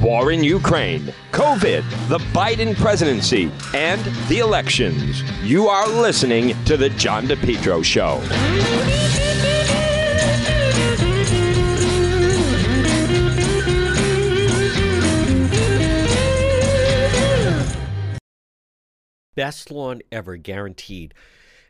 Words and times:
war 0.00 0.32
in 0.32 0.44
Ukraine, 0.44 1.12
COVID, 1.32 2.08
the 2.08 2.18
Biden 2.32 2.76
presidency, 2.76 3.50
and 3.74 4.00
the 4.28 4.38
elections. 4.38 5.22
You 5.42 5.68
are 5.68 5.88
listening 5.88 6.54
to 6.64 6.76
The 6.76 6.90
John 6.90 7.26
DePetro 7.26 7.84
Show. 7.84 8.22
Best 19.34 19.70
lawn 19.70 20.00
ever 20.10 20.38
guaranteed. 20.38 21.12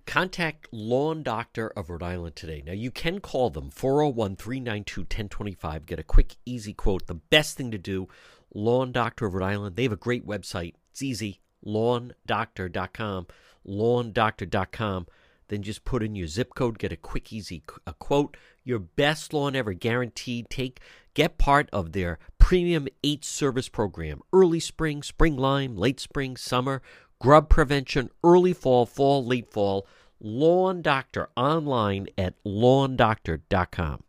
Contact 0.07 0.69
Lawn 0.73 1.23
Doctor 1.23 1.69
of 1.69 1.91
Rhode 1.91 2.03
Island 2.03 2.37
today. 2.37 2.63
Now, 2.65 2.73
you 2.73 2.91
can 2.91 3.21
call 3.21 3.51
them 3.51 3.71
401 3.71 4.37
392 4.37 5.01
1025. 5.03 5.87
Get 5.87 5.99
a 5.99 6.03
quick, 6.03 6.37
easy 6.47 6.73
quote. 6.73 7.07
The 7.07 7.15
best 7.15 7.57
thing 7.57 7.71
to 7.73 7.79
do, 7.79 8.09
Lawn 8.55 8.93
Doctor 8.93 9.27
of 9.27 9.35
Rhode 9.35 9.47
Island. 9.47 9.77
They 9.77 9.83
have 9.83 9.93
a 9.93 9.97
great 9.97 10.27
website. 10.27 10.75
It's 10.91 11.03
easy 11.03 11.41
lawndoctor.com. 11.67 13.27
Lawndoctor.com. 13.67 15.07
Then 15.49 15.63
just 15.63 15.85
put 15.85 16.03
in 16.03 16.17
your 16.17 16.27
zip 16.27 16.55
code, 16.55 16.79
get 16.79 16.93
a 16.93 16.97
quick, 16.97 17.33
easy 17.33 17.63
a 17.87 17.93
quote. 17.95 18.37
Your 18.65 18.81
best 18.81 19.33
lawn 19.33 19.55
ever 19.55 19.75
guaranteed. 19.75 20.51
Take 20.51 20.81
Get 21.17 21.39
part 21.39 21.71
of 21.73 21.93
their 21.93 22.19
premium 22.37 22.89
eight 23.03 23.25
service 23.25 23.71
program 23.71 24.21
early 24.35 24.61
spring, 24.61 25.03
spring 25.03 25.35
lime, 25.35 25.75
late 25.75 25.99
spring, 25.99 26.37
summer, 26.37 26.83
grub 27.19 27.49
prevention, 27.49 28.11
early 28.23 28.53
fall, 28.53 28.85
fall, 28.85 29.25
late 29.25 29.51
fall. 29.51 29.87
Lawn 30.21 30.83
Doctor 30.83 31.29
online 31.37 32.09
at 32.17 32.35
lawndoctor.com. 32.45 34.03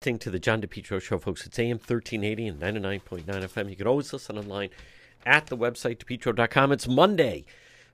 Thing 0.00 0.18
to 0.18 0.30
the 0.30 0.38
John 0.38 0.62
DePetro 0.62 1.02
Show, 1.02 1.18
folks. 1.18 1.44
It's 1.44 1.58
AM 1.58 1.78
1380 1.78 2.46
and 2.46 2.60
99.9 2.60 3.24
FM. 3.24 3.70
You 3.70 3.76
can 3.76 3.86
always 3.86 4.12
listen 4.12 4.38
online 4.38 4.70
at 5.26 5.46
the 5.46 5.56
website, 5.56 5.98
depetro.com. 5.98 6.72
It's 6.72 6.86
Monday. 6.86 7.44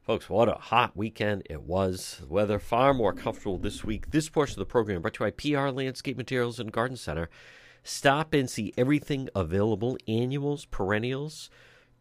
Folks, 0.02 0.28
what 0.28 0.50
a 0.50 0.54
hot 0.54 0.94
weekend 0.94 1.46
it 1.48 1.62
was. 1.62 2.18
The 2.20 2.26
weather 2.26 2.58
far 2.58 2.92
more 2.92 3.14
comfortable 3.14 3.56
this 3.56 3.82
week. 3.82 4.10
This 4.10 4.28
portion 4.28 4.60
of 4.60 4.68
the 4.68 4.70
program 4.70 5.00
brought 5.00 5.14
to 5.14 5.24
you 5.24 5.30
by 5.30 5.62
PR 5.62 5.74
Landscape 5.74 6.18
Materials 6.18 6.60
and 6.60 6.70
Garden 6.70 6.98
Center. 6.98 7.30
Stop 7.82 8.34
and 8.34 8.50
see 8.50 8.74
everything 8.76 9.30
available 9.34 9.96
annuals, 10.06 10.66
perennials, 10.66 11.48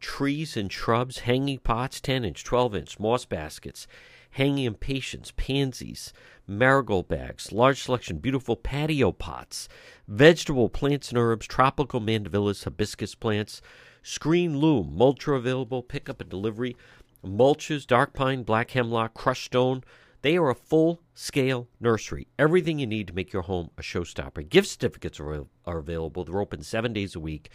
trees 0.00 0.54
and 0.54 0.70
shrubs, 0.70 1.20
hanging 1.20 1.58
pots, 1.58 1.98
10 1.98 2.26
inch, 2.26 2.44
12 2.44 2.74
inch, 2.74 3.00
moss 3.00 3.24
baskets, 3.24 3.86
hanging 4.34 4.64
impatiens, 4.64 5.30
pansies, 5.36 6.12
marigold 6.46 7.06
bags, 7.06 7.52
large 7.52 7.80
selection, 7.80 8.18
beautiful 8.18 8.56
patio 8.56 9.12
pots, 9.12 9.68
vegetable 10.08 10.68
plants 10.68 11.10
and 11.10 11.18
herbs, 11.18 11.46
tropical 11.46 12.00
mandevillas, 12.00 12.64
hibiscus 12.64 13.14
plants, 13.14 13.62
screen 14.02 14.58
loom, 14.58 14.92
mulch 14.92 15.28
available, 15.28 15.84
pickup 15.84 16.20
and 16.20 16.28
delivery, 16.28 16.76
mulches, 17.24 17.86
dark 17.86 18.12
pine, 18.12 18.42
black 18.42 18.72
hemlock, 18.72 19.14
crushed 19.14 19.46
stone. 19.46 19.84
They 20.22 20.36
are 20.36 20.50
a 20.50 20.54
full 20.54 21.00
scale 21.14 21.68
nursery. 21.78 22.26
Everything 22.36 22.80
you 22.80 22.88
need 22.88 23.06
to 23.06 23.14
make 23.14 23.32
your 23.32 23.42
home 23.42 23.70
a 23.78 23.82
showstopper. 23.82 24.48
Gift 24.48 24.66
certificates 24.66 25.20
are, 25.20 25.46
are 25.64 25.78
available. 25.78 26.24
They're 26.24 26.40
open 26.40 26.62
seven 26.62 26.92
days 26.92 27.14
a 27.14 27.20
week 27.20 27.50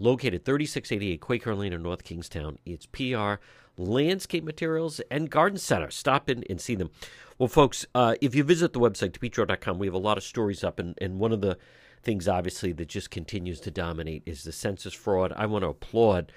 located 0.00 0.44
3688 0.44 1.20
Quaker 1.20 1.54
Lane 1.54 1.72
in 1.72 1.82
North 1.82 2.02
Kingstown. 2.02 2.58
It's 2.64 2.86
PR 2.86 3.34
Landscape 3.80 4.44
Materials 4.44 5.00
and 5.10 5.30
Garden 5.30 5.58
Center. 5.58 5.90
Stop 5.90 6.28
in 6.28 6.44
and 6.48 6.60
see 6.60 6.74
them. 6.74 6.90
Well, 7.38 7.48
folks, 7.48 7.86
uh, 7.94 8.14
if 8.20 8.34
you 8.34 8.44
visit 8.44 8.72
the 8.72 8.80
website, 8.80 9.12
depetro.com, 9.12 9.78
we 9.78 9.86
have 9.86 9.94
a 9.94 9.98
lot 9.98 10.18
of 10.18 10.24
stories 10.24 10.62
up, 10.62 10.78
and, 10.78 10.96
and 11.00 11.18
one 11.18 11.32
of 11.32 11.40
the 11.40 11.58
things, 12.02 12.28
obviously, 12.28 12.72
that 12.72 12.88
just 12.88 13.10
continues 13.10 13.60
to 13.60 13.70
dominate 13.70 14.22
is 14.26 14.44
the 14.44 14.52
census 14.52 14.94
fraud. 14.94 15.32
I 15.36 15.46
want 15.46 15.62
to 15.62 15.68
applaud 15.68 16.32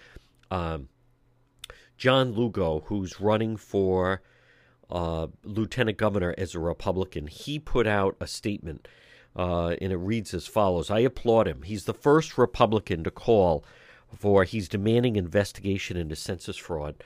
um, 0.50 0.90
John 1.98 2.32
Lugo, 2.32 2.84
who's 2.88 3.20
running 3.20 3.58
for 3.58 4.22
uh, 4.90 5.28
lieutenant 5.44 5.98
governor 5.98 6.34
as 6.38 6.56
a 6.56 6.60
Republican. 6.60 7.28
He 7.28 7.60
put 7.60 7.88
out 7.88 8.16
a 8.20 8.28
statement– 8.28 8.88
uh, 9.36 9.76
and 9.82 9.92
it 9.92 9.98
reads 9.98 10.34
as 10.34 10.48
follows 10.48 10.90
I 10.90 11.00
applaud 11.00 11.48
him. 11.48 11.64
He's 11.64 11.86
the 11.86 11.94
first 11.94 12.38
Republican 12.38 13.04
to 13.04 13.12
call 13.12 13.66
for 14.16 14.44
he's 14.44 14.70
demanding 14.70 15.16
investigation 15.16 15.98
into 15.98 16.16
census 16.16 16.58
fraud. 16.58 17.04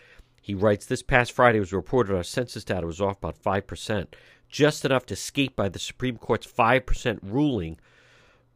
He 0.48 0.56
writes 0.56 0.86
This 0.86 1.04
past 1.04 1.34
Friday 1.34 1.60
was 1.60 1.74
reported 1.74 2.16
our 2.16 2.24
census 2.24 2.64
data 2.64 2.88
was 2.88 3.02
off 3.02 3.18
about 3.18 3.44
5%, 3.44 4.08
just 4.48 4.86
enough 4.86 5.06
to 5.08 5.14
escape 5.14 5.58
by 5.58 5.68
the 5.68 5.78
Supreme 5.78 6.16
Court's 6.16 6.48
5% 6.48 7.20
ruling 7.22 7.78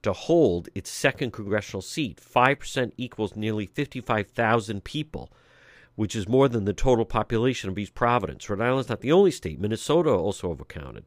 to 0.02 0.13
hold 0.13 0.69
its 0.74 0.90
second 0.90 1.34
congressional 1.34 1.81
seat. 1.81 2.22
5% 2.22 2.94
equals 2.96 3.35
nearly 3.35 3.66
55,000 3.66 4.85
people, 4.85 5.34
which 5.96 6.16
is 6.16 6.29
more 6.29 6.47
than 6.47 6.63
the 6.63 6.72
total 6.72 7.03
population 7.03 7.69
of 7.69 7.78
East 7.78 7.94
Providence. 7.94 8.50
Rhode 8.50 8.62
Island's 8.62 8.88
not 8.88 9.02
the 9.02 9.12
only 9.12 9.31
state. 9.31 9.59
Minnesota 9.59 10.12
also 10.12 10.56
overcounted. 10.56 11.03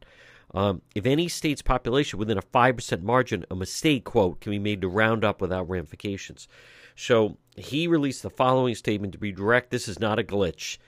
Um, 0.53 0.83
if 0.95 1.07
any 1.07 1.29
state's 1.29 1.63
population 1.63 2.19
within 2.19 2.37
a 2.37 2.43
5% 2.43 3.01
margin, 3.01 3.47
a 3.51 3.57
mistake, 3.57 4.05
quote, 4.05 4.43
can 4.43 4.51
be 4.51 4.59
made 4.59 4.83
to 4.83 4.89
round 4.89 5.25
up 5.25 5.41
without 5.41 5.67
ramifications. 5.67 6.47
So 6.95 7.39
he 7.57 7.87
released 7.87 8.23
the 8.23 8.31
following 8.31 8.75
statement 8.75 9.13
to 9.13 9.19
be 9.19 9.33
direct 9.33 9.71
this 9.71 9.89
is 9.89 9.99
not 9.99 10.19
a 10.19 10.25
glitch. 10.25 10.79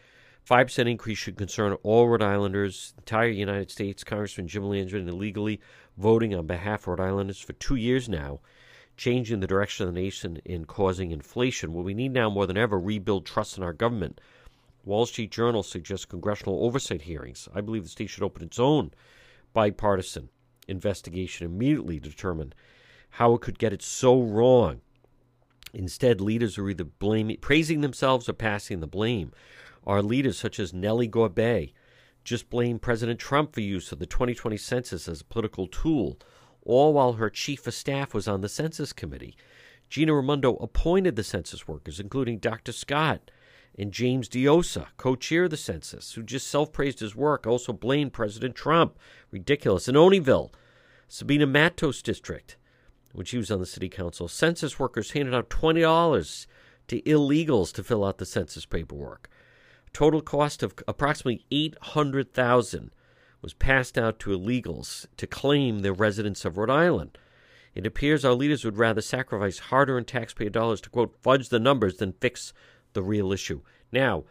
5% 0.49 0.89
increase 0.89 1.19
should 1.19 1.37
concern 1.37 1.73
all 1.83 2.09
Rhode 2.09 2.23
Islanders, 2.23 2.95
entire 2.99 3.29
United 3.29 3.71
States. 3.71 4.05
Congressman 4.05 4.47
Jim 4.47 4.63
Langevin 4.63 5.09
illegally 5.09 5.61
voting 5.97 6.35
on 6.35 6.47
behalf 6.47 6.83
of 6.83 6.89
Rhode 6.89 7.01
Islanders 7.01 7.41
for 7.41 7.53
two 7.55 7.75
years 7.75 8.09
now, 8.09 8.39
changing 8.97 9.41
the 9.41 9.49
direction 9.49 9.89
of 9.89 9.95
the 9.95 10.01
nation 10.01 10.41
and 10.47 10.69
causing 10.69 11.11
inflation. 11.11 11.73
What 11.73 11.85
we 11.85 11.95
need 11.95 12.13
now 12.13 12.31
more 12.31 12.47
than 12.47 12.57
ever 12.57 12.79
rebuild 12.79 13.27
trust 13.27 13.59
in 13.59 13.65
our 13.65 13.73
government. 13.73 14.21
Wall 14.85 15.07
Street 15.07 15.33
Journal 15.33 15.65
suggests 15.65 16.07
congressional 16.07 16.65
oversight 16.65 17.03
hearings. 17.03 17.49
I 17.53 17.61
believe 17.61 17.83
the 17.83 17.89
state 17.89 18.11
should 18.11 18.23
open 18.23 18.45
its 18.45 18.61
own 18.61 18.93
bipartisan 19.53 20.29
investigation 20.69 21.47
immediately 21.47 21.99
to 21.99 22.09
determine 22.09 22.53
how 23.11 23.35
it 23.35 23.41
could 23.41 23.59
get 23.59 23.73
it 23.73 23.83
so 23.83 24.21
wrong. 24.21 24.81
Instead, 25.73 26.21
leaders 26.21 26.59
are 26.59 26.69
either 26.69 26.85
blaming, 26.85 27.37
praising 27.39 27.81
themselves 27.81 28.29
or 28.29 28.33
passing 28.33 28.81
the 28.81 28.87
blame. 28.87 29.33
Our 29.87 30.03
leaders, 30.03 30.39
such 30.39 30.59
as 30.59 30.73
Nellie 30.73 31.09
Gorbea, 31.09 31.73
just 32.25 32.51
blame 32.51 32.79
President 32.79 33.21
Trump 33.21 33.55
for 33.55 33.61
use 33.61 33.93
of 33.93 33.99
the 33.99 34.07
2020 34.07 34.57
census 34.57 35.09
as 35.09 35.21
a 35.21 35.25
political 35.25 35.67
tool, 35.67 36.19
all 36.65 36.93
while 36.93 37.15
her 37.15 37.31
chief 37.31 37.67
of 37.67 37.75
staff 37.75 38.13
was 38.13 38.27
on 38.27 38.41
the 38.41 38.49
census 38.49 38.93
committee. 38.93 39.37
Gina 39.89 40.13
Raimondo 40.13 40.57
appointed 40.57 41.15
the 41.15 41.23
census 41.23 41.69
workers, 41.69 42.01
including 42.01 42.39
Dr. 42.39 42.73
Scott, 42.73 43.31
and 43.79 43.93
James 43.93 44.29
Diossa, 44.29 44.89
co 44.97 45.15
chair 45.15 45.45
of 45.45 45.51
the 45.51 45.57
census, 45.57 46.15
who 46.15 46.23
just 46.23 46.49
self 46.49 46.73
praised 46.73 47.01
his 47.01 47.15
work, 47.15 47.47
also 47.47 47.73
blamed 47.73 48.13
President 48.13 48.55
Trump. 48.55 48.99
Ridiculous. 49.31 49.87
In 49.87 49.95
Olneyville, 49.95 50.51
Sabina 51.09 51.47
Matos 51.47 52.03
district, 52.03 52.57
when 53.17 53.25
she 53.25 53.39
was 53.39 53.51
on 53.51 53.61
the 53.61 53.67
city 53.67 53.89
council, 53.89 54.29
census 54.29 54.79
workers 54.79 55.13
handed 55.13 55.35
out 55.35 55.49
$20 55.49 56.47
to 56.89 57.01
illegals 57.03 57.73
to 57.73 57.83
fill 57.83 58.05
out 58.05 58.19
the 58.19 58.27
census 58.27 58.67
paperwork. 58.67 59.31
Total 59.95 60.21
cost 60.21 60.63
of 60.63 60.75
approximately 60.87 61.47
800000 61.51 62.91
was 63.41 63.55
passed 63.55 63.97
out 63.97 64.19
to 64.19 64.39
illegals 64.39 65.07
to 65.17 65.27
claim 65.27 65.79
their 65.79 65.95
residence 65.95 66.45
of 66.45 66.59
Rhode 66.59 66.69
Island. 66.69 67.17
It 67.75 67.87
appears 67.87 68.23
our 68.23 68.35
leaders 68.35 68.67
would 68.67 68.77
rather 68.77 69.01
sacrifice 69.01 69.61
hard 69.61 69.89
earned 69.89 70.09
taxpayer 70.09 70.51
dollars 70.51 70.83
to, 70.83 70.91
quote, 70.91 71.17
fudge 71.23 71.49
the 71.49 71.59
numbers 71.59 71.97
than 71.97 72.13
fix 72.21 72.53
the 72.93 73.03
real 73.03 73.33
issue. 73.33 73.63
Now, 73.91 74.25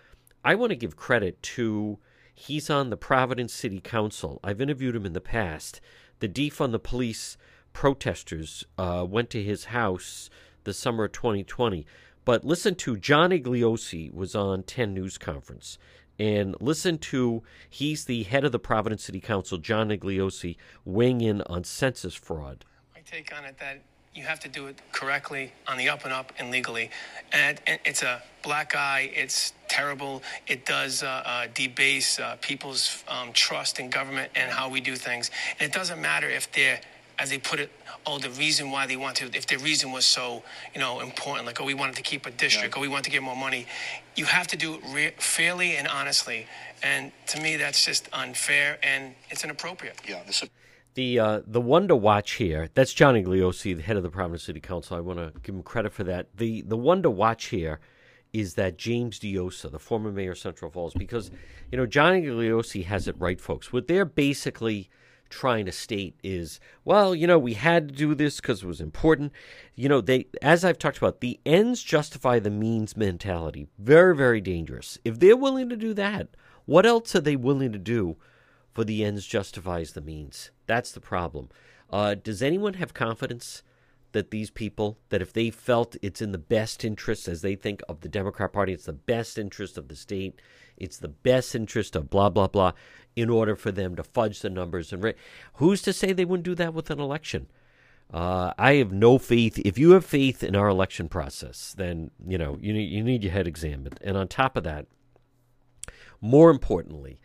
I 0.43 0.53
want 0.53 0.69
to 0.69 0.75
give 0.75 0.95
credit 0.95 1.41
to 1.41 1.97
he's 2.35 2.69
on 2.69 2.91
the 2.91 2.97
Providence 2.97 3.51
City 3.51 3.79
Council. 3.79 4.39
I've 4.43 4.61
interviewed 4.61 4.95
him 4.95 5.07
in 5.07 5.13
the 5.13 5.21
past. 5.21 5.81
The 6.19 6.29
defund 6.29 6.71
the 6.71 6.79
police 6.79 7.35
protesters 7.75 8.63
uh, 8.77 9.05
went 9.07 9.29
to 9.29 9.43
his 9.43 9.65
house 9.65 10.29
the 10.63 10.73
summer 10.73 11.03
of 11.03 11.11
2020. 11.11 11.85
But 12.23 12.45
listen 12.45 12.73
to 12.75 12.95
John 12.95 13.31
Igliozzi 13.31 14.11
was 14.13 14.33
on 14.33 14.63
10 14.63 14.93
News 14.93 15.17
Conference. 15.17 15.77
And 16.17 16.55
listen 16.61 16.97
to, 16.99 17.43
he's 17.69 18.05
the 18.05 18.23
head 18.23 18.45
of 18.45 18.53
the 18.53 18.59
Providence 18.59 19.03
City 19.03 19.19
Council, 19.19 19.57
John 19.57 19.89
Igliozzi, 19.89 20.55
weighing 20.85 21.19
in 21.19 21.41
on 21.43 21.65
census 21.65 22.15
fraud. 22.15 22.63
My 22.95 23.01
take 23.01 23.35
on 23.37 23.43
it 23.43 23.57
that 23.59 23.81
you 24.15 24.23
have 24.23 24.39
to 24.39 24.47
do 24.47 24.67
it 24.67 24.81
correctly 24.93 25.51
on 25.67 25.77
the 25.77 25.89
up 25.89 26.05
and 26.05 26.13
up 26.13 26.31
and 26.39 26.51
legally. 26.51 26.89
And, 27.33 27.59
it's 27.67 28.03
a 28.03 28.23
black 28.41 28.73
eye. 28.73 29.11
It's 29.13 29.51
terrible. 29.67 30.23
It 30.47 30.65
does 30.65 31.03
uh, 31.03 31.23
uh, 31.25 31.47
debase 31.53 32.21
uh, 32.21 32.37
people's 32.39 33.03
um, 33.09 33.33
trust 33.33 33.81
in 33.81 33.89
government 33.89 34.31
and 34.33 34.49
how 34.49 34.69
we 34.69 34.79
do 34.79 34.95
things. 34.95 35.29
And 35.59 35.69
it 35.69 35.73
doesn't 35.73 36.01
matter 36.01 36.29
if 36.29 36.49
they're, 36.53 36.79
as 37.17 37.29
they 37.29 37.37
put 37.37 37.59
it, 37.59 37.71
oh, 38.05 38.19
the 38.19 38.29
reason 38.31 38.71
why 38.71 38.85
they 38.85 38.97
want 38.97 39.15
to, 39.17 39.25
if 39.35 39.47
the 39.47 39.57
reason 39.57 39.91
was 39.91 40.05
so, 40.05 40.43
you 40.73 40.81
know, 40.81 40.99
important, 40.99 41.45
like, 41.45 41.59
oh, 41.61 41.65
we 41.65 41.73
wanted 41.73 41.95
to 41.95 42.01
keep 42.01 42.25
a 42.25 42.31
district, 42.31 42.75
yeah. 42.75 42.79
oh, 42.79 42.81
we 42.81 42.87
want 42.87 43.03
to 43.05 43.11
get 43.11 43.23
more 43.23 43.35
money. 43.35 43.65
You 44.15 44.25
have 44.25 44.47
to 44.47 44.57
do 44.57 44.75
it 44.75 44.81
re- 44.93 45.13
fairly 45.17 45.75
and 45.77 45.87
honestly. 45.87 46.47
And 46.83 47.11
to 47.27 47.41
me, 47.41 47.55
that's 47.57 47.85
just 47.85 48.09
unfair 48.13 48.77
and 48.83 49.15
it's 49.29 49.43
inappropriate. 49.43 50.01
Yeah. 50.07 50.21
This- 50.25 50.43
The 50.95 51.19
uh, 51.19 51.41
the 51.45 51.59
one 51.59 51.87
to 51.89 51.95
watch 51.95 52.33
here, 52.33 52.69
that's 52.73 52.93
Johnny 52.93 53.21
Igliozzi, 53.23 53.75
the 53.75 53.81
head 53.81 53.97
of 53.97 54.03
the 54.03 54.09
Providence 54.09 54.43
City 54.43 54.61
Council. 54.61 54.95
I 54.95 55.01
want 55.01 55.19
to 55.19 55.33
give 55.41 55.53
him 55.55 55.63
credit 55.63 55.91
for 55.91 56.05
that. 56.05 56.27
The 56.37 56.61
the 56.61 56.77
one 56.77 57.01
to 57.03 57.09
watch 57.09 57.45
here 57.47 57.79
is 58.31 58.53
that 58.55 58.77
James 58.77 59.19
Diossa, 59.19 59.69
the 59.71 59.79
former 59.79 60.11
mayor 60.11 60.31
of 60.31 60.37
Central 60.37 60.71
Falls, 60.71 60.93
because 60.93 61.31
you 61.71 61.77
know 61.77 61.85
Johnny 61.85 62.21
Igliozzi 62.21 62.85
has 62.85 63.07
it 63.09 63.15
right, 63.19 63.41
folks. 63.41 63.73
What 63.73 63.87
they're 63.87 64.05
basically 64.05 64.89
trying 65.29 65.65
to 65.65 65.71
state 65.71 66.15
is, 66.23 66.59
well, 66.83 67.15
you 67.15 67.27
know, 67.27 67.39
we 67.39 67.53
had 67.53 67.89
to 67.89 67.95
do 67.95 68.15
this 68.15 68.39
because 68.39 68.63
it 68.63 68.67
was 68.67 68.81
important. 68.81 69.31
You 69.75 69.89
know, 69.89 70.01
they, 70.01 70.27
as 70.41 70.63
I've 70.63 70.79
talked 70.79 70.97
about, 70.97 71.21
the 71.21 71.39
ends 71.45 71.81
justify 71.83 72.39
the 72.39 72.49
means 72.49 72.95
mentality. 72.95 73.67
Very, 73.77 74.15
very 74.15 74.41
dangerous. 74.41 74.97
If 75.03 75.19
they're 75.19 75.37
willing 75.37 75.69
to 75.69 75.75
do 75.75 75.93
that, 75.95 76.29
what 76.65 76.85
else 76.85 77.15
are 77.15 77.21
they 77.21 77.35
willing 77.35 77.71
to 77.71 77.79
do 77.79 78.17
for 78.73 78.83
the 78.83 79.03
ends 79.03 79.25
justifies 79.25 79.93
the 79.93 80.01
means? 80.01 80.51
That's 80.67 80.91
the 80.91 81.01
problem. 81.01 81.49
Uh, 81.89 82.15
does 82.15 82.41
anyone 82.41 82.75
have 82.75 82.93
confidence 82.93 83.63
that 84.11 84.31
these 84.31 84.49
people, 84.49 84.97
that 85.09 85.21
if 85.21 85.33
they 85.33 85.49
felt 85.49 85.97
it's 86.01 86.21
in 86.21 86.31
the 86.31 86.37
best 86.37 86.85
interest, 86.85 87.27
as 87.27 87.41
they 87.41 87.55
think 87.55 87.81
of 87.89 87.99
the 87.99 88.09
Democrat 88.09 88.53
Party, 88.53 88.73
it's 88.73 88.85
the 88.85 88.93
best 88.93 89.37
interest 89.37 89.77
of 89.77 89.89
the 89.89 89.95
state, 89.95 90.41
it's 90.77 90.97
the 90.97 91.07
best 91.07 91.55
interest 91.55 91.95
of 91.95 92.09
blah, 92.09 92.29
blah, 92.29 92.47
blah, 92.47 92.73
in 93.15 93.29
order 93.29 93.55
for 93.55 93.71
them 93.71 93.95
to 93.95 94.03
fudge 94.03 94.41
the 94.41 94.49
numbers. 94.49 94.91
And 94.91 95.13
who's 95.55 95.81
to 95.83 95.93
say 95.93 96.11
they 96.11 96.25
wouldn't 96.25 96.45
do 96.45 96.55
that 96.55 96.73
with 96.73 96.89
an 96.89 96.99
election? 96.99 97.47
Uh, 98.13 98.53
I 98.57 98.73
have 98.75 98.91
no 98.91 99.17
faith. 99.17 99.59
If 99.65 99.77
you 99.77 99.91
have 99.91 100.05
faith 100.05 100.43
in 100.43 100.55
our 100.55 100.67
election 100.67 101.09
process, 101.09 101.73
then 101.75 102.11
you 102.25 102.37
know 102.37 102.57
you 102.61 102.71
need, 102.71 102.91
you 102.91 103.03
need 103.03 103.23
your 103.23 103.33
head 103.33 103.47
examined. 103.47 103.99
And 104.01 104.15
on 104.15 104.27
top 104.27 104.55
of 104.55 104.63
that, 104.63 104.85
more 106.21 106.51
importantly, 106.51 107.19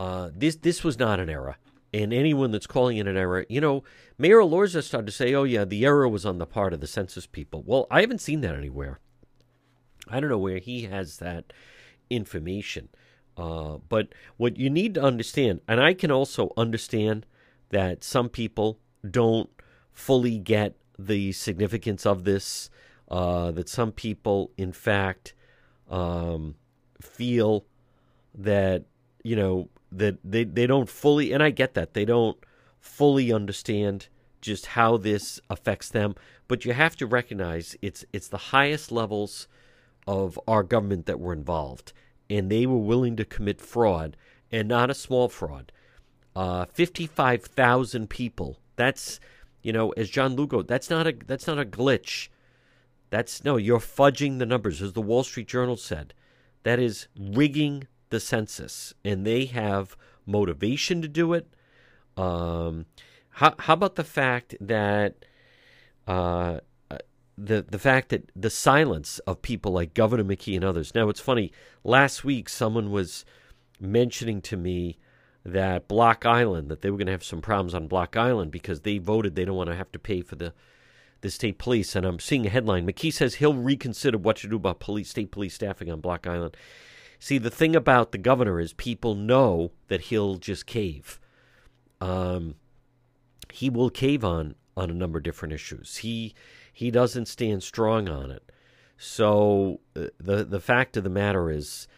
uh, 0.00 0.30
this 0.34 0.56
this 0.56 0.82
was 0.82 0.98
not 0.98 1.20
an 1.20 1.30
error. 1.30 1.56
And 1.92 2.12
anyone 2.12 2.50
that's 2.50 2.66
calling 2.66 2.96
it 2.96 3.06
an 3.06 3.16
error, 3.16 3.46
you 3.48 3.60
know, 3.60 3.84
Mayor 4.18 4.38
Elorza 4.38 4.82
started 4.82 5.06
to 5.06 5.12
say, 5.12 5.32
"Oh 5.34 5.44
yeah, 5.44 5.64
the 5.64 5.84
error 5.84 6.08
was 6.08 6.26
on 6.26 6.38
the 6.38 6.46
part 6.46 6.72
of 6.72 6.80
the 6.80 6.88
census 6.88 7.26
people." 7.26 7.62
Well, 7.64 7.86
I 7.88 8.00
haven't 8.00 8.20
seen 8.20 8.40
that 8.40 8.56
anywhere. 8.56 8.98
I 10.08 10.18
don't 10.18 10.30
know 10.30 10.38
where 10.38 10.58
he 10.58 10.82
has 10.82 11.18
that 11.18 11.52
information. 12.10 12.88
Uh, 13.36 13.78
but 13.88 14.08
what 14.36 14.56
you 14.56 14.70
need 14.70 14.94
to 14.94 15.02
understand, 15.02 15.60
and 15.66 15.80
I 15.80 15.94
can 15.94 16.10
also 16.10 16.52
understand 16.56 17.26
that 17.70 18.04
some 18.04 18.28
people 18.28 18.78
don't 19.08 19.50
fully 19.92 20.38
get 20.38 20.76
the 20.98 21.32
significance 21.32 22.06
of 22.06 22.24
this, 22.24 22.70
uh, 23.10 23.50
that 23.50 23.68
some 23.68 23.92
people, 23.92 24.50
in 24.56 24.72
fact, 24.72 25.34
um, 25.90 26.54
feel 27.00 27.64
that, 28.34 28.84
you 29.22 29.36
know, 29.36 29.68
that 29.90 30.18
they, 30.24 30.44
they 30.44 30.66
don't 30.66 30.88
fully, 30.88 31.32
and 31.32 31.42
I 31.42 31.50
get 31.50 31.74
that, 31.74 31.94
they 31.94 32.04
don't 32.04 32.36
fully 32.80 33.32
understand 33.32 34.08
just 34.40 34.66
how 34.66 34.96
this 34.96 35.40
affects 35.48 35.88
them. 35.88 36.14
But 36.46 36.64
you 36.64 36.72
have 36.74 36.96
to 36.96 37.06
recognize 37.06 37.76
it's 37.80 38.04
it's 38.12 38.28
the 38.28 38.36
highest 38.36 38.92
levels 38.92 39.48
of 40.06 40.38
our 40.46 40.62
government 40.62 41.06
that 41.06 41.20
were 41.20 41.32
involved 41.32 41.92
and 42.28 42.50
they 42.50 42.66
were 42.66 42.78
willing 42.78 43.16
to 43.16 43.24
commit 43.24 43.60
fraud, 43.60 44.16
and 44.50 44.68
not 44.68 44.90
a 44.90 44.94
small 44.94 45.28
fraud. 45.28 45.72
Uh, 46.34 46.64
Fifty-five 46.66 47.44
thousand 47.44 48.10
people. 48.10 48.58
That's 48.76 49.20
you 49.62 49.72
know, 49.72 49.90
as 49.92 50.10
John 50.10 50.36
Lugo, 50.36 50.62
that's 50.62 50.90
not 50.90 51.06
a 51.06 51.14
that's 51.26 51.46
not 51.46 51.58
a 51.58 51.64
glitch. 51.64 52.28
That's 53.10 53.44
no, 53.44 53.56
you're 53.56 53.78
fudging 53.78 54.38
the 54.38 54.46
numbers, 54.46 54.82
as 54.82 54.92
the 54.92 55.02
Wall 55.02 55.22
Street 55.22 55.48
Journal 55.48 55.76
said. 55.76 56.14
That 56.64 56.78
is 56.78 57.08
rigging 57.18 57.86
the 58.10 58.20
census, 58.20 58.94
and 59.04 59.26
they 59.26 59.44
have 59.46 59.96
motivation 60.26 61.02
to 61.02 61.08
do 61.08 61.34
it. 61.34 61.46
Um, 62.16 62.86
how, 63.30 63.54
how 63.58 63.74
about 63.74 63.96
the 63.96 64.04
fact 64.04 64.54
that 64.60 65.26
uh, 66.06 66.60
the 67.36 67.64
the 67.68 67.78
fact 67.78 68.10
that 68.10 68.30
the 68.34 68.50
silence 68.50 69.18
of 69.20 69.42
people 69.42 69.72
like 69.72 69.94
Governor 69.94 70.24
McKee 70.24 70.54
and 70.54 70.64
others. 70.64 70.94
Now 70.94 71.08
it's 71.08 71.20
funny. 71.20 71.52
Last 71.82 72.24
week, 72.24 72.48
someone 72.48 72.90
was 72.90 73.24
mentioning 73.80 74.40
to 74.42 74.56
me 74.56 74.98
that 75.44 75.88
Block 75.88 76.24
Island 76.24 76.70
that 76.70 76.80
they 76.80 76.90
were 76.90 76.96
going 76.96 77.06
to 77.06 77.12
have 77.12 77.24
some 77.24 77.42
problems 77.42 77.74
on 77.74 77.88
Block 77.88 78.16
Island 78.16 78.50
because 78.50 78.80
they 78.80 78.98
voted 78.98 79.34
they 79.34 79.44
don't 79.44 79.56
want 79.56 79.68
to 79.68 79.76
have 79.76 79.92
to 79.92 79.98
pay 79.98 80.22
for 80.22 80.36
the 80.36 80.52
the 81.20 81.30
state 81.30 81.58
police. 81.58 81.96
And 81.96 82.06
I'm 82.06 82.20
seeing 82.20 82.46
a 82.46 82.50
headline: 82.50 82.86
McKee 82.86 83.12
says 83.12 83.36
he'll 83.36 83.54
reconsider 83.54 84.18
what 84.18 84.36
to 84.38 84.48
do 84.48 84.56
about 84.56 84.80
police 84.80 85.10
state 85.10 85.30
police 85.30 85.54
staffing 85.54 85.90
on 85.90 86.00
Block 86.00 86.26
Island. 86.26 86.56
See, 87.18 87.38
the 87.38 87.50
thing 87.50 87.74
about 87.74 88.12
the 88.12 88.18
governor 88.18 88.60
is 88.60 88.72
people 88.72 89.14
know 89.14 89.72
that 89.88 90.02
he'll 90.02 90.36
just 90.36 90.66
cave. 90.66 91.18
Um, 92.00 92.56
he 93.50 93.70
will 93.70 93.90
cave 93.90 94.24
on 94.24 94.54
on 94.76 94.90
a 94.90 94.94
number 94.94 95.18
of 95.18 95.24
different 95.24 95.54
issues. 95.54 95.98
He 95.98 96.34
he 96.74 96.90
doesn't 96.90 97.26
stand 97.26 97.62
strong 97.62 98.08
on 98.08 98.30
it. 98.30 98.50
So 98.98 99.80
uh, 99.96 100.08
the 100.18 100.44
the 100.44 100.60
fact 100.60 100.96
of 100.96 101.04
the 101.04 101.10
matter 101.10 101.50
is, 101.50 101.88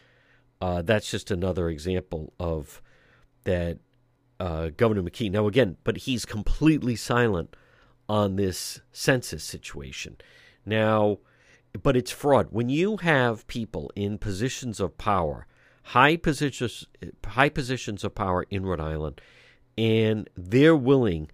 uh, 0.61 0.81
that's 0.83 1.11
just 1.11 1.31
another 1.31 1.67
example 1.67 2.33
of 2.39 2.81
that 3.43 3.79
uh, 4.39 4.69
Governor 4.77 5.01
McKee. 5.01 5.31
Now 5.31 5.47
again, 5.47 5.77
but 5.83 5.97
he's 5.97 6.25
completely 6.25 6.95
silent 6.95 7.55
on 8.07 8.35
this 8.35 8.79
census 8.91 9.43
situation. 9.43 10.17
Now, 10.65 11.17
but 11.81 11.97
it's 11.97 12.11
fraud 12.11 12.47
when 12.51 12.69
you 12.69 12.97
have 12.97 13.47
people 13.47 13.91
in 13.95 14.17
positions 14.17 14.79
of 14.79 14.97
power, 14.97 15.47
high 15.83 16.17
positions, 16.17 16.85
high 17.25 17.49
positions 17.49 18.03
of 18.03 18.15
power 18.15 18.45
in 18.49 18.65
Rhode 18.65 18.81
Island, 18.81 19.21
and 19.77 20.29
they're 20.35 20.75
willing 20.75 21.29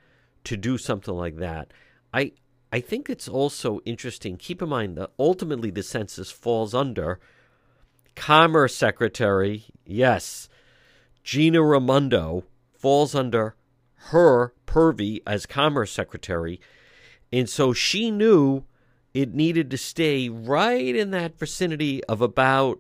to 0.46 0.57
do 0.57 0.78
something 0.78 1.13
like 1.13 1.38
that. 1.38 1.72
I 2.13 2.34
I 2.74 2.80
think 2.80 3.08
it's 3.08 3.28
also 3.28 3.81
interesting. 3.86 4.36
Keep 4.36 4.64
in 4.64 4.70
mind 4.70 4.98
that 4.98 5.12
ultimately 5.20 5.70
the 5.70 5.84
census 5.84 6.31
falls 6.31 6.74
under 6.74 7.20
Commerce 8.16 8.75
Secretary, 8.75 9.66
yes, 9.86 10.50
Gina 11.24 11.62
Raimondo 11.62 12.46
falls 12.74 13.14
under 13.14 13.56
her 14.08 14.56
purvey 14.66 15.22
as 15.28 15.46
Commerce 15.46 15.92
Secretary. 15.92 16.60
And 17.31 17.48
so 17.48 17.74
she 17.74 18.10
knew 18.10 18.64
it 19.14 19.36
needed 19.36 19.70
to 19.70 19.78
stay 19.78 20.28
right 20.28 20.96
in 20.96 21.12
that 21.12 21.38
vicinity 21.38 22.04
of 22.06 22.22
about 22.22 22.80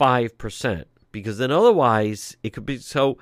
5%, 0.00 0.84
because 1.12 1.36
then 1.36 1.50
otherwise 1.50 2.38
it 2.42 2.54
could 2.54 2.64
be. 2.64 2.78
So 2.78 3.18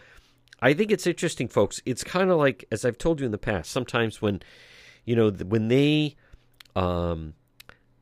I 0.62 0.72
think 0.72 0.92
it's 0.92 1.08
interesting, 1.08 1.48
folks. 1.48 1.80
It's 1.84 2.04
kind 2.04 2.30
of 2.30 2.38
like, 2.38 2.64
as 2.70 2.84
I've 2.84 2.96
told 2.96 3.18
you 3.18 3.26
in 3.26 3.32
the 3.32 3.38
past, 3.38 3.72
sometimes 3.72 4.22
when 4.22 4.40
you 5.06 5.16
know, 5.16 5.30
when 5.30 5.68
they, 5.68 6.16
um, 6.74 7.32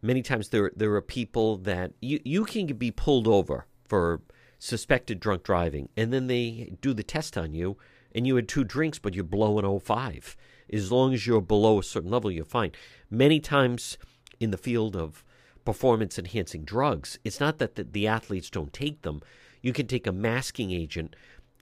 many 0.02 0.22
times 0.22 0.48
there 0.48 0.72
there 0.74 0.94
are 0.94 1.02
people 1.02 1.58
that 1.58 1.92
you 2.00 2.18
you 2.24 2.44
can 2.44 2.66
be 2.66 2.90
pulled 2.90 3.28
over 3.28 3.66
for 3.86 4.22
suspected 4.58 5.20
drunk 5.20 5.44
driving, 5.44 5.90
and 5.96 6.12
then 6.12 6.26
they 6.26 6.76
do 6.80 6.92
the 6.94 7.02
test 7.02 7.36
on 7.38 7.54
you, 7.54 7.76
and 8.14 8.26
you 8.26 8.34
had 8.34 8.48
two 8.48 8.64
drinks, 8.64 8.98
but 8.98 9.14
you're 9.14 9.22
blowing 9.22 9.78
05. 9.78 10.36
As 10.72 10.90
long 10.90 11.12
as 11.12 11.26
you're 11.26 11.42
below 11.42 11.78
a 11.78 11.82
certain 11.82 12.10
level, 12.10 12.30
you're 12.30 12.44
fine. 12.44 12.72
Many 13.10 13.38
times 13.38 13.98
in 14.40 14.50
the 14.50 14.56
field 14.56 14.96
of 14.96 15.22
performance 15.66 16.18
enhancing 16.18 16.64
drugs, 16.64 17.18
it's 17.22 17.40
not 17.40 17.58
that 17.58 17.74
the, 17.74 17.84
the 17.84 18.06
athletes 18.06 18.48
don't 18.48 18.72
take 18.72 19.02
them. 19.02 19.20
You 19.60 19.74
can 19.74 19.86
take 19.86 20.06
a 20.06 20.12
masking 20.12 20.70
agent, 20.70 21.14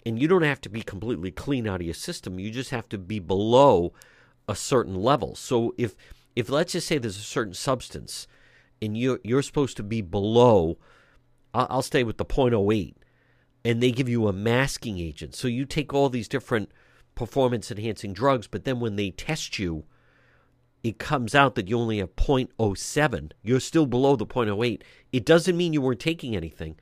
and 0.06 0.20
you 0.20 0.28
don't 0.28 0.42
have 0.42 0.60
to 0.62 0.68
be 0.68 0.82
completely 0.82 1.32
clean 1.32 1.66
out 1.66 1.80
of 1.80 1.86
your 1.86 1.94
system. 1.94 2.38
You 2.38 2.52
just 2.52 2.70
have 2.70 2.88
to 2.90 2.98
be 2.98 3.18
below 3.18 3.92
a 4.48 4.54
certain 4.54 4.94
level. 4.94 5.34
So 5.34 5.74
if 5.76 5.94
if 6.34 6.48
let's 6.48 6.72
just 6.72 6.86
say 6.86 6.98
there's 6.98 7.18
a 7.18 7.20
certain 7.20 7.54
substance 7.54 8.26
and 8.80 8.96
you're 8.96 9.20
you're 9.22 9.42
supposed 9.42 9.76
to 9.78 9.82
be 9.82 10.00
below, 10.00 10.78
I'll, 11.54 11.66
I'll 11.70 11.82
stay 11.82 12.04
with 12.04 12.18
the 12.18 12.24
0.08, 12.24 12.94
and 13.64 13.82
they 13.82 13.92
give 13.92 14.08
you 14.08 14.28
a 14.28 14.32
masking 14.32 14.98
agent. 14.98 15.34
So 15.34 15.48
you 15.48 15.64
take 15.64 15.92
all 15.92 16.08
these 16.08 16.28
different 16.28 16.72
performance 17.14 17.70
enhancing 17.70 18.12
drugs, 18.12 18.46
but 18.46 18.64
then 18.64 18.80
when 18.80 18.96
they 18.96 19.10
test 19.10 19.58
you, 19.58 19.84
it 20.82 20.98
comes 20.98 21.34
out 21.34 21.54
that 21.54 21.68
you 21.68 21.78
only 21.78 21.98
have 21.98 22.16
0.07. 22.16 23.32
You're 23.42 23.60
still 23.60 23.86
below 23.86 24.16
the 24.16 24.26
0.08. 24.26 24.82
It 25.12 25.24
doesn't 25.24 25.56
mean 25.56 25.72
you 25.72 25.80
weren't 25.80 26.00
taking 26.00 26.34
anything. 26.34 26.76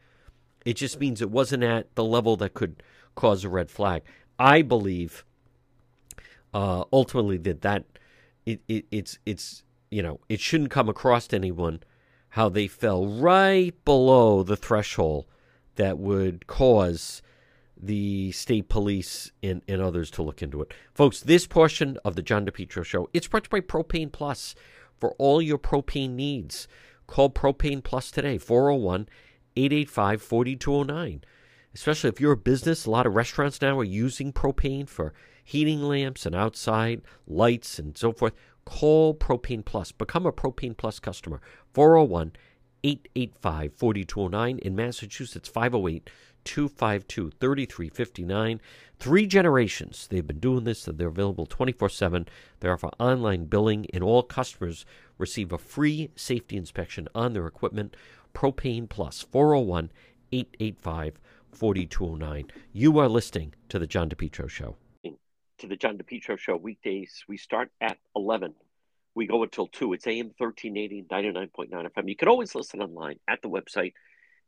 It 0.64 0.74
just 0.74 1.00
means 1.00 1.20
it 1.20 1.30
wasn't 1.30 1.64
at 1.64 1.94
the 1.94 2.04
level 2.04 2.36
that 2.36 2.54
could 2.54 2.82
cause 3.14 3.44
a 3.44 3.48
red 3.48 3.70
flag. 3.70 4.02
I 4.38 4.62
believe 4.62 5.24
uh, 6.54 6.84
ultimately 6.92 7.36
that 7.38 7.62
that 7.62 7.84
it, 8.46 8.60
it 8.68 8.86
it's 8.90 9.18
it's 9.26 9.62
you 9.90 10.02
know 10.02 10.20
it 10.28 10.40
shouldn't 10.40 10.70
come 10.70 10.88
across 10.88 11.26
to 11.28 11.36
anyone 11.36 11.80
how 12.30 12.48
they 12.48 12.66
fell 12.66 13.06
right 13.06 13.74
below 13.84 14.42
the 14.42 14.56
threshold 14.56 15.26
that 15.76 15.98
would 15.98 16.46
cause 16.46 17.22
the 17.82 18.30
state 18.32 18.68
police 18.68 19.32
and, 19.42 19.62
and 19.66 19.80
others 19.80 20.10
to 20.10 20.22
look 20.22 20.42
into 20.42 20.60
it. 20.60 20.72
Folks, 20.92 21.20
this 21.20 21.46
portion 21.46 21.96
of 22.04 22.14
the 22.14 22.22
John 22.22 22.44
DePetro 22.44 22.84
show, 22.84 23.08
it's 23.12 23.26
brought 23.26 23.44
to 23.44 23.56
you 23.56 23.62
by 23.62 23.66
Propane 23.66 24.12
Plus 24.12 24.54
for 24.98 25.12
all 25.12 25.40
your 25.40 25.58
propane 25.58 26.10
needs. 26.10 26.68
Call 27.06 27.30
Propane 27.30 27.82
Plus 27.82 28.10
today, 28.10 28.38
401 28.38 29.08
885 29.56 30.22
4209. 30.22 31.24
Especially 31.74 32.08
if 32.08 32.20
you're 32.20 32.32
a 32.32 32.36
business, 32.36 32.84
a 32.84 32.90
lot 32.90 33.06
of 33.06 33.14
restaurants 33.14 33.60
now 33.62 33.78
are 33.78 33.84
using 33.84 34.32
propane 34.32 34.88
for 34.88 35.14
heating 35.50 35.82
lamps 35.82 36.26
and 36.26 36.34
outside 36.34 37.02
lights 37.26 37.80
and 37.80 37.98
so 37.98 38.12
forth, 38.12 38.34
call 38.64 39.12
Propane 39.12 39.64
Plus. 39.64 39.90
Become 39.90 40.24
a 40.24 40.32
Propane 40.32 40.76
Plus 40.76 41.00
customer. 41.00 41.40
401 41.74 42.32
885 42.84 43.74
4209 43.74 44.58
in 44.58 44.76
Massachusetts, 44.76 45.48
508 45.48 46.08
252 46.44 47.32
3359. 47.40 48.60
Three 49.00 49.26
generations 49.26 50.06
they've 50.06 50.26
been 50.26 50.38
doing 50.38 50.62
this, 50.62 50.86
and 50.86 50.98
they're 50.98 51.08
available 51.08 51.46
24 51.46 51.88
7. 51.88 52.28
They 52.60 52.68
offer 52.68 52.90
online 53.00 53.46
billing, 53.46 53.86
and 53.92 54.04
all 54.04 54.22
customers 54.22 54.86
receive 55.18 55.50
a 55.50 55.58
free 55.58 56.10
safety 56.14 56.56
inspection 56.56 57.08
on 57.12 57.32
their 57.32 57.48
equipment. 57.48 57.96
Propane 58.34 58.88
Plus, 58.88 59.20
401 59.22 59.90
885 60.30 61.18
4209. 61.50 62.52
You 62.72 63.00
are 63.00 63.08
listening 63.08 63.54
to 63.68 63.80
The 63.80 63.88
John 63.88 64.08
DePetro 64.08 64.48
Show. 64.48 64.76
To 65.60 65.66
The 65.66 65.76
John 65.76 65.98
DePetro 65.98 66.38
Show, 66.38 66.56
weekdays, 66.56 67.22
we 67.28 67.36
start 67.36 67.70
at 67.82 67.98
11. 68.16 68.54
We 69.14 69.26
go 69.26 69.42
until 69.42 69.66
2. 69.66 69.92
It's 69.92 70.06
AM 70.06 70.32
1380, 70.38 71.02
99.9 71.02 71.70
FM. 71.70 72.08
You 72.08 72.16
can 72.16 72.28
always 72.28 72.54
listen 72.54 72.80
online 72.80 73.18
at 73.28 73.42
the 73.42 73.50
website, 73.50 73.92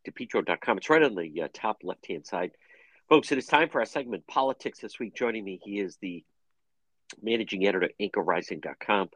depetro.com. 0.09 0.79
It's 0.79 0.89
right 0.89 1.03
on 1.03 1.15
the 1.15 1.43
uh, 1.43 1.49
top 1.53 1.81
left 1.83 2.07
hand 2.07 2.27
side. 2.27 2.53
Folks, 3.11 3.31
it 3.31 3.37
is 3.37 3.45
time 3.45 3.69
for 3.69 3.81
our 3.81 3.85
segment, 3.85 4.27
Politics 4.27 4.79
This 4.79 4.99
Week. 4.99 5.15
Joining 5.15 5.45
me, 5.45 5.61
he 5.63 5.81
is 5.81 5.99
the 6.01 6.25
managing 7.23 7.67
editor 7.67 7.85
at 7.85 7.99
anchorrising.com. 8.01 9.11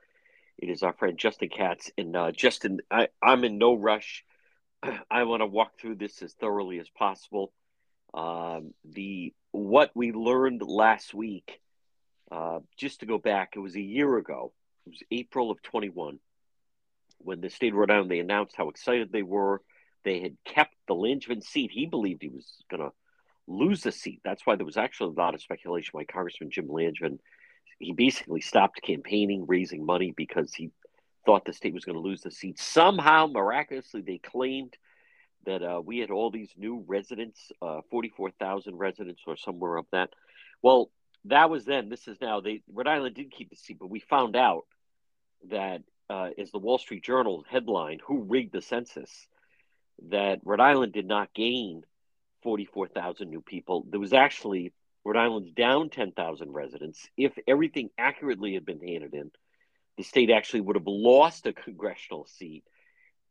It 0.58 0.68
is 0.68 0.82
our 0.82 0.92
friend 0.92 1.16
Justin 1.16 1.48
Katz. 1.48 1.90
And 1.96 2.14
uh, 2.14 2.30
Justin, 2.30 2.80
I, 2.90 3.08
I'm 3.22 3.42
in 3.42 3.56
no 3.56 3.72
rush. 3.72 4.22
I 5.10 5.22
want 5.22 5.40
to 5.40 5.46
walk 5.46 5.80
through 5.80 5.94
this 5.94 6.20
as 6.20 6.34
thoroughly 6.34 6.78
as 6.78 6.90
possible. 6.90 7.54
Um, 8.12 8.74
the 8.84 9.32
what 9.52 9.92
we 9.94 10.12
learned 10.12 10.60
last 10.60 11.14
week, 11.14 11.58
uh, 12.30 12.60
just 12.76 13.00
to 13.00 13.06
go 13.06 13.18
back, 13.18 13.52
it 13.54 13.60
was 13.60 13.76
a 13.76 13.80
year 13.80 14.16
ago. 14.16 14.52
It 14.86 14.90
was 14.90 15.02
April 15.10 15.50
of 15.50 15.62
21 15.62 16.18
when 17.18 17.40
the 17.40 17.50
state 17.50 17.72
of 17.72 17.78
Rhode 17.78 17.90
Island 17.90 18.10
they 18.10 18.20
announced 18.20 18.56
how 18.56 18.68
excited 18.68 19.10
they 19.10 19.22
were. 19.22 19.62
They 20.04 20.20
had 20.20 20.36
kept 20.44 20.74
the 20.86 20.94
Langevin 20.94 21.42
seat. 21.42 21.70
He 21.72 21.86
believed 21.86 22.22
he 22.22 22.28
was 22.28 22.46
going 22.70 22.82
to 22.82 22.92
lose 23.46 23.82
the 23.82 23.92
seat. 23.92 24.20
That's 24.24 24.46
why 24.46 24.56
there 24.56 24.66
was 24.66 24.76
actually 24.76 25.14
a 25.16 25.20
lot 25.20 25.34
of 25.34 25.42
speculation 25.42 25.90
why 25.92 26.04
Congressman 26.04 26.50
Jim 26.50 26.68
Langevin. 26.68 27.18
He 27.78 27.92
basically 27.92 28.40
stopped 28.40 28.80
campaigning, 28.82 29.44
raising 29.46 29.84
money 29.84 30.14
because 30.16 30.54
he 30.54 30.70
thought 31.26 31.44
the 31.44 31.52
state 31.52 31.74
was 31.74 31.84
going 31.84 31.96
to 31.96 32.00
lose 32.00 32.22
the 32.22 32.30
seat. 32.30 32.58
Somehow, 32.58 33.26
miraculously, 33.26 34.00
they 34.00 34.18
claimed 34.18 34.76
that 35.44 35.62
uh, 35.62 35.80
we 35.84 35.98
had 35.98 36.10
all 36.10 36.30
these 36.30 36.52
new 36.56 36.84
residents, 36.86 37.50
uh, 37.60 37.80
44,000 37.90 38.76
residents 38.76 39.22
or 39.26 39.36
somewhere 39.36 39.76
of 39.76 39.86
that. 39.92 40.10
Well, 40.62 40.90
that 41.28 41.50
was 41.50 41.64
then. 41.64 41.88
This 41.88 42.08
is 42.08 42.20
now. 42.20 42.40
They 42.40 42.62
Rhode 42.72 42.88
Island 42.88 43.14
did 43.14 43.30
keep 43.30 43.50
the 43.50 43.56
seat, 43.56 43.78
but 43.78 43.90
we 43.90 44.00
found 44.00 44.36
out 44.36 44.64
that 45.50 45.82
uh, 46.08 46.30
is 46.36 46.50
the 46.50 46.58
Wall 46.58 46.78
Street 46.78 47.04
Journal 47.04 47.44
headline: 47.48 47.98
"Who 48.06 48.22
rigged 48.22 48.52
the 48.52 48.62
census?" 48.62 49.26
That 50.10 50.40
Rhode 50.44 50.60
Island 50.60 50.92
did 50.92 51.06
not 51.06 51.32
gain 51.32 51.82
44,000 52.42 53.30
new 53.30 53.40
people. 53.40 53.86
There 53.88 53.98
was 53.98 54.12
actually 54.12 54.72
Rhode 55.04 55.16
Island's 55.16 55.52
down 55.52 55.88
10,000 55.88 56.52
residents. 56.52 57.08
If 57.16 57.38
everything 57.48 57.88
accurately 57.96 58.54
had 58.54 58.66
been 58.66 58.86
handed 58.86 59.14
in, 59.14 59.30
the 59.96 60.02
state 60.02 60.30
actually 60.30 60.60
would 60.60 60.76
have 60.76 60.86
lost 60.86 61.46
a 61.46 61.52
congressional 61.52 62.26
seat. 62.26 62.64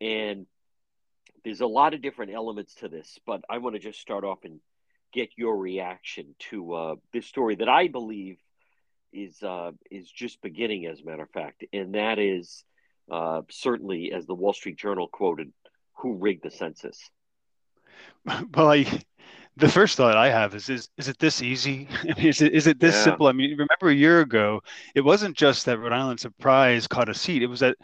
And 0.02 0.48
there's 1.44 1.62
a 1.62 1.68
lot 1.68 1.94
of 1.94 2.02
different 2.02 2.34
elements 2.34 2.74
to 2.76 2.90
this, 2.90 3.20
but 3.28 3.44
I 3.50 3.60
want 3.60 3.76
to 3.76 3.80
just 3.80 4.00
start 4.00 4.24
off 4.24 4.40
and 4.44 4.60
get 5.16 5.30
your 5.38 5.58
reaction 5.58 6.36
to 6.38 6.74
uh, 6.74 6.96
this 7.14 7.26
story 7.26 7.56
that 7.56 7.70
I 7.70 7.88
believe 7.88 8.38
is 9.14 9.42
uh, 9.42 9.72
is 9.90 10.12
just 10.12 10.42
beginning, 10.42 10.86
as 10.86 11.00
a 11.00 11.06
matter 11.06 11.24
of 11.24 11.30
fact, 11.32 11.64
and 11.72 11.96
that 11.96 12.20
is 12.20 12.64
uh, 13.10 13.42
certainly, 13.50 14.12
as 14.12 14.26
the 14.26 14.36
Wall 14.36 14.54
Street 14.54 14.78
Journal 14.78 15.08
quoted, 15.08 15.54
"Who 16.00 16.16
rigged 16.16 16.44
the 16.44 16.52
census?" 16.52 17.00
Well, 18.54 18.72
I 18.72 18.86
the 19.58 19.70
first 19.70 19.96
thought 19.96 20.18
I 20.18 20.30
have 20.30 20.54
is 20.54 20.68
is 20.70 20.90
is 20.98 21.08
it 21.08 21.18
this 21.18 21.42
easy? 21.42 21.88
I 22.04 22.08
mean, 22.18 22.28
is 22.28 22.42
it 22.42 22.54
is 22.54 22.68
it 22.68 22.80
this 22.80 22.96
yeah. 22.96 23.04
simple? 23.04 23.28
I 23.28 23.32
mean, 23.32 23.52
remember 23.52 23.90
a 23.90 23.94
year 23.94 24.20
ago, 24.20 24.62
it 24.96 25.02
wasn't 25.02 25.38
just 25.38 25.66
that 25.66 25.80
Rhode 25.80 25.94
Island 25.94 26.20
Surprise 26.20 26.88
caught 26.88 27.08
a 27.08 27.14
seat. 27.14 27.42
It 27.42 27.48
was 27.48 27.62
that 27.62 27.78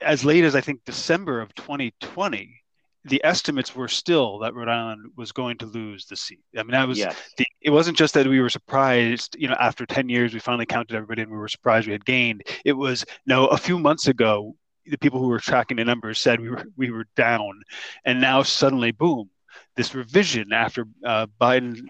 as 0.00 0.24
late 0.24 0.44
as 0.44 0.56
I 0.56 0.62
think 0.62 0.80
December 0.84 1.40
of 1.40 1.54
2020, 1.54 2.59
the 3.04 3.20
estimates 3.24 3.74
were 3.74 3.88
still 3.88 4.38
that 4.40 4.54
Rhode 4.54 4.68
Island 4.68 5.12
was 5.16 5.32
going 5.32 5.56
to 5.58 5.66
lose 5.66 6.04
the 6.06 6.16
seat. 6.16 6.40
I 6.56 6.62
mean, 6.62 6.72
that 6.72 6.86
was 6.86 6.98
yes. 6.98 7.16
the, 7.38 7.46
it 7.62 7.70
wasn't 7.70 7.96
just 7.96 8.14
that 8.14 8.26
we 8.26 8.40
were 8.40 8.50
surprised, 8.50 9.36
you 9.38 9.48
know, 9.48 9.56
after 9.58 9.86
10 9.86 10.08
years, 10.08 10.34
we 10.34 10.40
finally 10.40 10.66
counted 10.66 10.94
everybody 10.94 11.22
and 11.22 11.30
we 11.30 11.38
were 11.38 11.48
surprised 11.48 11.86
we 11.86 11.92
had 11.92 12.04
gained. 12.04 12.42
It 12.64 12.74
was 12.74 13.04
no, 13.26 13.46
a 13.46 13.56
few 13.56 13.78
months 13.78 14.06
ago, 14.06 14.54
the 14.86 14.98
people 14.98 15.20
who 15.20 15.28
were 15.28 15.38
tracking 15.38 15.78
the 15.78 15.84
numbers 15.84 16.20
said 16.20 16.40
we 16.40 16.50
were, 16.50 16.64
we 16.76 16.90
were 16.90 17.06
down. 17.16 17.62
And 18.04 18.20
now 18.20 18.42
suddenly, 18.42 18.90
boom, 18.92 19.30
this 19.76 19.94
revision 19.94 20.52
after 20.52 20.86
uh, 21.04 21.26
Biden 21.40 21.80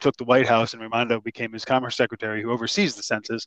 took 0.00 0.16
the 0.16 0.24
White 0.24 0.46
House 0.46 0.72
and 0.72 0.82
Raimondo 0.82 1.20
became 1.20 1.52
his 1.52 1.64
commerce 1.64 1.96
secretary 1.96 2.42
who 2.42 2.50
oversees 2.50 2.94
the 2.94 3.02
census. 3.02 3.46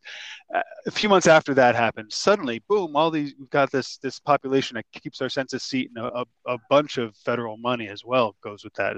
Uh, 0.54 0.62
a 0.88 0.92
few 0.92 1.10
months 1.10 1.28
after 1.28 1.54
that 1.54 1.76
happened, 1.76 2.12
suddenly, 2.12 2.62
boom, 2.68 2.96
all 2.96 3.12
these, 3.12 3.34
we've 3.40 3.50
got 3.50 3.72
this, 3.72 3.98
this 3.98 4.20
population 4.20 4.76
that 4.76 4.86
keeps 4.92 5.22
our 5.22 5.30
census 5.30 5.64
seat 5.64 5.92
and 5.96 6.06
a, 6.06 6.26
a 6.48 6.58
bunch 6.70 6.98
of 6.98 7.16
federal 7.18 7.58
money 7.58 7.88
as 7.88 8.04
well 8.06 8.36
goes 8.42 8.64
with 8.64 8.74
that. 8.74 8.98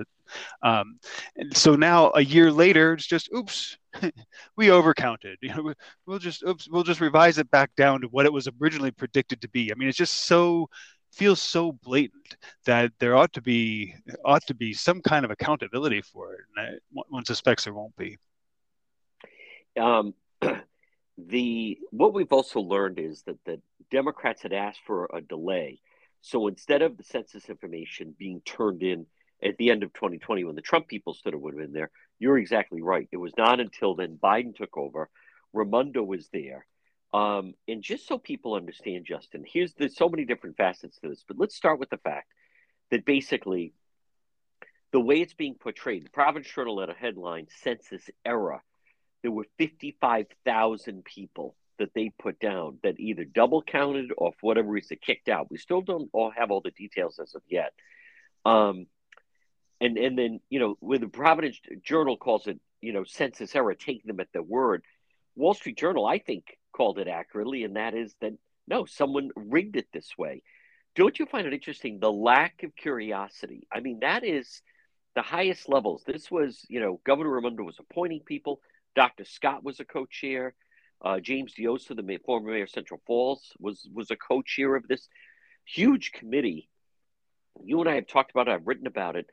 Um, 0.64 1.00
and 1.36 1.56
so 1.56 1.76
now 1.76 2.12
a 2.16 2.22
year 2.22 2.52
later, 2.52 2.94
it's 2.94 3.08
just, 3.08 3.30
oops, 3.36 3.78
we 4.56 4.68
overcounted. 4.68 5.36
You 5.42 5.50
know, 5.50 5.74
we'll 6.06 6.20
just, 6.20 6.44
oops, 6.48 6.68
we'll 6.70 6.84
just 6.84 7.02
revise 7.02 7.38
it 7.38 7.52
back 7.52 7.72
down 7.76 8.02
to 8.02 8.08
what 8.08 8.26
it 8.26 8.34
was 8.34 8.48
originally 8.62 8.92
predicted 8.92 9.42
to 9.42 9.50
be. 9.50 9.72
I 9.72 9.76
mean, 9.76 9.90
it's 9.90 9.98
just 9.98 10.26
so 10.26 10.70
feels 11.12 11.42
so 11.42 11.72
blatant 11.72 12.36
that 12.66 12.92
there 13.00 13.16
ought 13.16 13.34
to 13.34 13.42
be 13.42 13.94
ought 14.24 14.46
to 14.48 14.54
be 14.54 14.74
some 14.74 15.02
kind 15.02 15.26
of 15.26 15.32
accountability 15.32 16.02
for 16.02 16.34
it, 16.34 16.42
and 16.56 16.68
I, 16.68 17.02
one 17.10 17.26
suspects 17.26 17.66
there 17.66 17.74
won't 17.74 17.96
be. 17.96 18.18
Um, 19.80 20.14
the 21.18 21.78
what 21.92 22.14
we've 22.14 22.32
also 22.32 22.62
learned 22.62 23.00
is 23.00 23.24
that 23.24 23.44
the 23.46 23.62
Democrats 23.90 24.42
had 24.42 24.54
asked 24.54 24.82
for 24.86 25.10
a 25.14 25.22
delay, 25.22 25.82
so 26.22 26.48
instead 26.48 26.82
of 26.82 26.98
the 26.98 27.04
census 27.04 27.50
information 27.50 28.16
being 28.18 28.42
turned 28.42 28.84
in 28.84 29.06
at 29.44 29.58
the 29.58 29.72
end 29.72 29.84
of 29.84 29.92
2020 29.94 30.44
when 30.44 30.56
the 30.56 30.62
Trump 30.62 30.88
people 30.88 31.14
stood 31.14 31.34
it 31.34 31.42
would 31.42 31.54
have 31.54 31.62
been 31.62 31.74
there, 31.74 31.90
you're 32.20 32.38
exactly 32.38 32.82
right. 32.82 33.08
It 33.12 33.18
was 33.18 33.34
not 33.38 33.60
until 33.60 33.96
then 33.96 34.20
Biden 34.22 34.56
took 34.56 34.78
over. 34.78 35.10
Raimondo 35.54 36.04
was 36.04 36.30
there. 36.32 36.66
Um, 37.14 37.56
and 37.68 37.84
just 37.84 38.08
so 38.08 38.18
people 38.18 38.54
understand, 38.54 39.06
Justin, 39.06 39.44
here's 39.46 39.74
there's 39.74 39.98
so 39.98 40.08
many 40.08 40.26
different 40.26 40.58
facets 40.58 40.98
to 41.00 41.10
this, 41.10 41.24
but 41.28 41.38
let's 41.38 41.56
start 41.56 41.80
with 41.80 41.90
the 41.90 41.98
fact 41.98 42.28
that 42.90 43.06
basically 43.06 43.74
the 44.92 45.00
way 45.00 45.22
it's 45.22 45.34
being 45.34 45.56
portrayed, 45.56 46.06
the 46.06 46.10
Providence 46.10 46.54
Journal 46.54 46.80
had 46.80 46.90
a 46.90 46.94
headline, 46.94 47.48
census 47.64 48.10
error. 48.26 48.62
There 49.22 49.32
were 49.32 49.46
55,000 49.58 51.04
people 51.04 51.56
that 51.80 51.94
they 51.94 52.12
put 52.20 52.40
down 52.40 52.78
that 52.84 53.00
either 53.00 53.24
double 53.24 53.62
counted 53.62 54.12
or 54.18 54.32
for 54.34 54.48
whatever 54.48 54.70
reason 54.70 54.98
kicked 55.02 55.30
out. 55.30 55.50
We 55.50 55.58
still 55.58 55.82
don't 55.82 56.10
all 56.14 56.32
have 56.32 56.52
all 56.52 56.62
the 56.62 56.72
details 56.72 57.20
as 57.20 57.36
of 57.36 57.42
yet. 57.48 57.74
Um, 58.46 58.88
and 59.80 59.98
and 59.98 60.18
then 60.18 60.40
you 60.50 60.60
know, 60.60 60.78
when 60.80 61.02
the 61.02 61.08
Providence 61.08 61.60
Journal 61.84 62.18
calls 62.18 62.48
it, 62.48 62.60
you 62.82 62.94
know, 62.94 63.04
census 63.04 63.56
error, 63.56 63.74
take 63.74 64.06
them 64.06 64.20
at 64.20 64.32
their 64.32 64.44
word. 64.44 64.84
Wall 65.36 65.54
Street 65.54 65.78
Journal, 65.78 66.06
I 66.06 66.20
think, 66.20 66.46
called 66.72 67.00
it 67.00 67.08
accurately, 67.08 67.64
and 67.64 67.76
that 67.76 67.94
is 67.94 68.16
that 68.22 68.34
no, 68.68 68.86
someone 68.86 69.32
rigged 69.36 69.76
it 69.76 69.88
this 69.92 70.18
way. 70.18 70.44
Don't 70.96 71.18
you 71.20 71.26
find 71.26 71.48
it 71.48 71.54
interesting 71.54 72.00
the 72.00 72.12
lack 72.12 72.64
of 72.64 72.76
curiosity? 72.76 73.68
I 73.72 73.80
mean, 73.80 74.00
that 74.02 74.24
is 74.24 74.62
the 75.16 75.22
highest 75.22 75.70
levels. 75.70 76.04
This 76.06 76.30
was, 76.30 76.66
you 76.70 76.80
know, 76.80 77.00
Governor 77.06 77.30
Raimondo 77.32 77.64
was 77.64 77.80
appointing 77.80 78.22
people. 78.26 78.62
Dr. 78.96 79.26
Scott 79.26 79.64
was 79.64 79.80
a 79.80 79.86
co-chair. 79.86 80.54
Uh, 81.04 81.20
James 81.20 81.54
Diossa, 81.58 81.96
the 81.96 82.18
former 82.26 82.52
mayor 82.52 82.64
of 82.64 82.70
Central 82.70 83.02
Falls, 83.08 83.54
was 83.60 83.90
was 83.94 84.12
a 84.12 84.16
co-chair 84.16 84.76
of 84.76 84.88
this 84.88 85.08
huge 85.66 86.12
committee. 86.12 86.70
You 87.64 87.80
and 87.82 87.90
I 87.90 87.96
have 87.96 88.08
talked 88.08 88.32
about 88.32 88.48
it. 88.48 88.52
I've 88.52 88.68
written 88.68 88.88
about 88.88 89.16
it, 89.16 89.26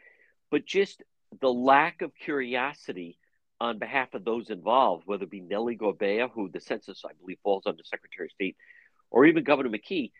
but 0.51 0.65
just 0.65 1.03
the 1.41 1.53
lack 1.53 2.01
of 2.01 2.15
curiosity 2.15 3.19
on 3.61 3.79
behalf 3.79 4.15
of 4.15 4.25
those 4.25 4.51
involved, 4.51 5.05
whether 5.07 5.25
it 5.25 5.31
be 5.31 5.41
Nellie 5.41 5.77
Gorbea, 5.77 6.31
who 6.31 6.49
the 6.49 6.61
census, 6.61 7.03
I 7.05 7.13
believe, 7.21 7.39
falls 7.43 7.65
under 7.67 7.83
Secretary 7.85 8.29
of 8.29 8.33
State, 8.33 8.57
or 9.11 9.27
even 9.27 9.45
Governor 9.45 9.71
McKee, 9.71 10.13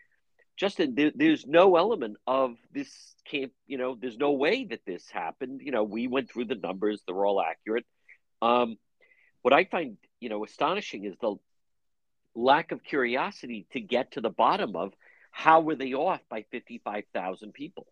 Justin, 0.57 0.93
there, 0.93 1.11
there's 1.15 1.47
no 1.47 1.77
element 1.77 2.17
of 2.27 2.55
this 2.73 2.89
can't, 3.25 3.53
you 3.65 3.77
know, 3.77 3.95
there's 3.99 4.17
no 4.17 4.33
way 4.33 4.65
that 4.65 4.81
this 4.85 5.09
happened. 5.09 5.61
You 5.63 5.71
know, 5.71 5.83
we 5.83 6.07
went 6.07 6.29
through 6.29 6.45
the 6.45 6.55
numbers, 6.55 7.01
they're 7.07 7.25
all 7.25 7.41
accurate. 7.41 7.85
Um, 8.41 8.77
what 9.41 9.53
I 9.53 9.63
find, 9.63 9.95
you 10.19 10.27
know, 10.27 10.43
astonishing 10.43 11.05
is 11.05 11.15
the 11.21 11.35
lack 12.35 12.73
of 12.73 12.83
curiosity 12.83 13.67
to 13.71 13.79
get 13.79 14.11
to 14.13 14.21
the 14.21 14.29
bottom 14.29 14.75
of 14.75 14.91
how 15.31 15.61
were 15.61 15.75
they 15.75 15.93
off 15.93 16.19
by 16.29 16.43
55,000 16.51 17.53
people. 17.53 17.87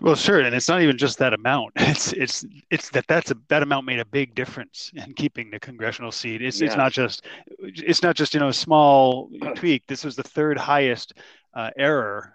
Well, 0.00 0.14
sure, 0.14 0.40
and 0.40 0.54
it's 0.54 0.68
not 0.68 0.82
even 0.82 0.96
just 0.96 1.18
that 1.18 1.34
amount. 1.34 1.72
It's 1.90 2.12
it's 2.12 2.44
it's 2.70 2.90
that 2.90 3.06
that's 3.08 3.30
a 3.30 3.36
that 3.48 3.62
amount 3.62 3.86
made 3.86 3.98
a 3.98 4.04
big 4.04 4.34
difference 4.34 4.90
in 4.94 5.12
keeping 5.14 5.50
the 5.50 5.60
congressional 5.60 6.12
seat. 6.12 6.42
It's 6.42 6.60
it's 6.60 6.76
not 6.76 6.92
just 6.92 7.24
it's 7.58 8.02
not 8.02 8.16
just 8.16 8.34
you 8.34 8.40
know 8.40 8.48
a 8.48 8.52
small 8.52 9.30
tweak. 9.56 9.86
This 9.86 10.04
was 10.04 10.16
the 10.16 10.22
third 10.22 10.56
highest 10.56 11.14
uh, 11.54 11.70
error, 11.76 12.34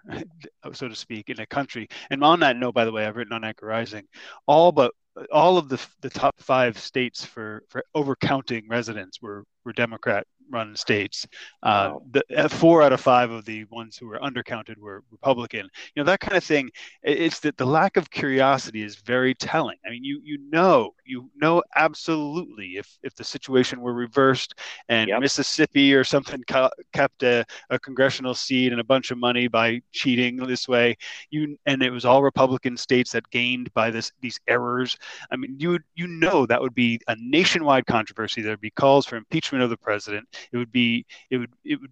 so 0.72 0.88
to 0.88 0.94
speak, 0.94 1.30
in 1.30 1.40
a 1.40 1.46
country. 1.46 1.88
And 2.10 2.22
on 2.22 2.40
that 2.40 2.56
note, 2.56 2.74
by 2.74 2.84
the 2.84 2.92
way, 2.92 3.06
I've 3.06 3.16
written 3.16 3.32
on 3.32 3.44
Anchor 3.44 3.66
Rising, 3.66 4.04
all 4.46 4.72
but 4.72 4.92
all 5.32 5.56
of 5.58 5.68
the 5.68 5.84
the 6.02 6.10
top 6.10 6.34
five 6.38 6.78
states 6.78 7.24
for 7.24 7.62
for 7.68 7.84
overcounting 7.96 8.64
residents 8.68 9.20
were 9.22 9.44
were 9.64 9.72
Democrat 9.72 10.26
run 10.50 10.76
states. 10.76 11.26
Uh, 11.62 11.92
wow. 11.92 12.02
the, 12.10 12.24
uh, 12.36 12.48
four 12.48 12.82
out 12.82 12.92
of 12.92 13.00
five 13.00 13.30
of 13.30 13.44
the 13.44 13.64
ones 13.64 13.96
who 13.96 14.06
were 14.06 14.18
undercounted 14.18 14.78
were 14.78 15.02
Republican. 15.10 15.68
You 15.94 16.02
know 16.02 16.04
that 16.04 16.20
kind 16.20 16.36
of 16.36 16.44
thing. 16.44 16.70
It's 17.02 17.40
that 17.40 17.56
the 17.56 17.66
lack 17.66 17.96
of 17.96 18.10
curiosity 18.10 18.82
is 18.82 18.96
very 18.96 19.34
telling. 19.34 19.76
I 19.86 19.90
mean, 19.90 20.04
you 20.04 20.20
you 20.24 20.38
know 20.50 20.94
you 21.04 21.30
know 21.36 21.62
absolutely 21.74 22.76
if 22.76 22.98
if 23.02 23.14
the 23.14 23.24
situation 23.24 23.80
were 23.80 23.94
reversed 23.94 24.54
and 24.88 25.08
yep. 25.08 25.20
Mississippi 25.20 25.94
or 25.94 26.04
something 26.04 26.42
ca- 26.46 26.70
kept 26.92 27.22
a, 27.22 27.44
a 27.70 27.78
congressional 27.78 28.34
seat 28.34 28.72
and 28.72 28.80
a 28.80 28.84
bunch 28.84 29.10
of 29.10 29.18
money 29.18 29.48
by 29.48 29.80
cheating 29.92 30.36
this 30.36 30.68
way, 30.68 30.96
you 31.30 31.56
and 31.66 31.82
it 31.82 31.90
was 31.90 32.04
all 32.04 32.22
Republican 32.22 32.76
states 32.76 33.12
that 33.12 33.28
gained 33.30 33.72
by 33.74 33.90
this 33.90 34.12
these 34.20 34.38
errors. 34.48 34.96
I 35.30 35.36
mean, 35.36 35.56
you 35.58 35.78
you 35.94 36.06
know 36.06 36.46
that 36.46 36.60
would 36.60 36.74
be 36.74 37.00
a 37.08 37.16
nationwide 37.18 37.86
controversy. 37.86 38.42
There'd 38.42 38.60
be 38.60 38.70
calls 38.70 39.06
for 39.06 39.16
impeachment 39.16 39.62
of 39.64 39.70
the 39.70 39.76
president 39.76 40.28
it 40.52 40.56
would 40.56 40.72
be 40.72 41.06
it 41.30 41.38
would 41.38 41.50
it 41.64 41.80
would 41.80 41.90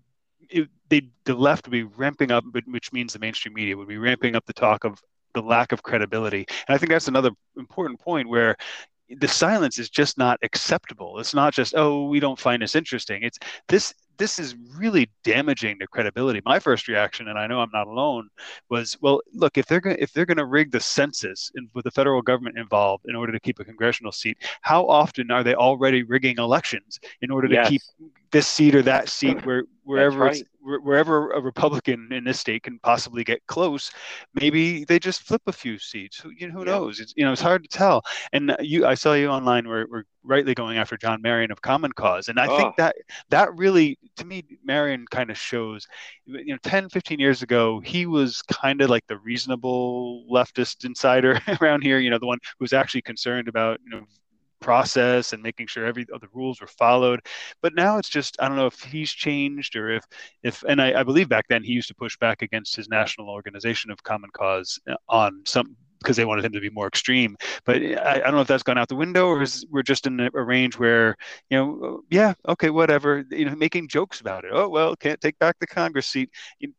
it, 0.50 0.68
they 0.88 1.02
the 1.24 1.34
left 1.34 1.66
would 1.66 1.72
be 1.72 1.82
ramping 1.82 2.30
up, 2.30 2.44
which 2.66 2.92
means 2.92 3.12
the 3.12 3.18
mainstream 3.18 3.54
media 3.54 3.76
would 3.76 3.88
be 3.88 3.98
ramping 3.98 4.36
up 4.36 4.44
the 4.46 4.52
talk 4.52 4.84
of 4.84 5.02
the 5.34 5.42
lack 5.42 5.72
of 5.72 5.82
credibility. 5.82 6.46
And 6.68 6.74
I 6.74 6.78
think 6.78 6.90
that's 6.90 7.08
another 7.08 7.30
important 7.56 8.00
point 8.00 8.28
where 8.28 8.56
the 9.10 9.28
silence 9.28 9.78
is 9.78 9.90
just 9.90 10.16
not 10.16 10.38
acceptable. 10.42 11.18
It's 11.18 11.34
not 11.34 11.52
just 11.54 11.74
oh 11.76 12.06
we 12.06 12.20
don't 12.20 12.38
find 12.38 12.62
this 12.62 12.74
interesting. 12.74 13.22
It's 13.22 13.38
this 13.68 13.94
this 14.16 14.38
is 14.38 14.54
really 14.76 15.10
damaging 15.22 15.76
the 15.78 15.86
credibility. 15.86 16.40
My 16.44 16.58
first 16.58 16.88
reaction, 16.88 17.28
and 17.28 17.38
I 17.38 17.46
know 17.46 17.60
I'm 17.60 17.70
not 17.72 17.86
alone, 17.86 18.28
was 18.68 18.96
well, 19.00 19.20
look, 19.32 19.58
if 19.58 19.66
they're 19.66 19.80
going 19.80 19.96
if 19.98 20.12
they're 20.12 20.26
going 20.26 20.38
to 20.38 20.46
rig 20.46 20.70
the 20.70 20.80
census 20.80 21.50
in, 21.54 21.68
with 21.74 21.84
the 21.84 21.90
federal 21.90 22.22
government 22.22 22.58
involved 22.58 23.04
in 23.08 23.16
order 23.16 23.32
to 23.32 23.40
keep 23.40 23.58
a 23.58 23.64
congressional 23.64 24.12
seat, 24.12 24.38
how 24.62 24.86
often 24.86 25.30
are 25.30 25.42
they 25.42 25.54
already 25.54 26.02
rigging 26.02 26.38
elections 26.38 27.00
in 27.22 27.30
order 27.30 27.48
to 27.48 27.54
yes. 27.54 27.68
keep 27.68 27.82
this 28.30 28.46
seat 28.46 28.74
or 28.74 28.82
that 28.82 29.08
seat 29.08 29.44
where 29.46 29.64
wherever 29.84 30.18
right. 30.18 30.42
Wherever 30.64 31.30
a 31.32 31.40
Republican 31.40 32.08
in 32.10 32.24
this 32.24 32.40
state 32.40 32.62
can 32.62 32.78
possibly 32.82 33.22
get 33.22 33.46
close, 33.46 33.90
maybe 34.34 34.84
they 34.84 34.98
just 34.98 35.22
flip 35.22 35.42
a 35.46 35.52
few 35.52 35.78
seats. 35.78 36.18
Who, 36.18 36.30
you 36.30 36.48
know, 36.48 36.54
who 36.54 36.60
yeah. 36.60 36.72
knows? 36.72 37.00
It's, 37.00 37.12
you 37.16 37.24
know, 37.24 37.32
it's 37.32 37.40
hard 37.40 37.62
to 37.62 37.68
tell. 37.68 38.02
And 38.32 38.50
uh, 38.50 38.56
you, 38.60 38.86
I 38.86 38.94
saw 38.94 39.12
you 39.12 39.28
online 39.28 39.68
where, 39.68 39.84
where 39.86 40.04
rightly 40.24 40.54
going 40.54 40.78
after 40.78 40.96
John 40.96 41.20
Marion 41.20 41.52
of 41.52 41.60
Common 41.60 41.92
Cause. 41.92 42.28
And 42.28 42.40
I 42.40 42.46
oh. 42.46 42.56
think 42.56 42.76
that 42.76 42.96
that 43.28 43.54
really, 43.54 43.98
to 44.16 44.24
me, 44.24 44.44
Marion 44.64 45.04
kind 45.10 45.30
of 45.30 45.38
shows, 45.38 45.86
you 46.26 46.46
know, 46.46 46.58
10, 46.62 46.88
15 46.88 47.18
years 47.18 47.42
ago, 47.42 47.80
he 47.80 48.06
was 48.06 48.42
kind 48.42 48.80
of 48.80 48.88
like 48.90 49.06
the 49.06 49.18
reasonable 49.18 50.24
leftist 50.30 50.84
insider 50.84 51.38
around 51.60 51.82
here, 51.82 51.98
you 51.98 52.10
know, 52.10 52.18
the 52.18 52.26
one 52.26 52.38
who 52.58 52.64
was 52.64 52.72
actually 52.72 53.02
concerned 53.02 53.48
about, 53.48 53.80
you 53.84 53.90
know, 53.90 54.06
process 54.60 55.32
and 55.32 55.42
making 55.42 55.66
sure 55.66 55.86
every 55.86 56.04
the 56.04 56.28
rules 56.32 56.60
were 56.60 56.66
followed. 56.66 57.20
But 57.62 57.74
now 57.74 57.98
it's 57.98 58.08
just 58.08 58.36
I 58.40 58.48
don't 58.48 58.56
know 58.56 58.66
if 58.66 58.80
he's 58.80 59.10
changed 59.10 59.76
or 59.76 59.90
if 59.90 60.04
if 60.42 60.62
and 60.64 60.80
I, 60.80 61.00
I, 61.00 61.02
believe 61.02 61.28
back 61.28 61.46
then 61.48 61.62
he 61.62 61.72
used 61.72 61.88
to 61.88 61.94
push 61.94 62.16
back 62.16 62.42
against 62.42 62.76
his 62.76 62.88
national 62.88 63.28
organization 63.28 63.90
of 63.90 64.02
Common 64.02 64.30
Cause 64.32 64.78
uh, 64.88 64.94
on 65.08 65.42
some 65.44 65.76
because 66.04 66.16
they 66.16 66.24
wanted 66.26 66.44
him 66.44 66.52
to 66.52 66.60
be 66.60 66.70
more 66.70 66.86
extreme. 66.86 67.34
But 67.64 67.76
I, 67.76 68.16
I, 68.16 68.18
don't 68.18 68.34
know 68.34 68.42
if 68.42 68.46
that's 68.46 68.62
gone 68.62 68.76
out 68.76 68.88
the 68.88 68.94
window 68.94 69.26
or 69.28 69.42
is 69.42 69.66
we're 69.70 69.82
just 69.82 70.06
in 70.06 70.20
a, 70.20 70.30
a, 70.34 70.42
range 70.42 70.78
where, 70.78 71.16
you 71.48 71.56
know, 71.56 72.02
yeah, 72.10 72.34
okay, 72.46 72.68
whatever, 72.68 73.24
you 73.30 73.46
know, 73.46 73.56
making 73.56 73.88
jokes 73.88 74.20
about 74.20 74.44
it. 74.44 74.50
Oh, 74.52 74.68
well, 74.68 74.94
can't 74.96 75.20
take 75.20 75.38
back 75.38 75.56
the 75.60 75.66
Congress 75.66 76.06
seat. 76.06 76.30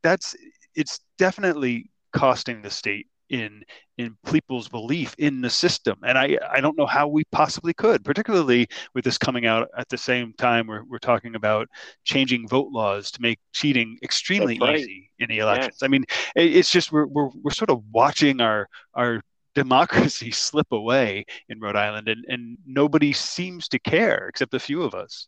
That's, 0.03 0.35
it's 0.75 0.99
definitely 1.17 1.89
costing 2.13 2.61
the 2.61 2.69
state 2.69 3.07
in 3.29 3.63
in 3.97 4.15
people's 4.27 4.67
belief 4.67 5.15
in 5.17 5.41
the 5.41 5.49
system 5.49 5.97
and 6.05 6.17
i 6.17 6.37
i 6.51 6.61
don't 6.61 6.77
know 6.77 6.85
how 6.85 7.07
we 7.07 7.23
possibly 7.31 7.73
could 7.73 8.03
particularly 8.03 8.67
with 8.93 9.03
this 9.03 9.17
coming 9.17 9.45
out 9.45 9.67
at 9.77 9.89
the 9.89 9.97
same 9.97 10.31
time 10.33 10.67
we're, 10.67 10.83
we're 10.85 10.99
talking 10.99 11.35
about 11.35 11.67
changing 12.03 12.47
vote 12.47 12.67
laws 12.71 13.09
to 13.09 13.21
make 13.21 13.39
cheating 13.51 13.97
extremely 14.03 14.59
right. 14.59 14.79
easy 14.79 15.09
in 15.19 15.27
the 15.29 15.39
elections 15.39 15.77
yes. 15.81 15.83
i 15.83 15.87
mean 15.87 16.03
it's 16.35 16.71
just 16.71 16.91
we're, 16.91 17.07
we're 17.07 17.29
we're 17.41 17.51
sort 17.51 17.69
of 17.69 17.81
watching 17.91 18.41
our 18.41 18.67
our 18.93 19.21
democracy 19.55 20.29
slip 20.31 20.71
away 20.71 21.25
in 21.49 21.59
rhode 21.59 21.75
island 21.75 22.07
and 22.07 22.25
and 22.27 22.57
nobody 22.65 23.11
seems 23.11 23.67
to 23.67 23.79
care 23.79 24.27
except 24.27 24.53
a 24.53 24.59
few 24.59 24.83
of 24.83 24.93
us 24.93 25.27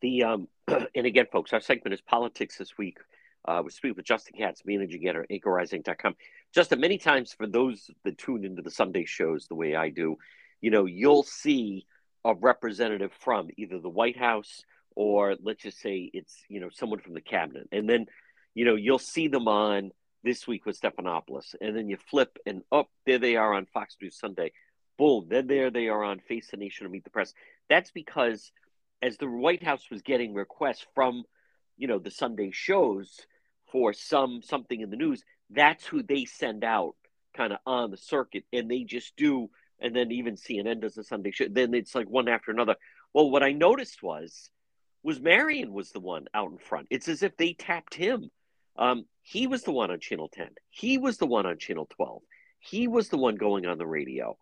the 0.00 0.22
um 0.22 0.48
and 0.94 1.06
again 1.06 1.26
folks 1.30 1.52
our 1.52 1.60
segment 1.60 1.92
is 1.92 2.00
politics 2.00 2.56
this 2.56 2.78
week 2.78 2.98
uh, 3.44 3.62
we 3.64 3.70
speak 3.70 3.96
with 3.96 4.04
Justin 4.04 4.34
Katz, 4.38 4.62
managing 4.64 5.06
editor 5.06 5.22
at 5.22 5.30
anchorrising.com. 5.30 6.14
Justin, 6.54 6.80
many 6.80 6.98
times 6.98 7.32
for 7.32 7.46
those 7.46 7.90
that 8.04 8.18
tune 8.18 8.44
into 8.44 8.62
the 8.62 8.70
Sunday 8.70 9.04
shows 9.04 9.46
the 9.46 9.54
way 9.54 9.74
I 9.74 9.90
do, 9.90 10.16
you 10.60 10.70
know, 10.70 10.86
you'll 10.86 11.22
see 11.22 11.86
a 12.24 12.34
representative 12.34 13.12
from 13.20 13.48
either 13.56 13.78
the 13.78 13.88
White 13.88 14.18
House 14.18 14.62
or 14.96 15.36
let's 15.42 15.62
just 15.62 15.80
say 15.80 16.10
it's, 16.12 16.42
you 16.48 16.60
know, 16.60 16.68
someone 16.72 16.98
from 16.98 17.14
the 17.14 17.20
cabinet. 17.20 17.68
And 17.70 17.88
then, 17.88 18.06
you 18.54 18.64
know, 18.64 18.74
you'll 18.74 18.98
see 18.98 19.28
them 19.28 19.46
on 19.46 19.92
this 20.24 20.46
week 20.46 20.66
with 20.66 20.80
Stephanopoulos. 20.80 21.54
And 21.60 21.76
then 21.76 21.88
you 21.88 21.96
flip 22.10 22.36
and 22.44 22.62
up, 22.72 22.86
oh, 22.86 22.88
there 23.06 23.18
they 23.18 23.36
are 23.36 23.54
on 23.54 23.66
Fox 23.66 23.96
News 24.02 24.18
Sunday. 24.18 24.52
Boom, 24.98 25.26
then 25.30 25.46
there 25.46 25.70
they 25.70 25.88
are 25.88 26.02
on 26.02 26.18
Face 26.18 26.48
the 26.50 26.56
Nation 26.56 26.84
or 26.84 26.88
Meet 26.88 27.04
the 27.04 27.10
Press. 27.10 27.32
That's 27.68 27.92
because 27.92 28.50
as 29.00 29.16
the 29.16 29.28
White 29.28 29.62
House 29.62 29.84
was 29.90 30.02
getting 30.02 30.34
requests 30.34 30.84
from, 30.94 31.22
you 31.78 31.88
know, 31.88 31.98
the 31.98 32.10
Sunday 32.10 32.50
shows– 32.52 33.20
for 33.70 33.92
some 33.92 34.42
something 34.42 34.80
in 34.80 34.90
the 34.90 34.96
news, 34.96 35.22
that's 35.50 35.86
who 35.86 36.02
they 36.02 36.24
send 36.24 36.64
out 36.64 36.94
kind 37.36 37.52
of 37.52 37.58
on 37.66 37.90
the 37.90 37.96
circuit, 37.96 38.44
and 38.52 38.70
they 38.70 38.84
just 38.84 39.16
do. 39.16 39.50
And 39.80 39.94
then 39.94 40.10
even 40.10 40.34
CNN 40.34 40.80
does 40.80 40.94
the 40.94 41.04
Sunday 41.04 41.30
show. 41.30 41.46
Then 41.48 41.72
it's 41.72 41.94
like 41.94 42.08
one 42.08 42.28
after 42.28 42.50
another. 42.50 42.74
Well, 43.14 43.30
what 43.30 43.44
I 43.44 43.52
noticed 43.52 44.02
was 44.02 44.50
was 45.04 45.20
Marion 45.20 45.72
was 45.72 45.90
the 45.90 46.00
one 46.00 46.26
out 46.34 46.50
in 46.50 46.58
front. 46.58 46.88
It's 46.90 47.08
as 47.08 47.22
if 47.22 47.36
they 47.36 47.52
tapped 47.52 47.94
him. 47.94 48.30
Um, 48.76 49.04
he 49.22 49.46
was 49.46 49.62
the 49.62 49.72
one 49.72 49.90
on 49.90 50.00
Channel 50.00 50.28
10. 50.32 50.48
He 50.70 50.98
was 50.98 51.18
the 51.18 51.26
one 51.26 51.46
on 51.46 51.58
Channel 51.58 51.88
12. 51.96 52.22
He 52.58 52.88
was 52.88 53.08
the 53.08 53.18
one 53.18 53.36
going 53.36 53.66
on 53.66 53.78
the 53.78 53.86
radio. 53.86 54.36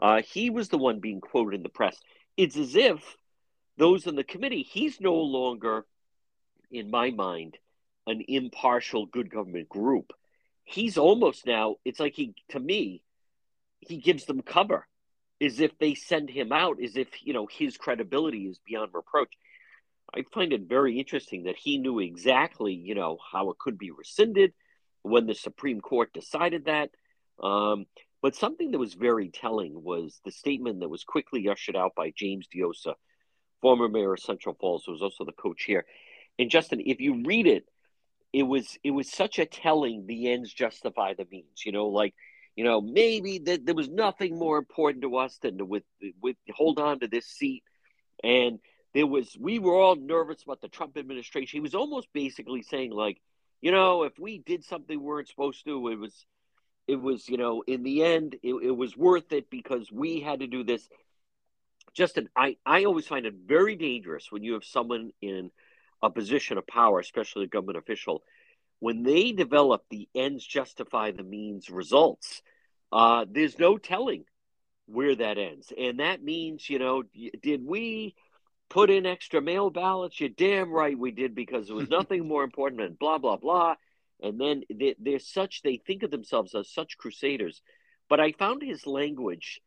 Uh, 0.00 0.22
he 0.22 0.50
was 0.50 0.68
the 0.68 0.78
one 0.78 0.98
being 0.98 1.20
quoted 1.20 1.56
in 1.56 1.62
the 1.62 1.68
press. 1.68 1.96
It's 2.36 2.56
as 2.56 2.74
if 2.74 3.00
those 3.78 4.06
in 4.06 4.16
the 4.16 4.24
committee, 4.24 4.66
he's 4.68 5.00
no 5.00 5.14
longer, 5.14 5.86
in 6.70 6.90
my 6.90 7.10
mind, 7.10 7.56
an 8.06 8.22
impartial 8.26 9.06
good 9.06 9.30
government 9.30 9.68
group. 9.68 10.12
He's 10.64 10.98
almost 10.98 11.46
now, 11.46 11.76
it's 11.84 12.00
like 12.00 12.14
he, 12.14 12.34
to 12.50 12.60
me, 12.60 13.02
he 13.80 13.96
gives 13.98 14.26
them 14.26 14.42
cover 14.42 14.86
as 15.40 15.58
if 15.60 15.76
they 15.78 15.94
send 15.94 16.28
him 16.28 16.52
out, 16.52 16.82
as 16.82 16.96
if, 16.96 17.08
you 17.22 17.32
know, 17.32 17.46
his 17.50 17.76
credibility 17.76 18.46
is 18.46 18.60
beyond 18.66 18.90
reproach. 18.92 19.32
I 20.14 20.24
find 20.34 20.52
it 20.52 20.62
very 20.68 20.98
interesting 20.98 21.44
that 21.44 21.56
he 21.56 21.78
knew 21.78 21.98
exactly, 21.98 22.74
you 22.74 22.94
know, 22.94 23.18
how 23.32 23.50
it 23.50 23.58
could 23.58 23.78
be 23.78 23.90
rescinded 23.90 24.52
when 25.02 25.26
the 25.26 25.34
Supreme 25.34 25.80
Court 25.80 26.12
decided 26.12 26.66
that. 26.66 26.90
Um, 27.42 27.86
but 28.22 28.36
something 28.36 28.72
that 28.72 28.78
was 28.78 28.94
very 28.94 29.30
telling 29.30 29.82
was 29.82 30.20
the 30.24 30.30
statement 30.30 30.80
that 30.80 30.90
was 30.90 31.04
quickly 31.04 31.48
ushered 31.48 31.76
out 31.76 31.92
by 31.96 32.12
James 32.14 32.46
Diossa, 32.54 32.94
former 33.62 33.88
mayor 33.88 34.12
of 34.12 34.20
Central 34.20 34.56
Falls, 34.60 34.84
who 34.84 34.92
was 34.92 35.02
also 35.02 35.24
the 35.24 35.32
co-chair. 35.32 35.86
And 36.40 36.50
Justin, 36.50 36.80
if 36.86 37.00
you 37.00 37.22
read 37.26 37.46
it, 37.46 37.66
it 38.32 38.44
was 38.44 38.78
it 38.82 38.92
was 38.92 39.12
such 39.12 39.38
a 39.38 39.44
telling 39.44 40.06
the 40.06 40.32
ends 40.32 40.50
justify 40.54 41.12
the 41.12 41.26
means 41.30 41.66
you 41.66 41.72
know 41.72 41.88
like 41.88 42.14
you 42.56 42.64
know 42.64 42.80
maybe 42.80 43.40
that 43.40 43.66
there 43.66 43.74
was 43.74 43.90
nothing 43.90 44.38
more 44.38 44.56
important 44.56 45.02
to 45.02 45.16
us 45.16 45.36
than 45.42 45.58
to 45.58 45.66
with 45.66 45.82
with 46.22 46.36
hold 46.50 46.78
on 46.78 47.00
to 47.00 47.08
this 47.08 47.26
seat. 47.26 47.62
And 48.24 48.58
there 48.94 49.06
was 49.06 49.36
we 49.38 49.58
were 49.58 49.74
all 49.74 49.96
nervous 49.96 50.42
about 50.42 50.62
the 50.62 50.68
trump 50.68 50.96
administration. 50.96 51.58
He 51.58 51.60
was 51.60 51.74
almost 51.74 52.08
basically 52.14 52.62
saying 52.62 52.92
like 52.92 53.20
you 53.60 53.70
know 53.70 54.04
if 54.04 54.18
we 54.18 54.38
did 54.38 54.64
something 54.64 54.98
we 54.98 55.04
weren't 55.04 55.28
supposed 55.28 55.66
to 55.66 55.88
it 55.88 55.96
was 55.96 56.24
it 56.86 56.96
was 56.96 57.28
you 57.28 57.36
know 57.36 57.62
in 57.66 57.82
the 57.82 58.02
end 58.02 58.36
it, 58.42 58.54
it 58.54 58.76
was 58.76 58.96
worth 58.96 59.30
it 59.32 59.50
because 59.50 59.92
we 59.92 60.20
had 60.20 60.40
to 60.40 60.46
do 60.46 60.64
this. 60.64 60.88
Justin 61.92 62.30
i 62.34 62.56
i 62.64 62.84
always 62.84 63.06
find 63.06 63.26
it 63.26 63.34
very 63.44 63.76
dangerous 63.76 64.30
when 64.30 64.42
you 64.42 64.54
have 64.54 64.64
someone 64.64 65.10
in 65.20 65.50
a 66.02 66.10
position 66.10 66.58
of 66.58 66.66
power, 66.66 67.00
especially 67.00 67.44
a 67.44 67.48
government 67.48 67.78
official, 67.78 68.22
when 68.80 69.02
they 69.02 69.32
develop 69.32 69.84
the 69.90 70.08
ends 70.14 70.44
justify 70.44 71.10
the 71.10 71.22
means 71.22 71.70
results, 71.70 72.42
uh, 72.92 73.26
there's 73.30 73.58
no 73.58 73.78
telling 73.78 74.24
where 74.86 75.14
that 75.14 75.38
ends. 75.38 75.72
And 75.78 76.00
that 76.00 76.22
means, 76.22 76.68
you 76.68 76.78
know, 76.78 77.04
did 77.42 77.64
we 77.64 78.16
put 78.68 78.90
in 78.90 79.06
extra 79.06 79.40
mail 79.40 79.70
ballots? 79.70 80.18
You're 80.18 80.30
damn 80.30 80.70
right 80.70 80.98
we 80.98 81.10
did 81.10 81.34
because 81.34 81.66
there 81.66 81.76
was 81.76 81.90
nothing 81.90 82.26
more 82.26 82.42
important 82.42 82.80
than 82.80 82.94
blah, 82.94 83.18
blah, 83.18 83.36
blah. 83.36 83.76
and 84.22 84.40
then 84.40 84.64
they, 84.74 84.96
they're 84.98 85.18
such 85.18 85.62
they 85.62 85.76
think 85.76 86.02
of 86.02 86.10
themselves 86.10 86.54
as 86.54 86.70
such 86.70 86.98
crusaders. 86.98 87.60
But 88.08 88.18
I 88.20 88.32
found 88.32 88.62
his 88.62 88.86
language. 88.86 89.60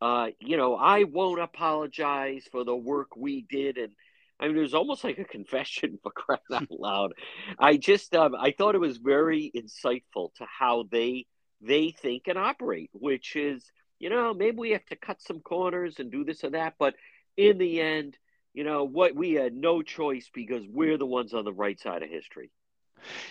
Uh, 0.00 0.28
you 0.38 0.56
know, 0.56 0.76
I 0.76 1.04
won't 1.04 1.40
apologize 1.40 2.44
for 2.50 2.64
the 2.64 2.74
work 2.74 3.16
we 3.16 3.42
did, 3.42 3.76
and 3.76 3.92
I 4.40 4.48
mean, 4.48 4.56
it 4.56 4.60
was 4.60 4.74
almost 4.74 5.04
like 5.04 5.18
a 5.18 5.24
confession 5.24 5.98
for 6.02 6.10
crying 6.10 6.40
out 6.52 6.70
loud. 6.70 7.12
I 7.58 7.76
just, 7.76 8.14
um, 8.16 8.34
I 8.34 8.52
thought 8.56 8.74
it 8.74 8.80
was 8.80 8.96
very 8.96 9.52
insightful 9.54 10.34
to 10.36 10.46
how 10.46 10.84
they 10.90 11.26
they 11.62 11.90
think 11.90 12.26
and 12.26 12.38
operate, 12.38 12.88
which 12.94 13.36
is, 13.36 13.70
you 13.98 14.08
know, 14.08 14.32
maybe 14.32 14.56
we 14.56 14.70
have 14.70 14.86
to 14.86 14.96
cut 14.96 15.20
some 15.20 15.40
corners 15.40 15.96
and 15.98 16.10
do 16.10 16.24
this 16.24 16.42
or 16.42 16.50
that, 16.50 16.74
but 16.78 16.94
in 17.36 17.58
the 17.58 17.82
end, 17.82 18.16
you 18.54 18.64
know, 18.64 18.84
what 18.84 19.14
we 19.14 19.32
had 19.32 19.52
no 19.54 19.82
choice 19.82 20.30
because 20.32 20.64
we're 20.68 20.96
the 20.96 21.06
ones 21.06 21.34
on 21.34 21.44
the 21.44 21.52
right 21.52 21.78
side 21.78 22.02
of 22.02 22.08
history. 22.08 22.50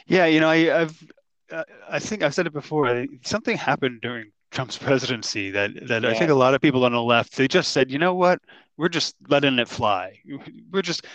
Yeah, 0.05 0.27
you 0.27 0.39
know, 0.39 0.49
I, 0.49 0.81
I've 0.81 1.11
uh, 1.51 1.63
I 1.89 1.99
think 1.99 2.21
I've 2.21 2.33
said 2.35 2.45
it 2.45 2.53
before. 2.53 3.05
Something 3.23 3.57
happened 3.57 4.01
during 4.01 4.31
Trump's 4.51 4.77
presidency 4.77 5.51
that 5.51 5.71
that 5.87 6.03
yeah. 6.03 6.09
I 6.09 6.13
think 6.13 6.31
a 6.31 6.35
lot 6.35 6.53
of 6.53 6.61
people 6.61 6.85
on 6.85 6.91
the 6.91 7.01
left 7.01 7.35
they 7.35 7.47
just 7.47 7.71
said, 7.71 7.91
you 7.91 7.99
know 7.99 8.15
what, 8.15 8.39
we're 8.79 8.87
just 8.87 9.15
letting 9.27 9.59
it 9.59 9.67
fly. 9.67 10.17
We're 10.71 10.81
just 10.81 11.05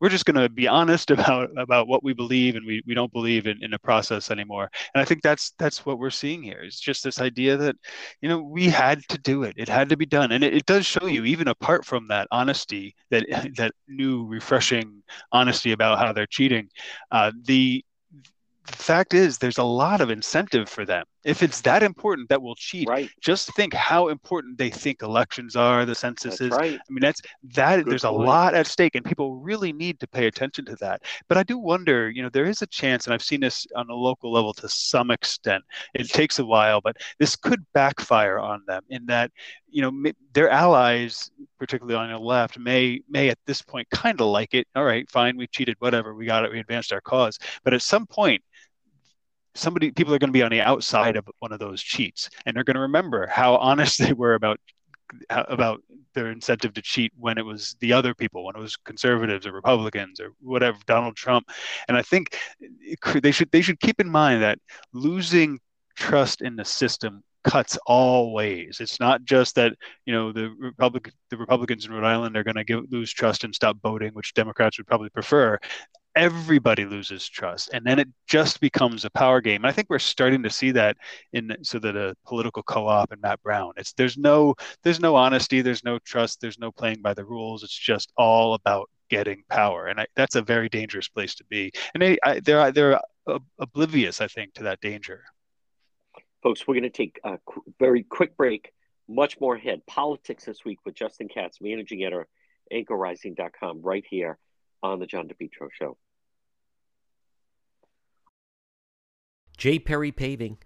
we're 0.00 0.10
just 0.10 0.26
going 0.26 0.36
to 0.36 0.50
be 0.50 0.68
honest 0.68 1.10
about 1.10 1.48
about 1.56 1.88
what 1.88 2.04
we 2.04 2.12
believe, 2.12 2.56
and 2.56 2.66
we, 2.66 2.82
we 2.86 2.92
don't 2.92 3.12
believe 3.12 3.46
in, 3.46 3.64
in 3.64 3.72
a 3.72 3.78
process 3.78 4.30
anymore. 4.30 4.70
And 4.94 5.00
I 5.00 5.06
think 5.06 5.22
that's 5.22 5.52
that's 5.58 5.86
what 5.86 5.98
we're 5.98 6.10
seeing 6.10 6.42
here. 6.42 6.60
It's 6.62 6.78
just 6.78 7.02
this 7.02 7.18
idea 7.18 7.56
that 7.56 7.76
you 8.20 8.28
know 8.28 8.42
we 8.42 8.66
had 8.66 9.02
to 9.08 9.18
do 9.18 9.44
it. 9.44 9.54
It 9.56 9.68
had 9.68 9.88
to 9.88 9.96
be 9.96 10.04
done, 10.04 10.30
and 10.30 10.44
it, 10.44 10.54
it 10.54 10.66
does 10.66 10.84
show 10.84 11.06
you 11.06 11.24
even 11.24 11.48
apart 11.48 11.86
from 11.86 12.06
that 12.08 12.28
honesty, 12.30 12.94
that 13.08 13.24
that 13.56 13.72
new 13.88 14.26
refreshing 14.26 15.02
honesty 15.32 15.72
about 15.72 15.98
how 15.98 16.12
they're 16.12 16.26
cheating, 16.26 16.68
uh, 17.10 17.32
the 17.44 17.82
the 18.66 18.76
fact 18.76 19.14
is 19.14 19.38
there's 19.38 19.58
a 19.58 19.64
lot 19.64 20.02
of 20.02 20.10
incentive 20.10 20.68
for 20.68 20.84
them 20.84 21.06
if 21.24 21.42
it's 21.42 21.60
that 21.60 21.82
important 21.82 22.28
that 22.28 22.40
we'll 22.40 22.54
cheat 22.54 22.88
right. 22.88 23.10
just 23.20 23.54
think 23.54 23.74
how 23.74 24.08
important 24.08 24.56
they 24.56 24.70
think 24.70 25.02
elections 25.02 25.56
are 25.56 25.84
the 25.84 25.94
census 25.94 26.38
that's 26.38 26.40
is 26.40 26.50
right. 26.50 26.74
i 26.74 26.92
mean 26.92 27.00
that's 27.00 27.20
that 27.42 27.76
Good 27.76 27.86
there's 27.90 28.02
point. 28.02 28.22
a 28.22 28.26
lot 28.26 28.54
at 28.54 28.66
stake 28.66 28.94
and 28.94 29.04
people 29.04 29.36
really 29.36 29.72
need 29.72 30.00
to 30.00 30.06
pay 30.06 30.26
attention 30.26 30.64
to 30.66 30.76
that 30.76 31.02
but 31.28 31.36
i 31.36 31.42
do 31.42 31.58
wonder 31.58 32.10
you 32.10 32.22
know 32.22 32.28
there 32.28 32.46
is 32.46 32.62
a 32.62 32.66
chance 32.66 33.06
and 33.06 33.14
i've 33.14 33.22
seen 33.22 33.40
this 33.40 33.66
on 33.76 33.88
a 33.90 33.94
local 33.94 34.32
level 34.32 34.52
to 34.54 34.68
some 34.68 35.10
extent 35.10 35.62
it 35.94 36.08
takes 36.08 36.38
a 36.38 36.44
while 36.44 36.80
but 36.80 36.96
this 37.18 37.36
could 37.36 37.64
backfire 37.74 38.38
on 38.38 38.62
them 38.66 38.82
in 38.88 39.06
that 39.06 39.30
you 39.70 39.82
know 39.82 40.10
their 40.32 40.50
allies 40.50 41.30
particularly 41.58 41.94
on 41.94 42.10
the 42.10 42.18
left 42.18 42.58
may 42.58 43.00
may 43.08 43.28
at 43.28 43.38
this 43.46 43.62
point 43.62 43.88
kind 43.90 44.20
of 44.20 44.26
like 44.26 44.54
it 44.54 44.66
all 44.74 44.84
right 44.84 45.08
fine 45.10 45.36
we 45.36 45.46
cheated 45.46 45.76
whatever 45.78 46.14
we 46.14 46.26
got 46.26 46.44
it 46.44 46.50
we 46.50 46.58
advanced 46.58 46.92
our 46.92 47.00
cause 47.00 47.38
but 47.64 47.74
at 47.74 47.82
some 47.82 48.06
point 48.06 48.42
somebody 49.54 49.90
people 49.90 50.14
are 50.14 50.18
going 50.18 50.28
to 50.28 50.32
be 50.32 50.42
on 50.42 50.50
the 50.50 50.60
outside 50.60 51.16
of 51.16 51.28
one 51.38 51.52
of 51.52 51.58
those 51.58 51.82
cheats 51.82 52.30
and 52.46 52.54
they're 52.54 52.64
going 52.64 52.74
to 52.74 52.80
remember 52.80 53.26
how 53.26 53.56
honest 53.56 53.98
they 54.02 54.12
were 54.12 54.34
about 54.34 54.58
about 55.28 55.82
their 56.14 56.30
incentive 56.30 56.72
to 56.72 56.82
cheat 56.82 57.12
when 57.16 57.36
it 57.36 57.44
was 57.44 57.76
the 57.80 57.92
other 57.92 58.14
people 58.14 58.44
when 58.44 58.54
it 58.54 58.60
was 58.60 58.76
conservatives 58.76 59.44
or 59.44 59.52
republicans 59.52 60.20
or 60.20 60.32
whatever 60.40 60.78
donald 60.86 61.16
trump 61.16 61.48
and 61.88 61.96
i 61.96 62.02
think 62.02 62.38
they 63.20 63.32
should 63.32 63.50
they 63.50 63.60
should 63.60 63.80
keep 63.80 64.00
in 64.00 64.08
mind 64.08 64.40
that 64.40 64.58
losing 64.92 65.58
trust 65.96 66.42
in 66.42 66.54
the 66.54 66.64
system 66.64 67.24
cuts 67.44 67.78
all 67.86 68.32
ways. 68.32 68.78
It's 68.80 69.00
not 69.00 69.24
just 69.24 69.54
that 69.54 69.72
you 70.04 70.12
know 70.12 70.32
the 70.32 70.50
Republic 70.58 71.12
the 71.30 71.36
Republicans 71.36 71.86
in 71.86 71.92
Rhode 71.92 72.04
Island 72.04 72.36
are 72.36 72.44
going 72.44 72.64
to 72.64 72.86
lose 72.90 73.12
trust 73.12 73.44
and 73.44 73.54
stop 73.54 73.78
voting, 73.82 74.12
which 74.12 74.34
Democrats 74.34 74.78
would 74.78 74.86
probably 74.86 75.10
prefer 75.10 75.58
everybody 76.16 76.84
loses 76.84 77.28
trust 77.28 77.70
and 77.72 77.84
then 77.84 77.98
it 77.98 78.08
just 78.26 78.60
becomes 78.60 79.04
a 79.04 79.10
power 79.10 79.40
game. 79.40 79.62
And 79.62 79.66
i 79.66 79.72
think 79.72 79.88
we're 79.88 79.98
starting 79.98 80.42
to 80.42 80.50
see 80.50 80.72
that 80.72 80.96
in 81.32 81.56
so 81.62 81.78
that 81.78 81.96
a 81.96 82.14
political 82.26 82.62
co-op 82.62 83.12
and 83.12 83.20
matt 83.20 83.42
brown 83.42 83.72
it's 83.76 83.92
there's 83.92 84.18
no 84.18 84.54
there's 84.82 85.00
no 85.00 85.14
honesty 85.14 85.62
there's 85.62 85.84
no 85.84 85.98
trust 86.00 86.40
there's 86.40 86.58
no 86.58 86.72
playing 86.72 87.00
by 87.02 87.14
the 87.14 87.24
rules. 87.24 87.62
It's 87.62 87.76
just 87.76 88.12
all 88.16 88.54
about 88.54 88.90
getting 89.08 89.42
power 89.48 89.86
and 89.86 90.00
I, 90.00 90.06
that's 90.16 90.36
a 90.36 90.42
very 90.42 90.68
dangerous 90.68 91.08
place 91.08 91.34
to 91.36 91.44
be. 91.44 91.72
And 91.94 92.02
they 92.02 92.18
I, 92.24 92.40
they're 92.40 92.72
they're 92.72 93.00
oblivious 93.58 94.20
i 94.20 94.26
think 94.26 94.54
to 94.54 94.64
that 94.64 94.80
danger. 94.80 95.22
Folks 96.42 96.66
we're 96.66 96.74
going 96.74 96.82
to 96.84 96.90
take 96.90 97.20
a 97.24 97.38
very 97.78 98.02
quick 98.02 98.36
break. 98.36 98.72
Much 99.08 99.40
more 99.40 99.56
ahead. 99.56 99.84
Politics 99.86 100.44
this 100.44 100.64
week 100.64 100.78
with 100.84 100.94
justin 100.94 101.28
katz 101.28 101.58
managing 101.60 102.02
editor 102.02 102.26
anchorrising.com 102.72 103.82
right 103.82 104.04
here 104.08 104.38
on 104.82 104.98
the 104.98 105.06
John 105.06 105.28
DePetro 105.28 105.68
Show. 105.72 105.96
J. 109.56 109.78
Perry 109.78 110.10
Paving. 110.10 110.58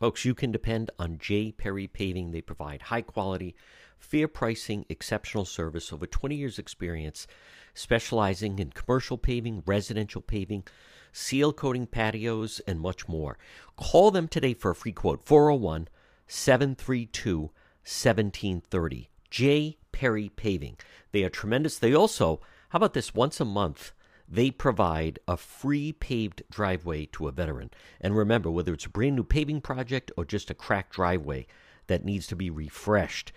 Folks, 0.00 0.24
you 0.24 0.34
can 0.34 0.50
depend 0.50 0.90
on 0.98 1.18
J. 1.18 1.52
Perry 1.52 1.86
Paving. 1.86 2.32
They 2.32 2.40
provide 2.40 2.82
high 2.82 3.02
quality, 3.02 3.54
fair 3.98 4.26
pricing, 4.26 4.86
exceptional 4.88 5.44
service, 5.44 5.92
over 5.92 6.06
20 6.06 6.34
years' 6.34 6.58
experience, 6.58 7.26
specializing 7.74 8.58
in 8.58 8.70
commercial 8.70 9.18
paving, 9.18 9.62
residential 9.66 10.22
paving, 10.22 10.64
seal 11.12 11.52
coating 11.52 11.86
patios, 11.86 12.60
and 12.66 12.80
much 12.80 13.06
more. 13.08 13.38
Call 13.76 14.10
them 14.10 14.26
today 14.26 14.54
for 14.54 14.70
a 14.70 14.74
free 14.74 14.92
quote 14.92 15.24
401 15.24 15.88
732 16.26 17.38
1730. 17.84 19.10
J. 19.30 19.78
Perry 19.92 20.28
Paving. 20.28 20.76
They 21.12 21.22
are 21.24 21.30
tremendous. 21.30 21.78
They 21.78 21.94
also 21.94 22.40
how 22.70 22.76
about 22.76 22.94
this? 22.94 23.14
Once 23.14 23.40
a 23.40 23.44
month, 23.44 23.92
they 24.28 24.50
provide 24.52 25.18
a 25.26 25.36
free 25.36 25.92
paved 25.92 26.44
driveway 26.50 27.06
to 27.06 27.26
a 27.26 27.32
veteran. 27.32 27.70
And 28.00 28.16
remember, 28.16 28.48
whether 28.48 28.72
it's 28.72 28.86
a 28.86 28.90
brand 28.90 29.16
new 29.16 29.24
paving 29.24 29.60
project 29.60 30.12
or 30.16 30.24
just 30.24 30.50
a 30.50 30.54
cracked 30.54 30.92
driveway 30.92 31.48
that 31.88 32.04
needs 32.04 32.28
to 32.28 32.36
be 32.36 32.48
refreshed, 32.48 33.32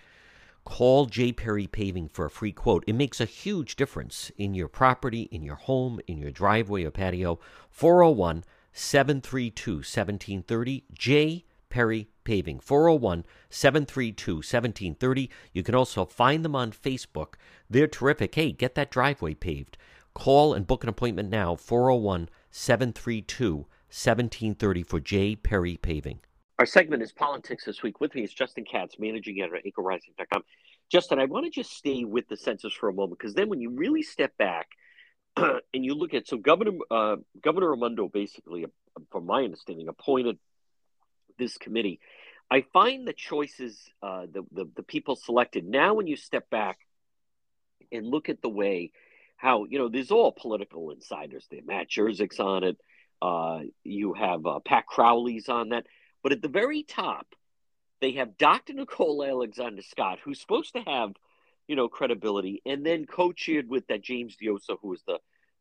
call 0.64 1.06
J. 1.06 1.32
Perry 1.32 1.66
Paving 1.66 2.10
for 2.10 2.26
a 2.26 2.30
free 2.30 2.52
quote. 2.52 2.84
It 2.86 2.94
makes 2.94 3.20
a 3.20 3.24
huge 3.24 3.74
difference 3.74 4.30
in 4.38 4.54
your 4.54 4.68
property, 4.68 5.22
in 5.32 5.42
your 5.42 5.56
home, 5.56 5.98
in 6.06 6.18
your 6.18 6.30
driveway 6.30 6.84
or 6.84 6.92
patio. 6.92 7.40
401 7.70 8.44
732 8.72 9.72
1730. 9.72 10.84
J. 10.92 11.44
Perry 11.70 12.08
Paving. 12.24 12.60
401 12.60 13.24
732 13.50 14.34
1730. 14.36 15.30
You 15.52 15.62
can 15.62 15.74
also 15.74 16.04
find 16.04 16.44
them 16.44 16.56
on 16.56 16.72
Facebook. 16.72 17.34
They're 17.68 17.86
terrific. 17.86 18.34
Hey, 18.34 18.52
get 18.52 18.74
that 18.74 18.90
driveway 18.90 19.34
paved. 19.34 19.76
Call 20.14 20.54
and 20.54 20.66
book 20.66 20.82
an 20.82 20.88
appointment 20.88 21.30
now 21.30 21.56
401 21.56 22.28
732 22.50 23.56
1730 23.56 24.82
for 24.82 25.00
J. 25.00 25.36
Perry 25.36 25.76
Paving. 25.76 26.20
Our 26.58 26.66
segment 26.66 27.02
is 27.02 27.12
Politics 27.12 27.64
This 27.64 27.82
Week. 27.82 28.00
With 28.00 28.14
me 28.14 28.22
is 28.22 28.32
Justin 28.32 28.64
Katz, 28.64 28.96
managing 28.98 29.40
editor 29.40 29.56
at 29.56 29.64
AnchorRising.com. 29.64 30.42
Justin, 30.90 31.18
I 31.18 31.24
want 31.24 31.46
to 31.46 31.50
just 31.50 31.72
stay 31.72 32.04
with 32.04 32.28
the 32.28 32.36
census 32.36 32.72
for 32.72 32.88
a 32.88 32.92
moment 32.92 33.18
because 33.18 33.34
then 33.34 33.48
when 33.48 33.60
you 33.60 33.70
really 33.70 34.02
step 34.02 34.36
back 34.36 34.68
and 35.36 35.60
you 35.72 35.94
look 35.94 36.14
at 36.14 36.28
so 36.28 36.36
Governor 36.36 36.78
uh, 36.90 37.16
Governor 37.42 37.70
Raimondo 37.70 38.08
basically, 38.08 38.66
from 39.10 39.26
my 39.26 39.42
understanding, 39.42 39.88
appointed 39.88 40.38
this 41.38 41.56
committee. 41.56 42.00
I 42.50 42.64
find 42.72 43.06
the 43.06 43.12
choices, 43.12 43.78
uh, 44.02 44.26
the, 44.30 44.42
the, 44.52 44.70
the 44.76 44.82
people 44.82 45.16
selected 45.16 45.64
now, 45.64 45.94
when 45.94 46.06
you 46.06 46.16
step 46.16 46.50
back 46.50 46.78
and 47.90 48.06
look 48.06 48.28
at 48.28 48.42
the 48.42 48.48
way 48.48 48.92
how 49.36 49.64
you 49.64 49.78
know 49.78 49.88
there's 49.88 50.10
all 50.10 50.32
political 50.32 50.90
insiders 50.90 51.46
They 51.50 51.58
there. 51.58 51.66
Matt 51.66 51.90
Jerzyk's 51.90 52.40
on 52.40 52.64
it. 52.64 52.76
Uh, 53.20 53.60
you 53.82 54.14
have 54.14 54.44
uh, 54.46 54.60
Pat 54.60 54.86
Crowley's 54.86 55.48
on 55.48 55.70
that, 55.70 55.86
but 56.22 56.32
at 56.32 56.42
the 56.42 56.48
very 56.48 56.82
top, 56.82 57.26
they 58.00 58.12
have 58.12 58.36
Dr. 58.36 58.74
Nicole 58.74 59.24
Alexander 59.24 59.82
Scott, 59.82 60.18
who's 60.22 60.40
supposed 60.40 60.74
to 60.74 60.82
have 60.82 61.12
you 61.68 61.76
know 61.76 61.88
credibility, 61.88 62.62
and 62.64 62.84
then 62.84 63.06
co-chaired 63.06 63.68
with 63.68 63.86
that 63.88 64.02
James 64.02 64.36
Diossa, 64.36 64.76
who 64.80 64.92
is 64.94 65.02
the 65.06 65.18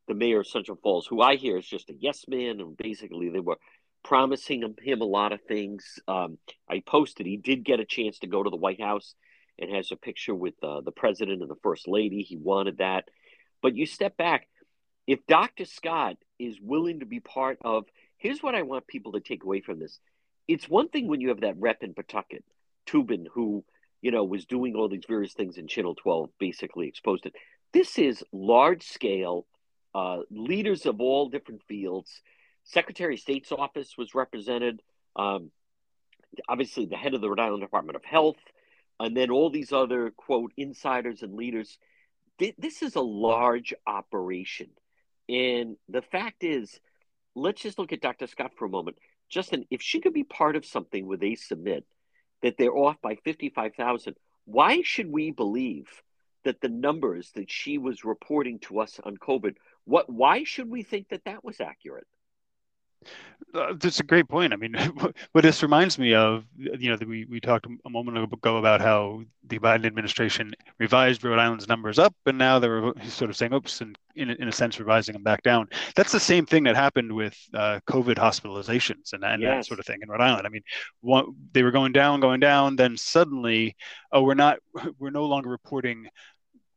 the 0.07 0.13
mayor 0.13 0.41
of 0.41 0.47
Central 0.47 0.77
Falls, 0.81 1.07
who 1.07 1.21
I 1.21 1.35
hear 1.35 1.57
is 1.57 1.67
just 1.67 1.89
a 1.89 1.95
yes 1.97 2.25
man, 2.27 2.59
and 2.59 2.77
basically 2.77 3.29
they 3.29 3.39
were 3.39 3.57
promising 4.03 4.75
him, 4.81 5.01
a 5.01 5.05
lot 5.05 5.31
of 5.31 5.41
things. 5.41 5.99
Um, 6.07 6.37
I 6.69 6.81
posted 6.85 7.25
he 7.25 7.37
did 7.37 7.63
get 7.63 7.79
a 7.79 7.85
chance 7.85 8.19
to 8.19 8.27
go 8.27 8.43
to 8.43 8.49
the 8.49 8.57
White 8.57 8.81
House 8.81 9.15
and 9.59 9.71
has 9.71 9.91
a 9.91 9.95
picture 9.95 10.35
with 10.35 10.55
uh, 10.63 10.81
the 10.81 10.91
president 10.91 11.41
and 11.41 11.49
the 11.49 11.59
first 11.63 11.87
lady. 11.87 12.21
He 12.21 12.37
wanted 12.37 12.77
that. 12.77 13.05
But 13.61 13.75
you 13.75 13.85
step 13.85 14.17
back, 14.17 14.47
if 15.07 15.25
Dr. 15.27 15.65
Scott 15.65 16.17
is 16.39 16.59
willing 16.61 16.99
to 16.99 17.05
be 17.05 17.19
part 17.19 17.59
of, 17.63 17.85
here's 18.17 18.43
what 18.43 18.55
I 18.55 18.63
want 18.63 18.87
people 18.87 19.13
to 19.13 19.19
take 19.19 19.43
away 19.43 19.61
from 19.61 19.79
this. 19.79 19.99
It's 20.47 20.67
one 20.67 20.89
thing 20.89 21.07
when 21.07 21.21
you 21.21 21.29
have 21.29 21.41
that 21.41 21.59
rep 21.59 21.83
in 21.83 21.93
Pawtucket, 21.93 22.43
Tobon, 22.87 23.25
who, 23.33 23.63
you 24.01 24.11
know, 24.11 24.23
was 24.23 24.45
doing 24.45 24.75
all 24.75 24.89
these 24.89 25.05
various 25.07 25.33
things 25.33 25.57
in 25.57 25.67
Channel 25.67 25.95
12, 25.95 26.29
basically 26.39 26.87
exposed 26.87 27.25
it. 27.25 27.33
This 27.71 27.97
is 27.97 28.23
large 28.33 28.83
scale, 28.83 29.45
uh, 29.95 30.19
leaders 30.29 30.85
of 30.85 30.99
all 30.99 31.29
different 31.29 31.63
fields 31.67 32.21
Secretary 32.63 33.15
of 33.15 33.19
State's 33.19 33.51
office 33.51 33.97
was 33.97 34.15
represented. 34.15 34.81
Um, 35.15 35.51
obviously, 36.47 36.85
the 36.85 36.95
head 36.95 37.13
of 37.13 37.21
the 37.21 37.29
Rhode 37.29 37.39
Island 37.39 37.61
Department 37.61 37.95
of 37.95 38.03
Health, 38.03 38.37
and 38.99 39.15
then 39.15 39.29
all 39.29 39.49
these 39.49 39.71
other 39.71 40.11
quote 40.11 40.53
insiders 40.57 41.21
and 41.21 41.35
leaders. 41.35 41.77
This 42.39 42.81
is 42.81 42.95
a 42.95 43.01
large 43.01 43.73
operation, 43.85 44.69
and 45.29 45.77
the 45.87 46.01
fact 46.01 46.43
is, 46.43 46.79
let's 47.35 47.61
just 47.61 47.79
look 47.79 47.93
at 47.93 48.01
Dr. 48.01 48.27
Scott 48.27 48.51
for 48.57 48.65
a 48.65 48.69
moment. 48.69 48.97
Justin, 49.29 49.65
if 49.71 49.81
she 49.81 50.01
could 50.01 50.13
be 50.13 50.23
part 50.23 50.55
of 50.55 50.65
something 50.65 51.07
where 51.07 51.17
they 51.17 51.35
submit 51.35 51.85
that 52.41 52.57
they're 52.57 52.75
off 52.75 52.97
by 53.01 53.15
55,000, 53.23 54.15
why 54.45 54.81
should 54.81 55.11
we 55.11 55.31
believe 55.31 55.87
that 56.43 56.59
the 56.59 56.69
numbers 56.69 57.31
that 57.35 57.49
she 57.49 57.77
was 57.77 58.03
reporting 58.03 58.59
to 58.59 58.79
us 58.79 58.99
on 59.03 59.17
COVID, 59.17 59.55
what 59.85 60.09
why 60.09 60.43
should 60.43 60.69
we 60.69 60.83
think 60.83 61.09
that 61.09 61.25
that 61.25 61.43
was 61.43 61.61
accurate? 61.61 62.07
Uh, 63.53 63.73
that's 63.77 63.99
a 63.99 64.03
great 64.03 64.27
point. 64.27 64.51
I 64.51 64.55
mean, 64.55 64.73
what 65.31 65.41
this 65.43 65.61
reminds 65.61 65.99
me 65.99 66.13
of, 66.13 66.45
you 66.57 66.89
know, 66.89 66.97
we, 67.05 67.25
we 67.25 67.39
talked 67.39 67.67
a 67.85 67.89
moment 67.89 68.17
ago 68.17 68.57
about 68.57 68.81
how 68.81 69.23
the 69.47 69.59
Biden 69.59 69.85
administration 69.85 70.53
revised 70.79 71.23
Rhode 71.23 71.37
Island's 71.37 71.67
numbers 71.67 71.99
up, 71.99 72.15
and 72.25 72.37
now 72.37 72.57
they're 72.57 72.93
sort 73.07 73.29
of 73.29 73.37
saying, 73.37 73.53
oops, 73.53 73.81
and 73.81 73.97
in, 74.15 74.29
in 74.31 74.47
a 74.47 74.51
sense, 74.51 74.79
revising 74.79 75.13
them 75.13 75.23
back 75.23 75.43
down. 75.43 75.67
That's 75.95 76.11
the 76.11 76.19
same 76.19 76.45
thing 76.45 76.63
that 76.63 76.75
happened 76.75 77.11
with 77.11 77.37
uh, 77.53 77.79
COVID 77.87 78.15
hospitalizations 78.15 79.13
and, 79.13 79.23
and 79.23 79.41
yes. 79.41 79.65
that 79.65 79.65
sort 79.67 79.79
of 79.79 79.85
thing 79.85 79.99
in 80.01 80.09
Rhode 80.09 80.21
Island. 80.21 80.47
I 80.47 80.49
mean, 80.49 80.63
one, 81.01 81.35
they 81.51 81.63
were 81.63 81.71
going 81.71 81.91
down, 81.91 82.19
going 82.19 82.39
down, 82.39 82.75
then 82.75 82.97
suddenly, 82.97 83.75
oh, 84.11 84.23
we're 84.23 84.33
not, 84.33 84.59
we're 84.99 85.11
no 85.11 85.25
longer 85.25 85.49
reporting 85.49 86.07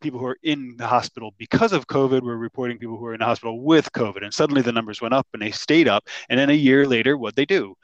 people 0.01 0.21
who 0.21 0.27
are 0.27 0.39
in 0.43 0.77
the 0.77 0.87
hospital 0.87 1.35
because 1.39 1.73
of 1.73 1.87
COVID. 1.87 2.23
We're 2.23 2.37
reporting 2.37 2.79
people 2.79 2.97
who 2.97 3.07
are 3.07 3.15
in 3.15 3.21
the 3.21 3.27
hospital 3.27 3.61
with 3.61 3.91
COVID. 3.93 4.23
And 4.23 4.33
suddenly 4.33 4.63
the 4.63 4.73
numbers 4.73 5.01
went 5.01 5.15
up 5.15 5.27
and 5.33 5.43
they 5.43 5.51
stayed 5.51 5.89
up. 5.89 6.09
And 6.29 6.39
then 6.39 6.51
a 6.51 6.55
year 6.55 6.87
later, 6.87 7.17
what 7.17 7.37
they 7.37 7.45
do? 7.45 7.75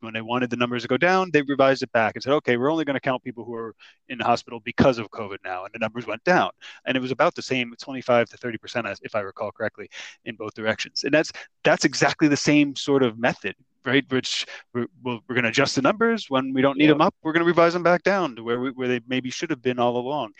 When 0.00 0.12
they 0.12 0.20
wanted 0.20 0.50
the 0.50 0.56
numbers 0.56 0.82
to 0.82 0.88
go 0.88 0.98
down, 0.98 1.30
they 1.32 1.42
revised 1.42 1.82
it 1.82 1.90
back 1.90 2.14
and 2.14 2.22
said, 2.22 2.34
okay, 2.34 2.56
we're 2.58 2.70
only 2.70 2.84
going 2.84 2.94
to 2.94 3.00
count 3.00 3.24
people 3.24 3.44
who 3.44 3.54
are 3.54 3.74
in 4.08 4.18
the 4.18 4.24
hospital 4.24 4.60
because 4.60 4.98
of 4.98 5.10
COVID 5.10 5.38
now. 5.42 5.64
And 5.64 5.72
the 5.72 5.78
numbers 5.78 6.06
went 6.06 6.22
down. 6.22 6.50
And 6.84 6.96
it 6.96 7.00
was 7.00 7.10
about 7.10 7.34
the 7.34 7.42
same 7.42 7.74
25 7.80 8.28
to 8.28 8.36
30%, 8.36 8.98
if 9.02 9.14
I 9.14 9.20
recall 9.20 9.50
correctly, 9.52 9.88
in 10.26 10.36
both 10.36 10.54
directions. 10.54 11.04
And 11.04 11.14
that's 11.14 11.32
that's 11.64 11.84
exactly 11.84 12.28
the 12.28 12.36
same 12.36 12.76
sort 12.76 13.02
of 13.02 13.18
method 13.18 13.54
right? 13.86 14.04
Which 14.10 14.44
we're, 14.74 14.88
we're 15.02 15.20
going 15.28 15.44
to 15.44 15.48
adjust 15.48 15.76
the 15.76 15.82
numbers 15.82 16.28
when 16.28 16.52
we 16.52 16.60
don't 16.60 16.76
need 16.76 16.90
them 16.90 17.00
up. 17.00 17.14
We're 17.22 17.32
going 17.32 17.44
to 17.44 17.46
revise 17.46 17.72
them 17.72 17.84
back 17.84 18.02
down 18.02 18.36
to 18.36 18.42
where 18.42 18.60
we, 18.60 18.70
where 18.72 18.88
they 18.88 19.00
maybe 19.06 19.30
should 19.30 19.50
have 19.50 19.62
been 19.62 19.78
all 19.78 19.96
along. 19.96 20.32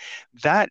That 0.42 0.70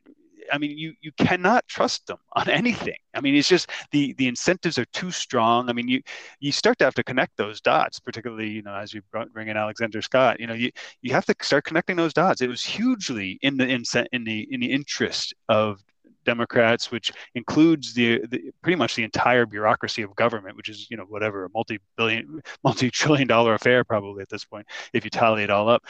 I 0.51 0.58
mean, 0.58 0.77
you 0.77 0.93
you 1.01 1.12
cannot 1.17 1.67
trust 1.67 2.08
them 2.08 2.17
on 2.34 2.49
anything. 2.49 2.97
I 3.13 3.21
mean, 3.21 3.36
it's 3.36 3.47
just 3.47 3.69
the 3.91 4.13
the 4.13 4.27
incentives 4.27 4.77
are 4.77 4.86
too 4.86 5.12
strong. 5.12 5.69
I 5.69 5.73
mean, 5.73 5.88
you 5.88 6.01
you 6.39 6.51
start 6.51 6.77
to 6.79 6.86
have 6.86 6.95
to 6.95 7.03
connect 7.03 7.38
those 7.38 7.62
dots, 7.62 7.99
particularly 7.99 8.49
you 8.49 8.62
know 8.62 8.75
as 8.75 8.93
you 8.93 9.01
bring 9.34 9.47
in 9.47 9.58
Alexander 9.58 10.01
Scott. 10.01 10.39
You 10.39 10.47
know, 10.47 10.53
you 10.53 10.71
you 11.01 11.13
have 11.13 11.25
to 11.25 11.36
start 11.41 11.65
connecting 11.65 11.95
those 11.95 12.13
dots. 12.13 12.41
It 12.41 12.49
was 12.49 12.63
hugely 12.63 13.39
in 13.41 13.58
the 13.58 13.67
in, 13.67 13.84
in 14.12 14.23
the 14.23 14.47
in 14.51 14.60
the 14.60 14.71
interest 14.71 15.34
of 15.49 15.84
Democrats, 16.25 16.91
which 16.91 17.12
includes 17.36 17.93
the, 17.93 18.21
the, 18.27 18.51
pretty 18.62 18.75
much 18.75 18.95
the 18.95 19.03
entire 19.03 19.45
bureaucracy 19.45 20.01
of 20.01 20.13
government, 20.15 20.58
which 20.58 20.67
is 20.67 20.88
you 20.89 20.97
know 20.97 21.05
whatever 21.05 21.45
a 21.45 21.49
multi-billion, 21.53 22.41
multi-trillion-dollar 22.63 23.53
affair 23.53 23.84
probably 23.86 24.21
at 24.21 24.29
this 24.29 24.43
point 24.43 24.67
if 24.93 25.05
you 25.05 25.10
tally 25.10 25.43
it 25.43 25.49
all 25.49 25.69
up. 25.69 25.84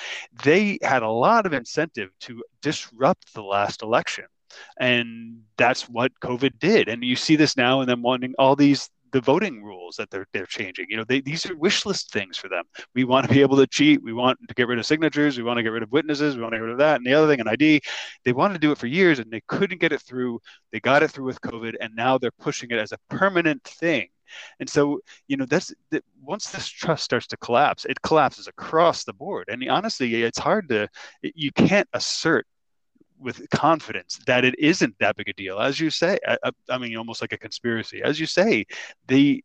They 0.43 0.77
had 0.83 1.01
a 1.01 1.09
lot 1.09 1.47
of 1.47 1.53
incentive 1.53 2.11
to 2.21 2.43
disrupt 2.61 3.33
the 3.33 3.43
last 3.43 3.81
election 3.81 4.25
and 4.77 5.41
that's 5.57 5.89
what 5.89 6.11
COVID 6.21 6.59
did. 6.59 6.89
And 6.89 7.03
you 7.03 7.15
see 7.15 7.35
this 7.35 7.57
now, 7.57 7.81
and 7.81 7.89
them 7.89 8.01
wanting 8.01 8.33
all 8.37 8.55
these 8.55 8.89
the 9.11 9.21
voting 9.21 9.63
rules 9.63 9.95
that 9.95 10.09
they're 10.09 10.27
they're 10.33 10.45
changing. 10.45 10.87
You 10.89 10.97
know, 10.97 11.05
they, 11.05 11.21
these 11.21 11.45
are 11.49 11.55
wish 11.55 11.85
list 11.85 12.11
things 12.11 12.37
for 12.37 12.49
them. 12.49 12.65
We 12.93 13.05
want 13.05 13.25
to 13.25 13.33
be 13.33 13.41
able 13.41 13.55
to 13.57 13.67
cheat. 13.67 14.03
We 14.03 14.11
want 14.11 14.37
to 14.45 14.53
get 14.53 14.67
rid 14.67 14.77
of 14.77 14.85
signatures. 14.85 15.37
We 15.37 15.43
want 15.43 15.57
to 15.57 15.63
get 15.63 15.71
rid 15.71 15.83
of 15.83 15.91
witnesses. 15.91 16.35
We 16.35 16.41
want 16.41 16.51
to 16.51 16.57
get 16.57 16.63
rid 16.63 16.73
of 16.73 16.79
that 16.79 16.97
and 16.97 17.05
the 17.05 17.13
other 17.13 17.27
thing, 17.27 17.39
an 17.39 17.47
ID. 17.47 17.79
They 18.25 18.33
wanted 18.33 18.55
to 18.55 18.59
do 18.59 18.73
it 18.73 18.77
for 18.77 18.87
years, 18.87 19.19
and 19.19 19.31
they 19.31 19.41
couldn't 19.47 19.79
get 19.79 19.93
it 19.93 20.01
through. 20.01 20.41
They 20.73 20.81
got 20.81 21.01
it 21.01 21.11
through 21.11 21.25
with 21.25 21.39
COVID, 21.41 21.75
and 21.79 21.95
now 21.95 22.17
they're 22.17 22.31
pushing 22.31 22.71
it 22.71 22.77
as 22.77 22.91
a 22.91 22.97
permanent 23.09 23.63
thing. 23.63 24.09
And 24.59 24.69
so, 24.69 24.99
you 25.27 25.37
know, 25.37 25.45
that's 25.45 25.73
that 25.91 26.03
once 26.21 26.51
this 26.51 26.67
trust 26.67 27.03
starts 27.03 27.27
to 27.27 27.37
collapse, 27.37 27.85
it 27.85 28.01
collapses 28.01 28.47
across 28.47 29.03
the 29.03 29.13
board. 29.13 29.45
And 29.47 29.67
honestly, 29.69 30.23
it's 30.23 30.39
hard 30.39 30.69
to, 30.69 30.89
you 31.21 31.51
can't 31.51 31.87
assert 31.93 32.45
with 33.25 33.49
confidence 33.49 34.19
that 34.27 34.45
it 34.45 34.57
isn't 34.59 34.95
that 34.99 35.17
big 35.17 35.27
a 35.27 35.33
deal. 35.33 35.59
As 35.59 35.79
you 35.79 35.89
say, 35.89 36.19
I, 36.25 36.37
I 36.69 36.77
mean, 36.77 36.95
almost 36.95 37.21
like 37.21 37.33
a 37.33 37.37
conspiracy. 37.37 38.01
As 38.01 38.19
you 38.19 38.27
say, 38.27 38.65
the 39.07 39.43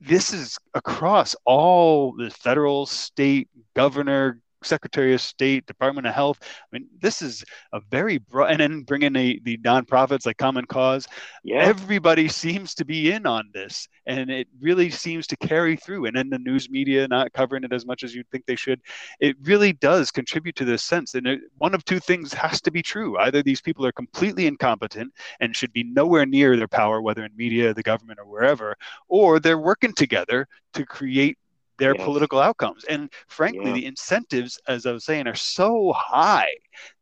this 0.00 0.32
is 0.32 0.58
across 0.74 1.34
all 1.44 2.12
the 2.12 2.30
federal, 2.30 2.86
state, 2.86 3.48
governor, 3.74 4.40
Secretary 4.64 5.14
of 5.14 5.20
State, 5.20 5.66
Department 5.66 6.06
of 6.06 6.14
Health. 6.14 6.38
I 6.42 6.66
mean, 6.72 6.88
this 7.00 7.22
is 7.22 7.44
a 7.72 7.80
very 7.90 8.18
broad, 8.18 8.50
and 8.50 8.60
then 8.60 8.82
bring 8.82 9.02
in 9.02 9.12
the, 9.12 9.40
the 9.44 9.58
nonprofits 9.58 10.26
like 10.26 10.38
Common 10.38 10.64
Cause. 10.66 11.06
Yeah. 11.44 11.62
Everybody 11.62 12.28
seems 12.28 12.74
to 12.74 12.84
be 12.84 13.12
in 13.12 13.26
on 13.26 13.50
this, 13.52 13.88
and 14.06 14.30
it 14.30 14.48
really 14.60 14.90
seems 14.90 15.26
to 15.28 15.36
carry 15.36 15.76
through. 15.76 16.06
And 16.06 16.16
then 16.16 16.30
the 16.30 16.38
news 16.38 16.70
media 16.70 17.06
not 17.08 17.32
covering 17.32 17.64
it 17.64 17.72
as 17.72 17.86
much 17.86 18.02
as 18.02 18.14
you'd 18.14 18.28
think 18.30 18.46
they 18.46 18.56
should. 18.56 18.80
It 19.20 19.36
really 19.42 19.72
does 19.72 20.10
contribute 20.10 20.56
to 20.56 20.64
this 20.64 20.82
sense. 20.82 21.14
And 21.14 21.26
it, 21.26 21.40
one 21.58 21.74
of 21.74 21.84
two 21.84 22.00
things 22.00 22.32
has 22.32 22.60
to 22.62 22.70
be 22.70 22.82
true: 22.82 23.18
either 23.18 23.42
these 23.42 23.60
people 23.60 23.86
are 23.86 23.92
completely 23.92 24.46
incompetent 24.46 25.12
and 25.40 25.56
should 25.56 25.72
be 25.72 25.84
nowhere 25.84 26.26
near 26.26 26.56
their 26.56 26.68
power, 26.68 27.00
whether 27.02 27.24
in 27.24 27.36
media, 27.36 27.74
the 27.74 27.82
government, 27.82 28.18
or 28.18 28.26
wherever, 28.26 28.76
or 29.08 29.40
they're 29.40 29.58
working 29.58 29.92
together 29.92 30.46
to 30.74 30.86
create 30.86 31.36
their 31.82 31.96
yes. 31.96 32.04
political 32.04 32.38
outcomes. 32.38 32.84
And 32.84 33.10
frankly, 33.26 33.66
yeah. 33.66 33.72
the 33.72 33.86
incentives, 33.86 34.56
as 34.68 34.86
I 34.86 34.92
was 34.92 35.04
saying, 35.04 35.26
are 35.26 35.34
so 35.34 35.92
high 35.92 36.54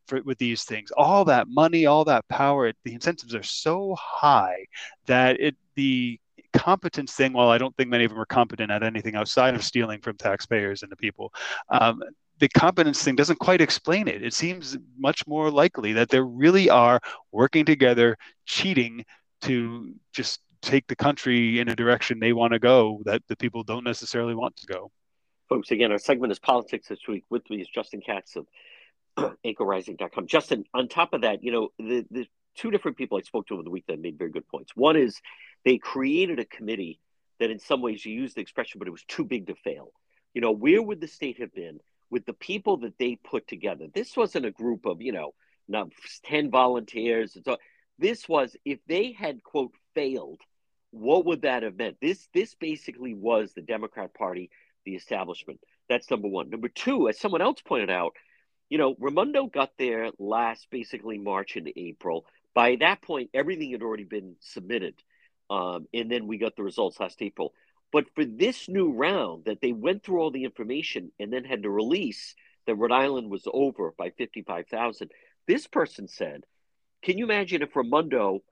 for, 0.06 0.22
with 0.22 0.38
these 0.38 0.64
things. 0.64 0.90
All 0.96 1.26
that 1.26 1.48
money, 1.48 1.84
all 1.84 2.02
that 2.06 2.26
power, 2.28 2.72
the 2.84 2.94
incentives 2.94 3.34
are 3.34 3.42
so 3.42 3.94
high 3.98 4.64
that 5.04 5.38
it 5.38 5.54
the 5.74 6.18
competence 6.54 7.12
thing. 7.12 7.34
While 7.34 7.50
I 7.50 7.58
don't 7.58 7.76
think 7.76 7.90
many 7.90 8.04
of 8.04 8.10
them 8.10 8.18
are 8.18 8.24
competent 8.24 8.70
at 8.70 8.82
anything 8.82 9.16
outside 9.16 9.54
of 9.54 9.62
stealing 9.62 10.00
from 10.00 10.16
taxpayers 10.16 10.82
and 10.82 10.90
the 10.90 10.96
people. 10.96 11.30
Um, 11.68 12.02
the 12.38 12.48
competence 12.48 13.02
thing 13.04 13.16
doesn't 13.16 13.38
quite 13.38 13.60
explain 13.60 14.08
it. 14.08 14.22
It 14.24 14.32
seems 14.32 14.78
much 14.96 15.26
more 15.26 15.50
likely 15.50 15.92
that 15.92 16.08
they 16.08 16.20
really 16.20 16.70
are 16.70 16.98
working 17.32 17.66
together, 17.66 18.16
cheating 18.46 19.04
to 19.42 19.92
just 20.14 20.40
take 20.62 20.86
the 20.86 20.96
country 20.96 21.58
in 21.60 21.68
a 21.68 21.76
direction 21.76 22.18
they 22.18 22.32
want 22.32 22.52
to 22.52 22.58
go 22.58 23.00
that 23.04 23.22
the 23.28 23.36
people 23.36 23.62
don't 23.62 23.84
necessarily 23.84 24.34
want 24.34 24.56
to 24.56 24.66
go. 24.66 24.90
Folks, 25.48 25.70
again, 25.70 25.90
our 25.90 25.98
segment 25.98 26.32
is 26.32 26.38
politics 26.38 26.88
this 26.88 27.00
week. 27.08 27.24
With 27.30 27.48
me 27.50 27.60
is 27.60 27.68
Justin 27.68 28.00
Katz 28.00 28.36
of 28.36 28.46
anchorrising.com. 29.44 30.26
Justin, 30.26 30.64
on 30.74 30.88
top 30.88 31.12
of 31.12 31.22
that, 31.22 31.42
you 31.42 31.52
know, 31.52 31.68
the, 31.78 32.06
the 32.10 32.26
two 32.54 32.70
different 32.70 32.96
people 32.96 33.18
I 33.18 33.22
spoke 33.22 33.46
to 33.48 33.54
over 33.54 33.62
the 33.62 33.70
week 33.70 33.84
that 33.88 34.00
made 34.00 34.18
very 34.18 34.30
good 34.30 34.46
points. 34.48 34.72
One 34.76 34.96
is 34.96 35.20
they 35.64 35.78
created 35.78 36.38
a 36.38 36.44
committee 36.44 37.00
that 37.38 37.50
in 37.50 37.58
some 37.58 37.80
ways 37.80 38.04
you 38.04 38.12
used 38.12 38.36
the 38.36 38.40
expression, 38.40 38.78
but 38.78 38.86
it 38.86 38.92
was 38.92 39.04
too 39.04 39.24
big 39.24 39.46
to 39.48 39.54
fail. 39.54 39.92
You 40.34 40.40
know, 40.40 40.52
where 40.52 40.82
would 40.82 41.00
the 41.00 41.08
state 41.08 41.40
have 41.40 41.52
been 41.52 41.80
with 42.10 42.26
the 42.26 42.32
people 42.32 42.78
that 42.78 42.98
they 42.98 43.16
put 43.16 43.48
together? 43.48 43.86
This 43.92 44.16
wasn't 44.16 44.46
a 44.46 44.50
group 44.50 44.86
of, 44.86 45.00
you 45.00 45.12
know, 45.12 45.32
not 45.68 45.88
10 46.24 46.50
volunteers. 46.50 47.36
And 47.36 47.44
so 47.44 47.56
This 47.98 48.28
was 48.28 48.56
if 48.64 48.78
they 48.86 49.12
had, 49.12 49.42
quote, 49.42 49.72
failed 49.94 50.40
what 50.90 51.26
would 51.26 51.42
that 51.42 51.62
have 51.62 51.76
meant? 51.76 51.96
This 52.00 52.28
this 52.34 52.54
basically 52.54 53.14
was 53.14 53.52
the 53.52 53.62
Democrat 53.62 54.14
Party, 54.14 54.50
the 54.84 54.94
establishment. 54.94 55.60
That's 55.88 56.10
number 56.10 56.28
one. 56.28 56.50
Number 56.50 56.68
two, 56.68 57.08
as 57.08 57.18
someone 57.18 57.42
else 57.42 57.60
pointed 57.60 57.90
out, 57.90 58.12
you 58.68 58.78
know, 58.78 58.94
Raimondo 58.98 59.46
got 59.46 59.72
there 59.78 60.10
last 60.18 60.68
basically 60.70 61.18
March 61.18 61.56
into 61.56 61.72
April. 61.76 62.24
By 62.54 62.76
that 62.80 63.02
point, 63.02 63.30
everything 63.34 63.72
had 63.72 63.82
already 63.82 64.04
been 64.04 64.36
submitted. 64.40 64.94
Um, 65.50 65.86
and 65.92 66.10
then 66.10 66.28
we 66.28 66.38
got 66.38 66.54
the 66.56 66.62
results 66.62 67.00
last 67.00 67.20
April. 67.20 67.52
But 67.92 68.06
for 68.14 68.24
this 68.24 68.68
new 68.68 68.92
round, 68.92 69.46
that 69.46 69.60
they 69.60 69.72
went 69.72 70.04
through 70.04 70.20
all 70.20 70.30
the 70.30 70.44
information 70.44 71.10
and 71.18 71.32
then 71.32 71.44
had 71.44 71.64
to 71.64 71.70
release 71.70 72.36
that 72.66 72.76
Rhode 72.76 72.92
Island 72.92 73.30
was 73.30 73.48
over 73.52 73.92
by 73.98 74.10
55,000, 74.10 75.10
this 75.48 75.66
person 75.66 76.06
said, 76.06 76.44
Can 77.02 77.18
you 77.18 77.24
imagine 77.24 77.62
if 77.62 77.74
Raimondo 77.74 78.42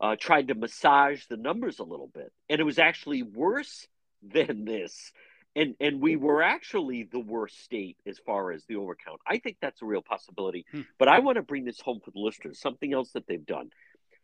uh, 0.00 0.16
tried 0.18 0.48
to 0.48 0.54
massage 0.54 1.24
the 1.26 1.36
numbers 1.36 1.78
a 1.78 1.84
little 1.84 2.10
bit, 2.12 2.32
and 2.48 2.60
it 2.60 2.64
was 2.64 2.78
actually 2.78 3.22
worse 3.22 3.86
than 4.22 4.64
this. 4.64 5.12
And 5.56 5.76
and 5.78 6.00
we 6.00 6.16
were 6.16 6.42
actually 6.42 7.04
the 7.04 7.20
worst 7.20 7.62
state 7.62 7.96
as 8.06 8.18
far 8.18 8.50
as 8.50 8.64
the 8.64 8.74
overcount. 8.74 9.18
I 9.26 9.38
think 9.38 9.58
that's 9.60 9.82
a 9.82 9.86
real 9.86 10.02
possibility. 10.02 10.66
Hmm. 10.72 10.80
But 10.98 11.08
I 11.08 11.20
want 11.20 11.36
to 11.36 11.42
bring 11.42 11.64
this 11.64 11.80
home 11.80 12.00
for 12.04 12.10
the 12.10 12.18
listeners. 12.18 12.60
Something 12.60 12.92
else 12.92 13.12
that 13.12 13.28
they've 13.28 13.46
done. 13.46 13.70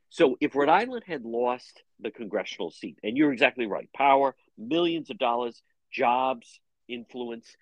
So 0.08 0.36
if 0.40 0.56
Rhode 0.56 0.68
Island 0.68 1.04
had 1.06 1.24
lost 1.24 1.82
the 2.00 2.10
congressional 2.10 2.72
seat, 2.72 2.98
and 3.04 3.16
you're 3.16 3.32
exactly 3.32 3.66
right, 3.66 3.88
power, 3.94 4.34
millions 4.58 5.08
of 5.10 5.18
dollars, 5.18 5.62
jobs, 5.92 6.58
influence, 6.88 7.56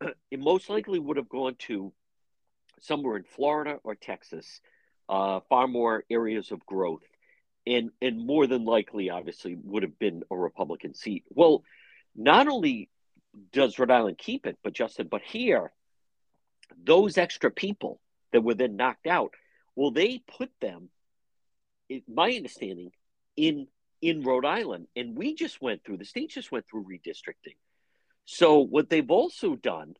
it 0.30 0.38
most 0.38 0.70
likely 0.70 1.00
would 1.00 1.16
have 1.16 1.28
gone 1.28 1.56
to 1.66 1.92
somewhere 2.80 3.16
in 3.16 3.24
Florida 3.24 3.80
or 3.82 3.96
Texas, 3.96 4.60
uh, 5.08 5.40
far 5.48 5.66
more 5.66 6.04
areas 6.08 6.52
of 6.52 6.64
growth 6.66 7.02
and 7.68 7.90
and 8.00 8.26
more 8.26 8.46
than 8.46 8.64
likely, 8.64 9.10
obviously, 9.10 9.56
would 9.62 9.82
have 9.82 9.98
been 9.98 10.22
a 10.30 10.36
Republican 10.36 10.94
seat. 10.94 11.24
Well, 11.28 11.62
not 12.16 12.48
only 12.48 12.88
does 13.52 13.78
Rhode 13.78 13.90
Island 13.90 14.18
keep 14.18 14.46
it, 14.46 14.58
but 14.64 14.72
Justin, 14.72 15.08
but 15.08 15.22
here, 15.22 15.70
those 16.82 17.18
extra 17.18 17.50
people 17.50 18.00
that 18.32 18.42
were 18.42 18.54
then 18.54 18.76
knocked 18.76 19.06
out, 19.06 19.34
well, 19.76 19.90
they 19.90 20.22
put 20.36 20.50
them, 20.60 20.88
my 22.08 22.32
understanding, 22.32 22.90
in 23.36 23.68
in 24.00 24.22
Rhode 24.22 24.44
Island. 24.44 24.86
And 24.96 25.16
we 25.16 25.34
just 25.34 25.60
went 25.60 25.84
through, 25.84 25.98
the 25.98 26.04
state 26.04 26.30
just 26.30 26.52
went 26.52 26.66
through 26.68 26.84
redistricting. 26.84 27.56
So 28.24 28.60
what 28.60 28.88
they've 28.88 29.10
also 29.10 29.56
done 29.56 29.94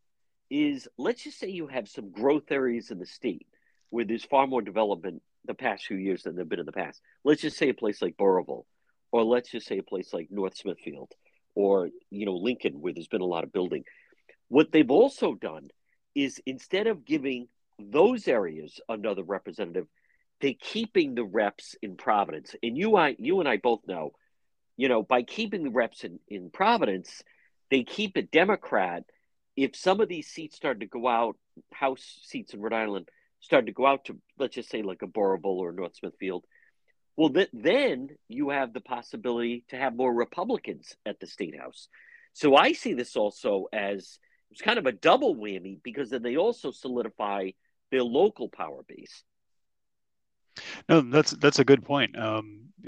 is 0.51 0.89
let's 0.97 1.25
just 1.25 1.39
say 1.39 1.49
you 1.49 1.67
have 1.67 1.89
some 1.89 2.11
growth 2.11 2.51
areas 2.51 2.91
in 2.91 2.99
the 2.99 3.07
state 3.07 3.47
where 3.91 4.05
there's 4.05 4.25
far 4.25 4.47
more 4.47 4.63
development 4.63 5.23
the 5.49 5.55
past 5.55 5.87
few 5.87 5.97
years 5.97 6.23
than 6.23 6.37
they've 6.37 6.49
been 6.49 6.61
in 6.61 6.67
the 6.67 6.73
past. 6.73 7.01
Let's 7.25 7.43
just 7.43 7.57
say 7.57 7.71
a 7.71 7.75
place 7.75 8.01
like 8.01 8.17
Burrillville, 8.17 8.67
or 9.11 9.25
let's 9.25 9.51
just 9.51 9.67
say 9.67 9.79
a 9.79 9.83
place 9.83 10.13
like 10.13 10.29
North 10.31 10.57
Smithfield, 10.57 11.11
or 11.57 11.89
you 12.11 12.27
know 12.27 12.37
Lincoln, 12.37 12.81
where 12.81 12.93
there's 12.93 13.09
been 13.09 13.23
a 13.23 13.27
lot 13.27 13.43
of 13.43 13.53
building. 13.53 13.83
What 14.49 14.71
they've 14.71 14.91
also 14.91 15.35
done 15.35 15.71
is 16.15 16.41
instead 16.47 16.87
of 16.87 17.05
giving 17.05 17.49
those 17.79 18.29
areas 18.29 18.81
another 18.89 19.23
representative, 19.23 19.87
they're 20.41 20.55
keeping 20.59 21.15
the 21.15 21.25
reps 21.25 21.75
in 21.83 21.97
Providence. 21.97 22.55
And 22.63 22.77
you, 22.77 22.97
I, 22.97 23.17
you 23.19 23.41
and 23.41 23.49
I 23.49 23.57
both 23.57 23.81
know, 23.87 24.13
you 24.77 24.89
know, 24.89 25.03
by 25.03 25.23
keeping 25.23 25.65
the 25.65 25.71
reps 25.71 26.05
in, 26.05 26.19
in 26.29 26.51
Providence, 26.51 27.23
they 27.71 27.85
keep 27.85 28.17
a 28.17 28.23
Democrat. 28.23 29.05
If 29.57 29.77
some 29.77 30.01
of 30.01 30.09
these 30.09 30.29
seats 30.29 30.57
started 30.57 30.81
to 30.81 30.87
go 30.87 31.07
out, 31.07 31.37
House 31.73 32.19
seats 32.23 32.55
in 32.55 32.61
Rhode 32.61 32.73
Island 32.73 33.09
started 33.41 33.67
to 33.67 33.73
go 33.73 33.87
out 33.87 34.07
to, 34.07 34.19
let's 34.39 34.55
just 34.55 34.71
say, 34.71 34.83
like 34.83 35.03
a 35.03 35.07
Burrillville 35.07 35.59
or 35.59 35.73
North 35.73 35.97
Smithfield, 35.97 36.45
well, 37.17 37.31
th- 37.31 37.51
then 37.53 38.11
you 38.29 38.51
have 38.51 38.73
the 38.73 38.81
possibility 38.81 39.65
to 39.71 39.77
have 39.77 39.97
more 39.97 40.15
Republicans 40.15 40.97
at 41.05 41.19
the 41.21 41.27
state 41.27 41.59
house. 41.59 41.89
So 42.33 42.55
I 42.55 42.73
see 42.73 42.95
this 42.95 43.17
also 43.17 43.67
as 43.73 44.19
it's 44.51 44.63
kind 44.63 44.79
of 44.79 44.87
a 44.87 44.93
double 44.93 45.35
whammy 45.35 45.79
because 45.83 46.11
then 46.11 46.23
they 46.23 46.37
also 46.37 46.71
solidify 46.71 47.51
their 47.91 48.03
local 48.03 48.49
power 48.49 48.83
base. 48.87 49.23
No, 50.89 51.01
that's 51.01 51.33
that's 51.33 51.59
a 51.59 51.65
good 51.65 51.85
point. 51.85 52.19
Um, 52.19 52.69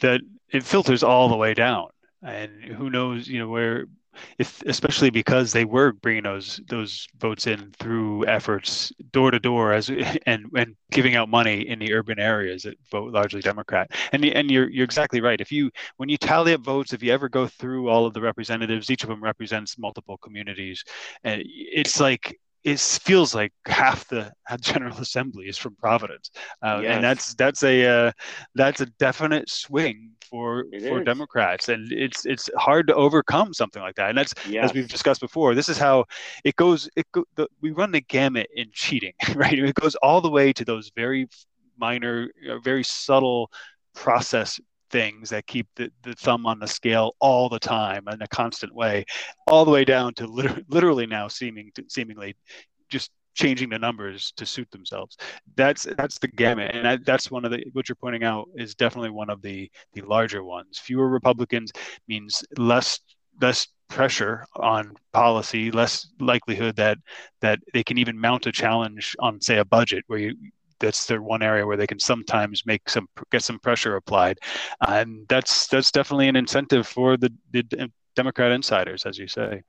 that 0.00 0.20
it 0.50 0.62
filters 0.62 1.02
all 1.02 1.28
the 1.28 1.36
way 1.36 1.54
down, 1.54 1.88
and 2.22 2.62
who 2.62 2.90
knows, 2.90 3.28
you 3.28 3.38
know, 3.38 3.48
where 3.48 3.86
if 4.38 4.62
especially 4.66 5.10
because 5.10 5.52
they 5.52 5.64
were 5.64 5.92
bringing 5.92 6.22
those 6.22 6.60
those 6.68 7.06
votes 7.18 7.46
in 7.46 7.72
through 7.78 8.26
efforts 8.26 8.92
door 9.12 9.30
to 9.30 9.38
door 9.38 9.72
as 9.72 9.90
and 10.26 10.46
and 10.54 10.76
giving 10.90 11.16
out 11.16 11.28
money 11.28 11.68
in 11.68 11.78
the 11.78 11.92
urban 11.92 12.18
areas 12.18 12.62
that 12.62 12.76
vote 12.90 13.12
largely 13.12 13.40
Democrat. 13.40 13.90
And 14.12 14.24
and 14.24 14.50
you're 14.50 14.70
you're 14.70 14.84
exactly 14.84 15.20
right. 15.20 15.40
If 15.40 15.52
you 15.52 15.70
when 15.96 16.08
you 16.08 16.16
tally 16.16 16.54
up 16.54 16.62
votes, 16.62 16.92
if 16.92 17.02
you 17.02 17.12
ever 17.12 17.28
go 17.28 17.46
through 17.46 17.88
all 17.88 18.06
of 18.06 18.14
the 18.14 18.20
representatives, 18.20 18.90
each 18.90 19.02
of 19.02 19.08
them 19.08 19.22
represents 19.22 19.78
multiple 19.78 20.18
communities, 20.18 20.84
and 21.24 21.42
it's 21.44 22.00
like 22.00 22.38
it 22.64 22.78
feels 22.78 23.34
like 23.34 23.52
half 23.66 24.06
the 24.08 24.32
General 24.60 24.96
Assembly 24.98 25.48
is 25.48 25.58
from 25.58 25.74
Providence, 25.76 26.30
uh, 26.62 26.80
yes. 26.82 26.94
and 26.94 27.04
that's 27.04 27.34
that's 27.34 27.62
a 27.62 27.86
uh, 27.86 28.12
that's 28.54 28.80
a 28.80 28.86
definite 28.86 29.48
swing 29.48 30.10
for 30.30 30.66
it 30.72 30.88
for 30.88 31.00
is. 31.00 31.04
Democrats, 31.04 31.68
and 31.68 31.90
it's 31.92 32.24
it's 32.24 32.48
hard 32.56 32.86
to 32.86 32.94
overcome 32.94 33.52
something 33.52 33.82
like 33.82 33.96
that. 33.96 34.10
And 34.10 34.18
that's 34.18 34.34
yes. 34.48 34.66
as 34.66 34.74
we've 34.74 34.88
discussed 34.88 35.20
before. 35.20 35.54
This 35.54 35.68
is 35.68 35.76
how 35.76 36.04
it 36.44 36.56
goes. 36.56 36.88
It 36.96 37.06
go, 37.12 37.24
the, 37.34 37.48
we 37.60 37.72
run 37.72 37.90
the 37.90 38.00
gamut 38.00 38.48
in 38.54 38.68
cheating, 38.72 39.14
right? 39.34 39.58
It 39.58 39.74
goes 39.74 39.94
all 39.96 40.20
the 40.20 40.30
way 40.30 40.52
to 40.52 40.64
those 40.64 40.92
very 40.94 41.28
minor, 41.78 42.30
very 42.62 42.84
subtle 42.84 43.50
process 43.94 44.60
things 44.92 45.30
that 45.30 45.46
keep 45.46 45.66
the, 45.74 45.90
the 46.02 46.14
thumb 46.14 46.46
on 46.46 46.60
the 46.60 46.66
scale 46.66 47.16
all 47.18 47.48
the 47.48 47.58
time 47.58 48.04
in 48.08 48.22
a 48.22 48.28
constant 48.28 48.72
way, 48.74 49.04
all 49.46 49.64
the 49.64 49.70
way 49.70 49.84
down 49.84 50.14
to 50.14 50.26
liter- 50.26 50.62
literally 50.68 51.06
now 51.06 51.26
seeming 51.26 51.70
to, 51.74 51.84
seemingly 51.88 52.36
just 52.88 53.10
changing 53.34 53.70
the 53.70 53.78
numbers 53.78 54.32
to 54.36 54.44
suit 54.46 54.70
themselves. 54.70 55.16
That's 55.56 55.88
that's 55.96 56.18
the 56.18 56.28
gamut, 56.28 56.70
and 56.74 56.84
that, 56.84 57.04
that's 57.04 57.30
one 57.30 57.44
of 57.44 57.50
the 57.50 57.64
what 57.72 57.88
you're 57.88 57.96
pointing 57.96 58.24
out 58.24 58.48
is 58.54 58.74
definitely 58.74 59.10
one 59.10 59.30
of 59.30 59.42
the 59.42 59.70
the 59.94 60.02
larger 60.02 60.44
ones. 60.44 60.78
Fewer 60.78 61.08
Republicans 61.08 61.72
means 62.06 62.44
less 62.58 63.00
less 63.40 63.66
pressure 63.88 64.44
on 64.56 64.94
policy, 65.12 65.70
less 65.70 66.08
likelihood 66.20 66.76
that 66.76 66.98
that 67.40 67.58
they 67.72 67.82
can 67.82 67.98
even 67.98 68.20
mount 68.20 68.46
a 68.46 68.52
challenge 68.52 69.16
on, 69.18 69.40
say, 69.40 69.58
a 69.58 69.64
budget 69.64 70.04
where 70.06 70.18
you 70.18 70.36
that's 70.82 71.06
their 71.06 71.22
one 71.22 71.42
area 71.42 71.66
where 71.66 71.78
they 71.78 71.86
can 71.86 71.98
sometimes 71.98 72.66
make 72.66 72.90
some 72.90 73.08
get 73.30 73.42
some 73.42 73.58
pressure 73.58 73.96
applied, 73.96 74.38
and 74.86 75.26
that's 75.28 75.68
that's 75.68 75.90
definitely 75.90 76.28
an 76.28 76.36
incentive 76.36 76.86
for 76.86 77.16
the, 77.16 77.32
the 77.52 77.90
Democrat 78.16 78.52
insiders, 78.52 79.06
as 79.06 79.18
you 79.18 79.28
say. 79.28 79.62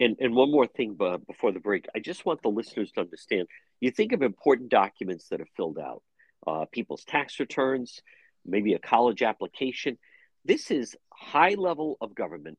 And 0.00 0.16
and 0.18 0.34
one 0.34 0.50
more 0.50 0.66
thing 0.66 0.96
uh, 1.00 1.18
before 1.18 1.52
the 1.52 1.60
break, 1.60 1.86
I 1.94 2.00
just 2.00 2.26
want 2.26 2.42
the 2.42 2.48
listeners 2.48 2.90
to 2.92 3.00
understand. 3.00 3.46
You 3.80 3.90
think 3.90 4.12
of 4.12 4.22
important 4.22 4.70
documents 4.70 5.28
that 5.28 5.40
are 5.40 5.48
filled 5.56 5.78
out, 5.78 6.02
uh, 6.46 6.64
people's 6.72 7.04
tax 7.04 7.38
returns, 7.38 8.00
maybe 8.44 8.74
a 8.74 8.78
college 8.78 9.22
application. 9.22 9.98
This 10.44 10.70
is 10.70 10.96
high 11.12 11.54
level 11.54 11.96
of 12.00 12.14
government. 12.14 12.58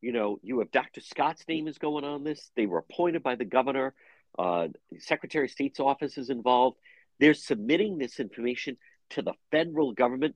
You 0.00 0.12
know, 0.12 0.38
you 0.42 0.58
have 0.58 0.70
Dr. 0.70 1.00
Scott's 1.00 1.44
name 1.48 1.68
is 1.68 1.78
going 1.78 2.04
on 2.04 2.24
this. 2.24 2.50
They 2.56 2.66
were 2.66 2.78
appointed 2.78 3.22
by 3.22 3.36
the 3.36 3.44
governor. 3.44 3.94
Uh, 4.38 4.68
the 4.90 5.00
Secretary 5.00 5.46
of 5.46 5.50
State's 5.50 5.80
office 5.80 6.18
is 6.18 6.30
involved. 6.30 6.78
They're 7.18 7.34
submitting 7.34 7.98
this 7.98 8.20
information 8.20 8.76
to 9.10 9.22
the 9.22 9.34
federal 9.50 9.92
government. 9.92 10.34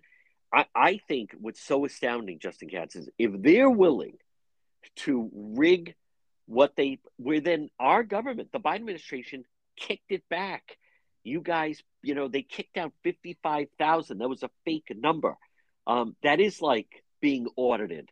I, 0.53 0.66
I 0.75 1.01
think 1.09 1.31
what's 1.38 1.62
so 1.62 1.85
astounding, 1.85 2.38
Justin 2.38 2.69
Katz, 2.69 2.97
is 2.97 3.09
if 3.19 3.31
they're 3.35 3.71
willing 3.71 4.16
to 4.97 5.31
rig 5.33 5.95
what 6.47 6.75
they 6.77 6.99
where 7.16 7.40
then 7.40 7.69
our 7.79 8.03
government, 8.03 8.51
the 8.53 8.59
Biden 8.59 8.77
administration, 8.77 9.45
kicked 9.77 10.11
it 10.11 10.25
back. 10.29 10.77
You 11.23 11.40
guys, 11.40 11.83
you 12.03 12.14
know, 12.14 12.29
they 12.29 12.43
kicked 12.43 12.77
out 12.77 12.93
55,000. 13.05 14.19
That 14.19 14.29
was 14.29 14.43
a 14.43 14.51
fake 14.64 14.90
number. 14.97 15.37
Um, 15.87 16.16
that 16.23 16.40
is 16.40 16.61
like 16.61 16.88
being 17.21 17.47
audited. 17.57 18.09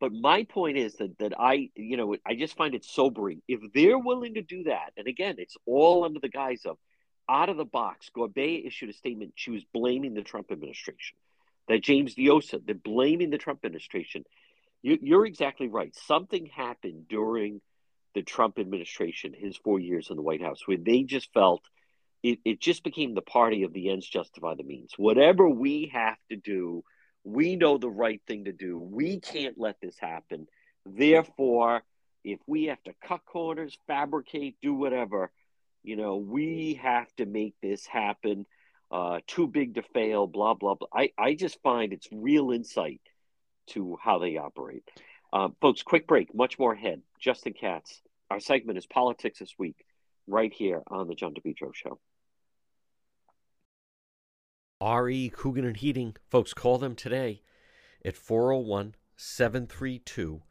But 0.00 0.12
my 0.12 0.44
point 0.44 0.78
is 0.78 0.94
that 0.96 1.18
that 1.18 1.32
I, 1.38 1.70
you 1.74 1.96
know, 1.96 2.16
I 2.26 2.34
just 2.34 2.56
find 2.56 2.74
it 2.74 2.84
sobering. 2.84 3.40
If 3.48 3.60
they're 3.72 3.98
willing 3.98 4.34
to 4.34 4.42
do 4.42 4.64
that, 4.64 4.92
and 4.96 5.06
again, 5.06 5.36
it's 5.38 5.56
all 5.66 6.04
under 6.04 6.20
the 6.20 6.28
guise 6.28 6.62
of 6.64 6.76
out 7.32 7.48
of 7.48 7.56
the 7.56 7.64
box, 7.64 8.10
Gorbea 8.14 8.66
issued 8.66 8.90
a 8.90 8.92
statement. 8.92 9.32
She 9.36 9.50
was 9.50 9.64
blaming 9.72 10.14
the 10.14 10.22
Trump 10.22 10.52
administration. 10.52 11.16
That 11.68 11.82
James 11.82 12.14
Diossa, 12.14 12.60
they're 12.64 12.74
blaming 12.74 13.30
the 13.30 13.38
Trump 13.38 13.60
administration. 13.64 14.24
You, 14.82 14.98
you're 15.00 15.26
exactly 15.26 15.68
right. 15.68 15.94
Something 15.94 16.46
happened 16.46 17.08
during 17.08 17.60
the 18.14 18.22
Trump 18.22 18.58
administration, 18.58 19.32
his 19.32 19.56
four 19.56 19.80
years 19.80 20.10
in 20.10 20.16
the 20.16 20.22
White 20.22 20.42
House, 20.42 20.66
where 20.66 20.76
they 20.76 21.02
just 21.02 21.32
felt 21.32 21.62
it, 22.22 22.38
it 22.44 22.60
just 22.60 22.84
became 22.84 23.14
the 23.14 23.22
party 23.22 23.62
of 23.62 23.72
the 23.72 23.90
ends 23.90 24.06
justify 24.06 24.54
the 24.54 24.62
means. 24.62 24.92
Whatever 24.96 25.48
we 25.48 25.90
have 25.92 26.18
to 26.30 26.36
do, 26.36 26.84
we 27.24 27.56
know 27.56 27.78
the 27.78 27.90
right 27.90 28.20
thing 28.26 28.44
to 28.44 28.52
do. 28.52 28.78
We 28.78 29.20
can't 29.20 29.58
let 29.58 29.80
this 29.80 29.96
happen. 29.98 30.46
Therefore, 30.84 31.82
if 32.24 32.38
we 32.46 32.64
have 32.64 32.82
to 32.84 32.94
cut 33.06 33.24
corners, 33.24 33.76
fabricate, 33.86 34.56
do 34.62 34.74
whatever, 34.74 35.32
you 35.82 35.96
know, 35.96 36.16
we 36.16 36.78
have 36.82 37.14
to 37.16 37.26
make 37.26 37.54
this 37.60 37.86
happen. 37.86 38.46
Uh, 38.90 39.20
too 39.26 39.46
big 39.46 39.74
to 39.74 39.82
fail, 39.82 40.26
blah, 40.26 40.54
blah, 40.54 40.74
blah. 40.74 40.88
I, 40.92 41.12
I 41.18 41.34
just 41.34 41.60
find 41.62 41.92
it's 41.92 42.08
real 42.12 42.50
insight 42.50 43.00
to 43.68 43.96
how 44.02 44.18
they 44.18 44.36
operate. 44.36 44.84
Uh, 45.32 45.48
folks, 45.60 45.82
quick 45.82 46.06
break, 46.06 46.34
much 46.34 46.58
more 46.58 46.74
ahead. 46.74 47.00
Justin 47.18 47.54
Katz. 47.54 48.02
Our 48.30 48.40
segment 48.40 48.78
is 48.78 48.86
Politics 48.86 49.38
This 49.38 49.54
Week, 49.58 49.76
right 50.26 50.52
here 50.52 50.82
on 50.86 51.08
The 51.08 51.14
John 51.14 51.34
DePetro 51.34 51.74
Show. 51.74 51.98
RE 54.82 55.28
Coogan 55.30 55.64
and 55.64 55.76
Heating. 55.76 56.16
Folks, 56.30 56.52
call 56.52 56.78
them 56.78 56.94
today 56.94 57.42
at 58.04 58.16
401 58.16 58.94
732 59.16 60.42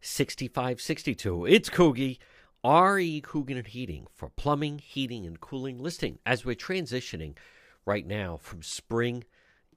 6562. 0.00 1.46
It's 1.46 1.68
Coogie. 1.68 2.18
RE 2.62 3.22
Coogan 3.22 3.64
Heating 3.64 4.06
for 4.14 4.28
plumbing, 4.28 4.80
heating, 4.80 5.24
and 5.24 5.40
cooling 5.40 5.78
listing. 5.78 6.18
As 6.26 6.44
we're 6.44 6.54
transitioning 6.54 7.38
right 7.86 8.06
now 8.06 8.36
from 8.36 8.62
spring 8.62 9.24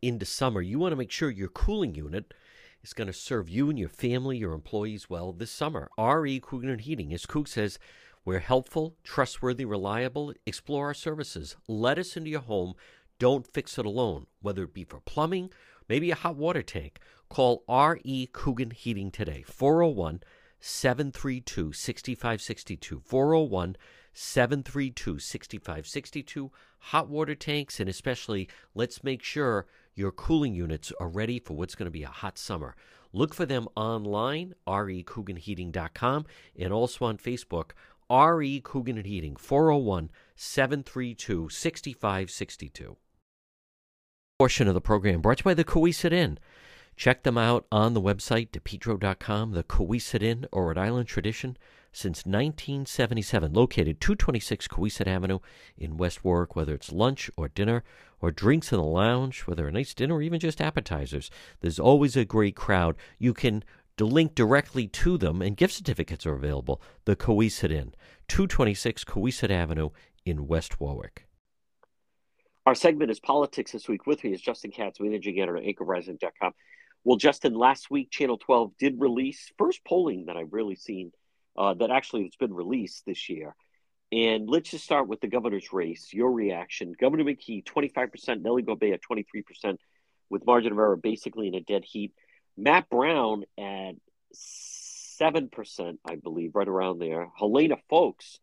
into 0.01 0.25
summer, 0.25 0.61
you 0.61 0.79
want 0.79 0.91
to 0.91 0.97
make 0.97 1.09
sure 1.09 1.29
your 1.29 1.47
cooling 1.47 1.95
unit 1.95 2.33
is 2.83 2.91
going 2.91 3.07
to 3.07 3.13
serve 3.13 3.47
you 3.47 3.69
and 3.69 3.79
your 3.79 3.87
family, 3.87 4.37
your 4.37 4.51
employees 4.51 5.09
well 5.09 5.31
this 5.31 5.49
summer. 5.49 5.89
RE 5.97 6.41
Coogan 6.41 6.77
Heating, 6.77 7.13
as 7.13 7.25
Coog 7.25 7.47
says, 7.47 7.79
we're 8.25 8.39
helpful, 8.39 8.97
trustworthy, 9.01 9.63
reliable. 9.63 10.33
Explore 10.45 10.87
our 10.87 10.93
services. 10.93 11.55
Let 11.69 11.97
us 11.97 12.17
into 12.17 12.31
your 12.31 12.41
home. 12.41 12.73
Don't 13.17 13.47
fix 13.47 13.77
it 13.77 13.85
alone, 13.85 14.27
whether 14.41 14.63
it 14.63 14.73
be 14.73 14.83
for 14.83 14.99
plumbing, 14.99 15.51
maybe 15.87 16.11
a 16.11 16.15
hot 16.15 16.35
water 16.35 16.63
tank. 16.63 16.99
Call 17.29 17.63
RE 17.69 18.29
Coogan 18.33 18.71
Heating 18.71 19.09
today, 19.09 19.41
401 19.43 20.21
732 20.65 21.73
6562. 21.73 23.01
401 23.01 23.75
732 24.13 25.19
6562. 25.19 26.51
Hot 26.79 27.09
water 27.09 27.35
tanks, 27.35 27.81
and 27.81 27.89
especially 27.89 28.47
let's 28.73 29.03
make 29.03 29.21
sure 29.21 29.67
your 29.93 30.13
cooling 30.13 30.55
units 30.55 30.93
are 31.01 31.09
ready 31.09 31.37
for 31.37 31.55
what's 31.55 31.75
going 31.75 31.87
to 31.87 31.91
be 31.91 32.03
a 32.03 32.07
hot 32.07 32.37
summer. 32.37 32.77
Look 33.11 33.33
for 33.33 33.45
them 33.45 33.67
online, 33.75 34.53
recooganheating.com, 34.65 36.25
and 36.57 36.73
also 36.73 37.05
on 37.05 37.17
Facebook, 37.17 37.71
RE 38.09 38.61
Coogan 38.61 39.03
Heating, 39.03 39.35
401 39.35 40.11
732 40.37 41.49
6562. 41.49 42.95
Portion 44.39 44.67
of 44.69 44.73
the 44.73 44.81
program 44.81 45.19
brought 45.19 45.39
to 45.39 45.41
you 45.41 45.45
by 45.45 45.53
the 45.53 45.65
Cowesett 45.65 46.13
Inn. 46.13 46.39
Check 46.95 47.23
them 47.23 47.37
out 47.37 47.65
on 47.71 47.93
the 47.93 48.01
website, 48.01 48.49
depetro.com, 48.49 49.51
the 49.51 49.63
Cowesett 49.63 50.21
Inn 50.21 50.45
or 50.51 50.67
Rhode 50.67 50.77
Island 50.77 51.07
tradition 51.07 51.57
since 51.91 52.25
1977, 52.25 53.53
located 53.53 54.01
226 54.01 54.67
Cowesett 54.67 55.07
Avenue 55.07 55.39
in 55.77 55.97
West 55.97 56.23
Warwick, 56.23 56.55
whether 56.55 56.73
it's 56.73 56.91
lunch 56.91 57.29
or 57.35 57.47
dinner 57.47 57.83
or 58.19 58.31
drinks 58.31 58.71
in 58.71 58.77
the 58.77 58.83
lounge, 58.83 59.41
whether 59.41 59.67
a 59.67 59.71
nice 59.71 59.93
dinner 59.93 60.15
or 60.15 60.21
even 60.21 60.39
just 60.39 60.61
appetizers. 60.61 61.29
There's 61.61 61.79
always 61.79 62.15
a 62.15 62.25
great 62.25 62.55
crowd. 62.55 62.95
You 63.19 63.33
can 63.33 63.63
link 63.99 64.33
directly 64.33 64.87
to 64.87 65.17
them, 65.17 65.41
and 65.41 65.55
gift 65.55 65.73
certificates 65.75 66.25
are 66.25 66.33
available. 66.33 66.81
The 67.05 67.15
Cowesett 67.15 67.71
Inn, 67.71 67.93
226 68.27 69.03
Cowesett 69.03 69.51
Avenue 69.51 69.89
in 70.25 70.47
West 70.47 70.79
Warwick. 70.79 71.27
Our 72.65 72.75
segment 72.75 73.11
is 73.11 73.19
Politics 73.19 73.73
This 73.73 73.87
Week. 73.87 74.07
With 74.07 74.23
me 74.23 74.33
is 74.33 74.41
Justin 74.41 74.71
Katz, 74.71 74.99
managing 74.99 75.39
editor 75.39 75.57
at 75.57 75.63
anchorrising.com. 75.63 76.53
Well, 77.03 77.17
Justin, 77.17 77.53
last 77.53 77.91
week 77.91 78.11
Channel 78.11 78.37
12 78.37 78.77
did 78.77 78.99
release 78.99 79.51
first 79.57 79.83
polling 79.85 80.25
that 80.25 80.37
I've 80.37 80.53
really 80.53 80.75
seen 80.75 81.11
uh, 81.57 81.73
that 81.75 81.91
actually 81.91 82.23
has 82.23 82.35
been 82.35 82.53
released 82.53 83.05
this 83.05 83.29
year. 83.29 83.55
And 84.11 84.47
let's 84.47 84.69
just 84.69 84.85
start 84.85 85.07
with 85.07 85.21
the 85.21 85.27
governor's 85.27 85.73
race. 85.73 86.13
Your 86.13 86.31
reaction: 86.31 86.93
Governor 86.99 87.23
McKee, 87.23 87.63
25%, 87.63 88.41
Nellie 88.41 88.63
Gorbea, 88.63 88.99
23%, 88.99 89.77
with 90.29 90.45
margin 90.45 90.71
of 90.71 90.77
error 90.77 90.95
basically 90.95 91.47
in 91.47 91.55
a 91.55 91.61
dead 91.61 91.83
heat. 91.83 92.13
Matt 92.55 92.89
Brown 92.89 93.43
at 93.57 93.95
7%, 94.33 95.97
I 96.05 96.15
believe, 96.15 96.55
right 96.55 96.67
around 96.67 96.99
there. 96.99 97.27
Helena 97.37 97.77
Foulkes 97.89 98.39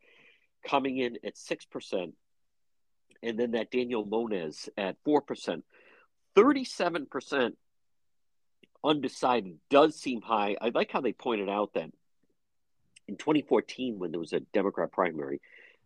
coming 0.66 0.98
in 0.98 1.18
at 1.24 1.36
6%. 1.36 2.12
And 3.22 3.38
then 3.38 3.52
that 3.52 3.70
Daniel 3.70 4.04
Muñoz 4.04 4.68
at 4.76 4.96
4%. 5.04 5.62
37% 6.36 7.52
undecided 8.84 9.58
does 9.68 9.96
seem 9.96 10.20
high. 10.22 10.56
I 10.60 10.70
like 10.74 10.90
how 10.90 11.00
they 11.00 11.12
pointed 11.12 11.48
out 11.48 11.74
that 11.74 11.90
in 13.08 13.16
2014, 13.16 13.98
when 13.98 14.10
there 14.10 14.20
was 14.20 14.32
a 14.32 14.40
Democrat 14.40 14.92
primary, 14.92 15.40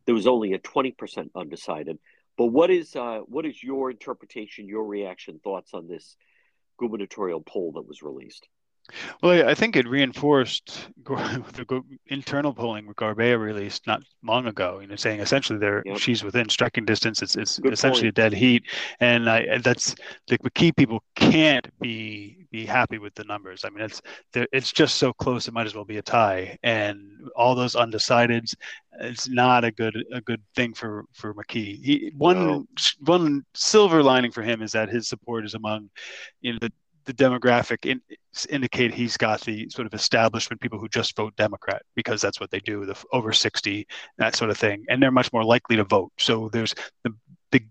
there 0.05 0.15
was 0.15 0.27
only 0.27 0.53
a 0.53 0.59
20% 0.59 1.31
undecided. 1.35 1.99
But 2.37 2.47
what 2.47 2.71
is 2.71 2.95
uh, 2.97 3.21
what 3.27 3.47
is 3.47 3.63
your 3.63 3.91
interpretation, 3.91 4.67
your 4.67 4.85
reaction, 4.85 5.41
thoughts 5.43 5.73
on 5.73 5.87
this 5.87 6.17
gubernatorial 6.79 7.41
poll 7.41 7.73
that 7.73 7.87
was 7.87 8.03
released? 8.03 8.49
Well, 9.23 9.49
I 9.49 9.55
think 9.55 9.77
it 9.77 9.89
reinforced 9.89 10.89
the 11.05 11.83
internal 12.07 12.53
polling 12.53 12.87
Gorbea 12.87 13.39
released 13.41 13.87
not 13.87 14.03
long 14.23 14.47
ago. 14.47 14.81
You 14.81 14.87
know, 14.87 14.97
saying 14.97 15.21
essentially 15.21 15.59
there 15.59 15.83
yep. 15.87 15.99
she's 15.99 16.23
within 16.23 16.49
striking 16.49 16.85
distance. 16.85 17.23
It's, 17.23 17.35
it's 17.37 17.59
essentially 17.59 18.09
point. 18.09 18.19
a 18.19 18.23
dead 18.23 18.33
heat, 18.35 18.65
and 19.01 19.29
I, 19.29 19.59
that's 19.59 19.95
the 20.29 20.39
McKee 20.39 20.77
people 20.77 21.03
can't 21.17 21.67
be 21.81 22.47
be 22.51 22.67
happy 22.67 22.99
with 22.99 23.15
the 23.15 23.25
numbers. 23.25 23.65
I 23.65 23.71
mean, 23.71 23.85
it's 23.85 24.03
it's 24.35 24.71
just 24.71 24.97
so 24.97 25.13
close. 25.15 25.49
It 25.49 25.55
might 25.55 25.67
as 25.67 25.75
well 25.75 25.87
be 25.87 25.99
a 25.99 26.03
tie, 26.03 26.59
and 26.63 27.01
all 27.37 27.55
those 27.55 27.75
undecideds. 27.75 28.55
It's 29.01 29.29
not 29.29 29.65
a 29.65 29.73
good 29.73 29.97
a 30.13 30.21
good 30.21 30.43
thing 30.55 30.75
for 30.75 31.05
for 31.15 31.33
McKee. 31.35 31.83
He 31.83 32.13
one 32.17 32.47
no. 32.47 32.67
one 33.01 33.45
silver 33.55 34.03
lining 34.03 34.31
for 34.31 34.43
him 34.43 34.61
is 34.63 34.73
that 34.73 34.91
his 34.91 35.09
support 35.09 35.45
is 35.47 35.55
among 35.55 35.91
you 36.43 36.53
know 36.53 36.59
the 36.61 36.73
the 37.05 37.15
demographic 37.15 37.87
in, 37.87 38.01
indicate 38.49 38.93
he's 38.93 39.17
got 39.17 39.41
the 39.43 39.69
sort 39.71 39.87
of 39.87 39.95
establishment 39.95 40.61
people 40.61 40.79
who 40.79 40.89
just 40.89 41.17
vote 41.17 41.35
Democrat 41.37 41.83
because 41.95 42.21
that's 42.21 42.41
what 42.41 42.51
they 42.51 42.61
do, 42.61 42.85
the 42.85 42.97
over 43.13 43.33
60, 43.33 43.87
that 44.19 44.37
sort 44.37 44.51
of 44.51 44.59
thing. 44.59 44.85
And 44.89 45.03
they're 45.03 45.11
much 45.11 45.33
more 45.33 45.45
likely 45.45 45.77
to 45.77 45.85
vote. 45.85 46.13
So 46.19 46.49
there's 46.53 46.75
the, 47.03 47.11
the 47.53 47.63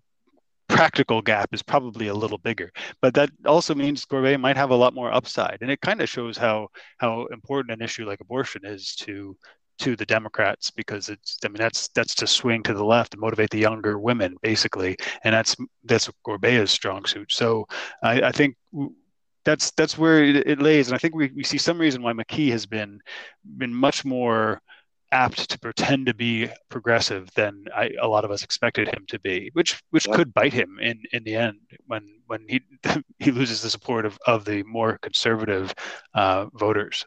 practical 0.67 1.21
gap 1.21 1.49
is 1.53 1.61
probably 1.61 2.07
a 2.07 2.13
little 2.13 2.37
bigger. 2.37 2.71
But 3.01 3.13
that 3.15 3.29
also 3.45 3.75
means 3.75 4.05
Gorbea 4.05 4.39
might 4.39 4.57
have 4.57 4.69
a 4.71 4.75
lot 4.75 4.93
more 4.93 5.13
upside. 5.13 5.57
And 5.61 5.71
it 5.71 5.81
kind 5.81 6.01
of 6.01 6.09
shows 6.09 6.37
how 6.37 6.69
how 6.97 7.25
important 7.27 7.73
an 7.73 7.83
issue 7.83 8.05
like 8.05 8.21
abortion 8.21 8.61
is 8.65 8.95
to 8.97 9.37
to 9.79 9.95
the 9.95 10.05
Democrats 10.05 10.69
because 10.69 11.09
it's 11.09 11.37
I 11.43 11.47
mean 11.47 11.57
that's 11.57 11.89
that's 11.89 12.15
to 12.15 12.27
swing 12.27 12.63
to 12.63 12.73
the 12.73 12.85
left 12.85 13.13
and 13.13 13.21
motivate 13.21 13.49
the 13.49 13.59
younger 13.59 13.99
women 13.99 14.35
basically, 14.41 14.97
and 15.23 15.33
that's 15.33 15.55
that's 15.83 16.09
Gorbea's 16.25 16.71
strong 16.71 17.05
suit. 17.05 17.31
So 17.31 17.67
I, 18.01 18.21
I 18.21 18.31
think 18.31 18.55
that's 19.45 19.71
that's 19.71 19.97
where 19.97 20.23
it, 20.23 20.47
it, 20.47 20.61
lays, 20.61 20.87
and 20.87 20.95
I 20.95 20.97
think 20.97 21.15
we, 21.15 21.31
we 21.35 21.43
see 21.43 21.57
some 21.57 21.77
reason 21.77 22.01
why 22.01 22.13
McKee 22.13 22.51
has 22.51 22.65
been 22.65 22.99
been 23.57 23.73
much 23.73 24.05
more 24.05 24.61
apt 25.11 25.47
to 25.47 25.59
pretend 25.59 26.07
to 26.07 26.13
be 26.13 26.49
progressive 26.69 27.29
than 27.35 27.65
I, 27.75 27.91
a 28.01 28.07
lot 28.07 28.25
of 28.25 28.31
us 28.31 28.43
expected 28.43 28.87
him 28.87 29.05
to 29.09 29.19
be, 29.19 29.51
which 29.53 29.81
which 29.91 30.07
yeah. 30.07 30.15
could 30.15 30.33
bite 30.33 30.53
him 30.53 30.79
in, 30.81 31.01
in 31.11 31.23
the 31.23 31.35
end 31.35 31.59
when 31.85 32.07
when 32.27 32.45
he 32.49 32.61
he 33.19 33.31
loses 33.31 33.61
the 33.61 33.69
support 33.69 34.05
of, 34.05 34.17
of 34.25 34.45
the 34.45 34.63
more 34.63 34.97
conservative 35.01 35.73
uh, 36.13 36.47
voters. 36.53 37.05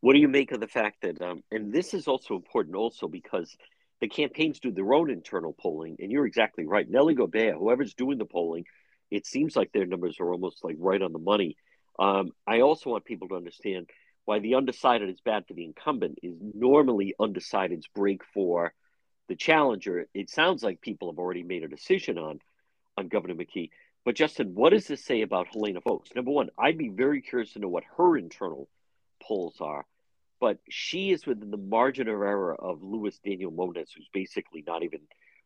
What 0.00 0.14
do 0.14 0.18
you 0.18 0.28
make 0.28 0.50
of 0.50 0.58
the 0.58 0.66
fact 0.66 1.02
that, 1.02 1.22
um, 1.22 1.44
and 1.52 1.72
this 1.72 1.94
is 1.94 2.08
also 2.08 2.34
important 2.34 2.74
also 2.74 3.06
because 3.06 3.56
the 4.00 4.08
campaigns 4.08 4.58
do 4.58 4.72
their 4.72 4.92
own 4.92 5.10
internal 5.10 5.52
polling, 5.52 5.96
and 6.00 6.10
you're 6.10 6.26
exactly 6.26 6.66
right. 6.66 6.90
Nellie 6.90 7.14
Gorbea, 7.14 7.56
whoever's 7.56 7.94
doing 7.94 8.18
the 8.18 8.24
polling, 8.24 8.64
it 9.12 9.26
seems 9.26 9.54
like 9.54 9.70
their 9.72 9.86
numbers 9.86 10.18
are 10.20 10.32
almost 10.32 10.64
like 10.64 10.76
right 10.78 11.02
on 11.02 11.12
the 11.12 11.18
money. 11.18 11.56
Um, 11.98 12.32
I 12.46 12.60
also 12.60 12.90
want 12.90 13.04
people 13.04 13.28
to 13.28 13.36
understand 13.36 13.90
why 14.24 14.38
the 14.38 14.54
undecided 14.54 15.10
is 15.10 15.20
bad 15.20 15.46
for 15.46 15.52
the 15.52 15.64
incumbent 15.64 16.18
is 16.22 16.34
normally 16.54 17.14
undecideds 17.20 17.84
break 17.94 18.22
for 18.32 18.72
the 19.28 19.36
challenger. 19.36 20.06
It 20.14 20.30
sounds 20.30 20.62
like 20.62 20.80
people 20.80 21.10
have 21.10 21.18
already 21.18 21.42
made 21.42 21.62
a 21.62 21.68
decision 21.68 22.16
on 22.18 22.40
on 22.96 23.08
Governor 23.08 23.34
McKee. 23.34 23.70
But 24.04 24.16
Justin, 24.16 24.54
what 24.54 24.70
does 24.70 24.86
this 24.86 25.04
say 25.04 25.22
about 25.22 25.48
Helena 25.52 25.80
Foulkes? 25.80 26.14
Number 26.14 26.30
one, 26.30 26.48
I'd 26.58 26.78
be 26.78 26.88
very 26.88 27.20
curious 27.22 27.52
to 27.52 27.58
know 27.58 27.68
what 27.68 27.84
her 27.96 28.16
internal 28.16 28.68
polls 29.22 29.56
are. 29.60 29.84
But 30.40 30.58
she 30.68 31.12
is 31.12 31.26
within 31.26 31.50
the 31.50 31.56
margin 31.56 32.08
of 32.08 32.14
error 32.14 32.54
of 32.54 32.82
Luis 32.82 33.18
Daniel 33.24 33.52
Muñoz, 33.52 33.88
who's 33.94 34.08
basically 34.12 34.64
not 34.66 34.82
even 34.82 35.00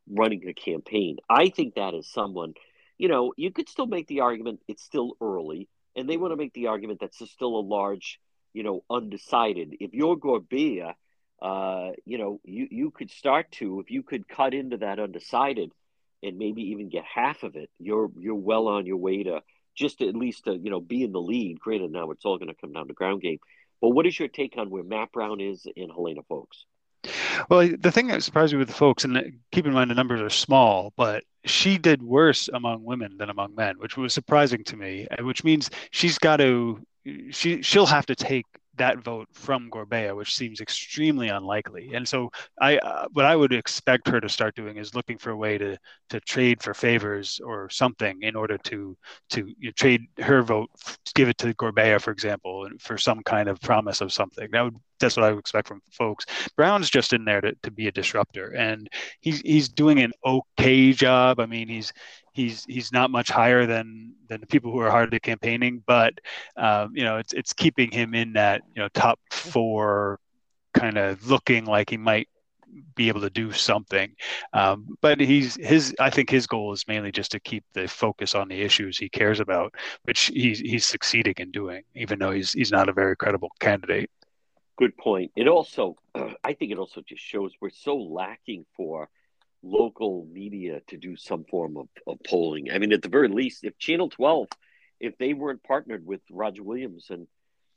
running 0.09 0.49
a 0.49 0.55
campaign. 0.55 1.19
I 1.29 1.51
think 1.51 1.75
that 1.75 1.95
is 1.95 2.11
someone 2.11 2.55
you 2.99 3.09
know, 3.09 3.33
you 3.37 3.51
could 3.51 3.69
still 3.69 3.87
make 3.87 4.07
the 4.07 4.21
argument 4.21 4.61
it's 4.69 4.83
still 4.83 5.17
early, 5.21 5.69
and 5.95 6.09
they 6.09 6.17
want 6.17 6.33
to 6.33 6.37
make 6.37 6.53
the 6.53 6.69
argument 6.69 7.01
that's 7.01 7.19
still 7.31 7.59
a 7.59 7.61
large, 7.61 8.19
you 8.53 8.63
know, 8.63 8.83
undecided. 8.91 9.77
If 9.81 9.95
you're 9.95 10.17
Gorbea, 10.17 10.95
uh, 11.41 11.91
you 12.05 12.19
know, 12.19 12.41
you, 12.45 12.69
you 12.71 12.91
could 12.91 13.11
start 13.11 13.51
to, 13.53 13.81
if 13.81 13.91
you 13.91 14.03
could 14.03 14.27
cut 14.29 14.55
into 14.55 14.79
that 14.79 14.99
undecided 14.99 15.73
and 16.23 16.39
maybe 16.39 16.63
even 16.71 16.89
get 16.89 17.05
half 17.05 17.43
of 17.43 17.57
it, 17.57 17.71
you're 17.79 18.11
you're 18.19 18.35
well 18.35 18.69
on 18.69 18.87
your 18.87 18.97
way 18.97 19.23
to 19.23 19.43
just 19.75 20.01
at 20.01 20.17
least 20.17 20.45
to, 20.45 20.57
you 20.57 20.71
know, 20.71 20.81
be 20.81 21.03
in 21.03 21.13
the 21.13 21.21
lead. 21.21 21.61
Granted, 21.61 21.93
now 21.93 22.11
it's 22.11 22.25
all 22.25 22.39
going 22.39 22.49
to 22.49 22.55
come 22.55 22.73
down 22.73 22.89
to 22.89 22.95
ground 22.95 23.21
game. 23.21 23.39
But 23.81 23.91
what 23.91 24.07
is 24.07 24.19
your 24.19 24.29
take 24.29 24.57
on 24.57 24.71
where 24.71 24.83
Matt 24.83 25.13
Brown 25.13 25.41
is 25.41 25.67
in 25.77 25.91
Helena 25.91 26.23
Foulkes? 26.29 26.65
Well, 27.51 27.69
the 27.79 27.93
thing 27.93 28.09
that 28.09 28.23
surprised 28.23 28.53
me 28.53 28.59
with 28.59 28.69
the 28.69 28.75
Foulkes, 28.75 29.05
and 29.05 29.41
keep 29.53 29.67
in 29.67 29.73
mind 29.73 29.91
the 29.91 29.95
numbers 29.95 30.21
are 30.21 30.31
small, 30.31 30.93
but 30.97 31.25
she 31.47 31.79
did 31.79 32.03
worse 32.03 32.49
among 32.53 32.85
women 32.85 33.17
than 33.19 33.31
among 33.31 33.55
men, 33.55 33.77
which 33.79 33.97
was 33.97 34.13
surprising 34.13 34.65
to 34.65 34.77
me. 34.77 35.07
Which 35.21 35.45
means 35.45 35.71
she's 35.91 36.19
got 36.19 36.39
to 36.39 36.81
she 37.31 37.63
she'll 37.63 37.87
have 37.87 38.07
to 38.07 38.17
take 38.17 38.47
that 38.79 38.99
vote 38.99 39.29
from 39.33 39.71
Gorbea, 39.71 40.17
which 40.17 40.35
seems 40.35 40.61
extremely 40.61 41.29
unlikely. 41.29 41.93
And 41.95 42.07
so, 42.07 42.31
I 42.61 42.79
uh, 42.79 43.07
what 43.13 43.25
I 43.25 43.37
would 43.37 43.53
expect 43.53 44.09
her 44.09 44.21
to 44.21 44.29
start 44.29 44.55
doing 44.55 44.77
is 44.77 44.95
looking 44.95 45.19
for 45.19 45.31
a 45.31 45.37
way 45.37 45.59
to 45.59 45.77
to 46.11 46.21
trade 46.21 46.63
for 46.63 46.75
favors 46.75 47.41
or 47.45 47.69
something 47.71 48.23
in 48.23 48.37
order 48.37 48.59
to 48.59 48.97
to 49.31 49.47
you 49.47 49.69
know, 49.69 49.71
trade 49.73 50.03
her 50.19 50.43
vote, 50.43 50.71
give 51.15 51.29
it 51.29 51.39
to 51.39 51.55
Gorbea, 51.55 52.01
for 52.01 52.11
example, 52.11 52.69
for 52.81 52.99
some 52.99 53.23
kind 53.23 53.49
of 53.49 53.61
promise 53.61 54.01
of 54.01 54.13
something. 54.13 54.49
That 54.53 54.63
would 54.63 54.77
that's 54.99 55.17
what 55.17 55.25
I 55.25 55.31
would 55.31 55.41
expect 55.41 55.69
from 55.69 55.83
Foulkes. 55.91 56.27
Brown's 56.57 56.91
just 56.91 57.13
in 57.13 57.25
there 57.25 57.41
to, 57.41 57.55
to 57.63 57.71
be 57.71 57.89
a 57.89 57.93
disruptor, 57.93 58.51
and 58.51 58.89
he's 59.21 59.41
he's 59.41 59.69
doing 59.69 60.01
an 60.01 60.13
okay 60.25 60.93
job. 60.93 61.41
I 61.41 61.47
mean, 61.47 61.69
he's 61.69 61.93
he's 62.37 62.65
he's 62.67 62.93
not 62.93 63.11
much 63.11 63.31
higher 63.31 63.67
than 63.67 64.15
than 64.29 64.41
the 64.41 64.47
people 64.47 64.71
who 64.71 64.79
are 64.79 64.91
hardly 64.91 65.19
campaigning, 65.19 65.83
but 65.87 66.15
um, 66.57 66.93
you 66.95 67.03
know, 67.03 67.17
it's 67.17 67.33
it's 67.33 67.53
keeping 67.53 67.91
him 67.91 68.15
in 68.15 68.35
that 68.35 68.63
you 68.75 68.83
know 68.83 68.89
top 68.95 69.19
four, 69.31 70.21
kind 70.75 70.99
of 70.99 71.27
looking 71.27 71.65
like 71.65 71.91
he 71.91 71.97
might 71.97 72.29
be 72.95 73.09
able 73.09 73.23
to 73.23 73.31
do 73.31 73.53
something. 73.53 74.15
Um, 74.53 74.99
but 75.01 75.19
he's 75.19 75.57
his. 75.57 75.95
I 75.99 76.11
think 76.11 76.29
his 76.29 76.47
goal 76.47 76.73
is 76.73 76.87
mainly 76.87 77.11
just 77.11 77.33
to 77.33 77.41
keep 77.41 77.65
the 77.73 77.89
focus 77.89 78.35
on 78.35 78.49
the 78.49 78.61
issues 78.61 78.99
he 78.99 79.09
cares 79.09 79.41
about, 79.41 79.75
which 80.05 80.27
he's 80.27 80.61
he's 80.61 80.85
succeeding 80.85 81.35
in 81.39 81.51
doing, 81.51 81.83
even 81.95 82.19
though 82.19 82.33
he's 82.33 82.53
he's 82.53 82.71
not 82.71 82.91
a 82.91 82.93
very 82.93 83.17
credible 83.17 83.51
candidate. 83.61 84.11
Good 84.77 84.95
point. 84.99 85.33
It 85.37 85.49
also, 85.49 85.97
I 86.45 86.53
think, 86.53 86.71
it 86.71 86.79
also 86.79 87.01
just 87.01 87.23
shows 87.23 87.53
we're 87.63 87.71
so 87.71 87.97
lacking 87.97 88.67
for 88.77 89.09
local 89.67 90.27
media 90.33 90.81
to 90.89 90.97
do 90.97 91.17
some 91.17 91.45
form 91.45 91.77
of, 91.77 91.89
of 92.07 92.19
polling. 92.27 92.71
I 92.71 92.79
mean, 92.79 92.93
at 92.93 93.03
the 93.03 93.09
very 93.09 93.29
least, 93.29 93.65
if 93.65 93.79
Channel 93.79 94.09
12, 94.11 94.49
if 95.01 95.19
they 95.19 95.35
weren't 95.35 95.63
partnered 95.63 96.07
with 96.07 96.21
Roger 96.31 96.63
Williams 96.63 97.09
and, 97.11 97.27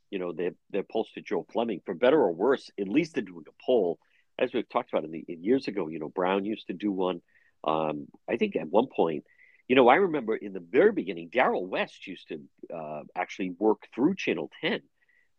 you 0.10 0.20
know, 0.20 0.34
they 0.34 0.82
posted 0.84 1.26
to 1.26 1.30
Joe 1.30 1.46
Fleming, 1.52 1.82
for 1.86 1.94
better 1.94 2.20
or 2.20 2.32
worse, 2.32 2.70
at 2.80 2.88
least 2.88 3.14
they're 3.14 3.24
doing 3.24 3.46
a 3.48 3.64
poll. 3.66 4.00
As 4.38 4.54
we've 4.54 4.70
talked 4.70 4.92
about 4.92 5.04
in 5.04 5.12
the 5.12 5.26
in 5.28 5.44
years 5.44 5.68
ago, 5.68 5.88
you 5.88 6.00
know, 6.00 6.10
Brown 6.10 6.46
used 6.46 6.68
to 6.68 6.74
do 6.74 6.92
one. 6.92 7.22
Um, 7.64 8.08
I 8.28 8.38
think 8.38 8.56
at 8.56 8.70
one 8.70 8.88
point, 8.88 9.26
you 9.68 9.76
know, 9.76 9.88
I 9.88 9.96
remember 9.96 10.36
in 10.36 10.54
the 10.54 10.60
very 10.60 10.92
beginning, 10.92 11.30
Darrell 11.32 11.68
West 11.68 12.08
used 12.08 12.30
to 12.30 12.42
uh, 12.76 13.04
actually 13.16 13.52
work 13.60 13.88
through 13.94 14.16
Channel 14.16 14.50
10. 14.62 14.82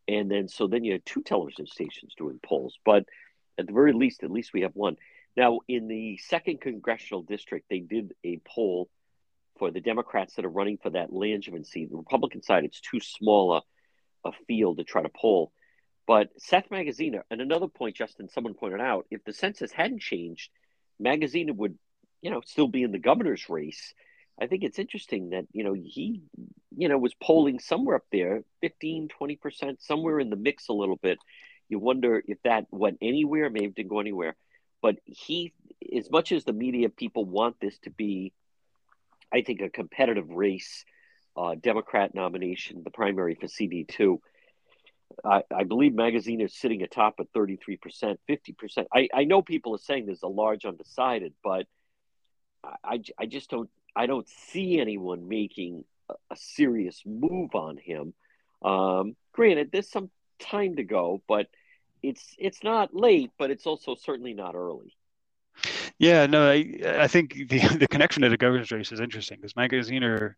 And 0.06 0.30
then, 0.30 0.48
so 0.48 0.66
then 0.66 0.84
you 0.84 0.92
had 0.92 1.04
two 1.04 1.22
television 1.22 1.66
stations 1.66 2.14
doing 2.16 2.38
polls. 2.44 2.78
But 2.84 3.06
at 3.58 3.66
the 3.66 3.72
very 3.72 3.92
least, 3.92 4.22
at 4.22 4.30
least 4.30 4.52
we 4.52 4.62
have 4.62 4.74
one. 4.74 4.96
Now, 5.36 5.60
in 5.68 5.88
the 5.88 6.18
second 6.18 6.60
congressional 6.60 7.22
district, 7.22 7.66
they 7.70 7.80
did 7.80 8.14
a 8.24 8.40
poll 8.44 8.88
for 9.58 9.70
the 9.70 9.80
Democrats 9.80 10.34
that 10.34 10.44
are 10.44 10.50
running 10.50 10.78
for 10.78 10.90
that 10.90 11.10
Langevin 11.10 11.66
seat. 11.66 11.90
The 11.90 11.96
Republican 11.96 12.42
side, 12.42 12.64
it's 12.64 12.80
too 12.80 13.00
small 13.00 13.56
a, 13.56 14.28
a 14.28 14.32
field 14.46 14.78
to 14.78 14.84
try 14.84 15.02
to 15.02 15.08
poll. 15.08 15.52
But 16.06 16.30
Seth 16.38 16.70
Magaziner, 16.70 17.22
and 17.30 17.40
another 17.40 17.68
point, 17.68 17.94
Justin, 17.94 18.28
someone 18.28 18.54
pointed 18.54 18.80
out, 18.80 19.06
if 19.10 19.22
the 19.24 19.32
census 19.32 19.70
hadn't 19.70 20.00
changed, 20.00 20.50
Magaziner 21.00 21.54
would, 21.54 21.78
you 22.20 22.30
know, 22.30 22.40
still 22.44 22.68
be 22.68 22.82
in 22.82 22.90
the 22.90 22.98
governor's 22.98 23.48
race. 23.48 23.94
I 24.40 24.46
think 24.46 24.64
it's 24.64 24.78
interesting 24.78 25.30
that, 25.30 25.44
you 25.52 25.62
know, 25.62 25.74
he, 25.74 26.22
you 26.76 26.88
know, 26.88 26.98
was 26.98 27.14
polling 27.22 27.60
somewhere 27.60 27.96
up 27.96 28.06
there, 28.10 28.42
15, 28.62 29.08
20%, 29.20 29.76
somewhere 29.80 30.18
in 30.18 30.30
the 30.30 30.36
mix 30.36 30.68
a 30.68 30.72
little 30.72 30.96
bit. 30.96 31.18
You 31.68 31.78
wonder 31.78 32.22
if 32.26 32.38
that 32.42 32.66
went 32.70 32.98
anywhere, 33.00 33.50
maybe 33.50 33.68
didn't 33.68 33.90
go 33.90 34.00
anywhere. 34.00 34.34
But 34.82 34.96
he, 35.04 35.52
as 35.96 36.10
much 36.10 36.32
as 36.32 36.44
the 36.44 36.52
media 36.52 36.88
people 36.88 37.24
want 37.24 37.56
this 37.60 37.78
to 37.80 37.90
be, 37.90 38.32
I 39.32 39.42
think, 39.42 39.60
a 39.60 39.68
competitive 39.68 40.30
race, 40.30 40.84
uh, 41.36 41.54
Democrat 41.54 42.14
nomination, 42.14 42.82
the 42.82 42.90
primary 42.90 43.34
for 43.34 43.46
CD2, 43.46 44.18
I, 45.24 45.42
I, 45.54 45.64
believe 45.64 45.92
Magaziner 45.92 46.44
is 46.46 46.54
sitting 46.54 46.82
atop 46.82 47.16
at 47.18 47.32
33%, 47.32 47.78
50%. 48.28 48.86
I, 48.94 49.08
I 49.12 49.24
know 49.24 49.42
people 49.42 49.74
are 49.74 49.78
saying 49.78 50.06
there's 50.06 50.22
a 50.22 50.28
large 50.28 50.64
undecided, 50.64 51.34
but 51.42 51.66
I, 52.64 53.00
I 53.18 53.26
just 53.26 53.50
don't 53.50 53.70
I 53.96 54.06
don't 54.06 54.28
see 54.28 54.78
anyone 54.78 55.28
making 55.28 55.84
a, 56.08 56.14
a 56.30 56.36
serious 56.36 57.02
move 57.04 57.54
on 57.54 57.76
him. 57.76 58.14
Um, 58.62 59.16
granted, 59.32 59.70
there's 59.72 59.90
some 59.90 60.10
time 60.38 60.76
to 60.76 60.84
go, 60.84 61.22
but 61.26 61.46
it's 62.02 62.34
it's 62.38 62.62
not 62.62 62.94
late, 62.94 63.30
but 63.38 63.50
it's 63.50 63.66
also 63.66 63.94
certainly 63.94 64.34
not 64.34 64.54
early. 64.54 64.94
Yeah, 65.98 66.26
no, 66.26 66.48
I 66.50 66.80
I 66.84 67.06
think 67.08 67.34
the 67.48 67.58
the 67.78 67.88
connection 67.88 68.22
to 68.22 68.28
the 68.28 68.36
governor's 68.36 68.70
race 68.70 68.92
is 68.92 69.00
interesting 69.00 69.38
because 69.40 69.54
Magaziner 69.54 70.34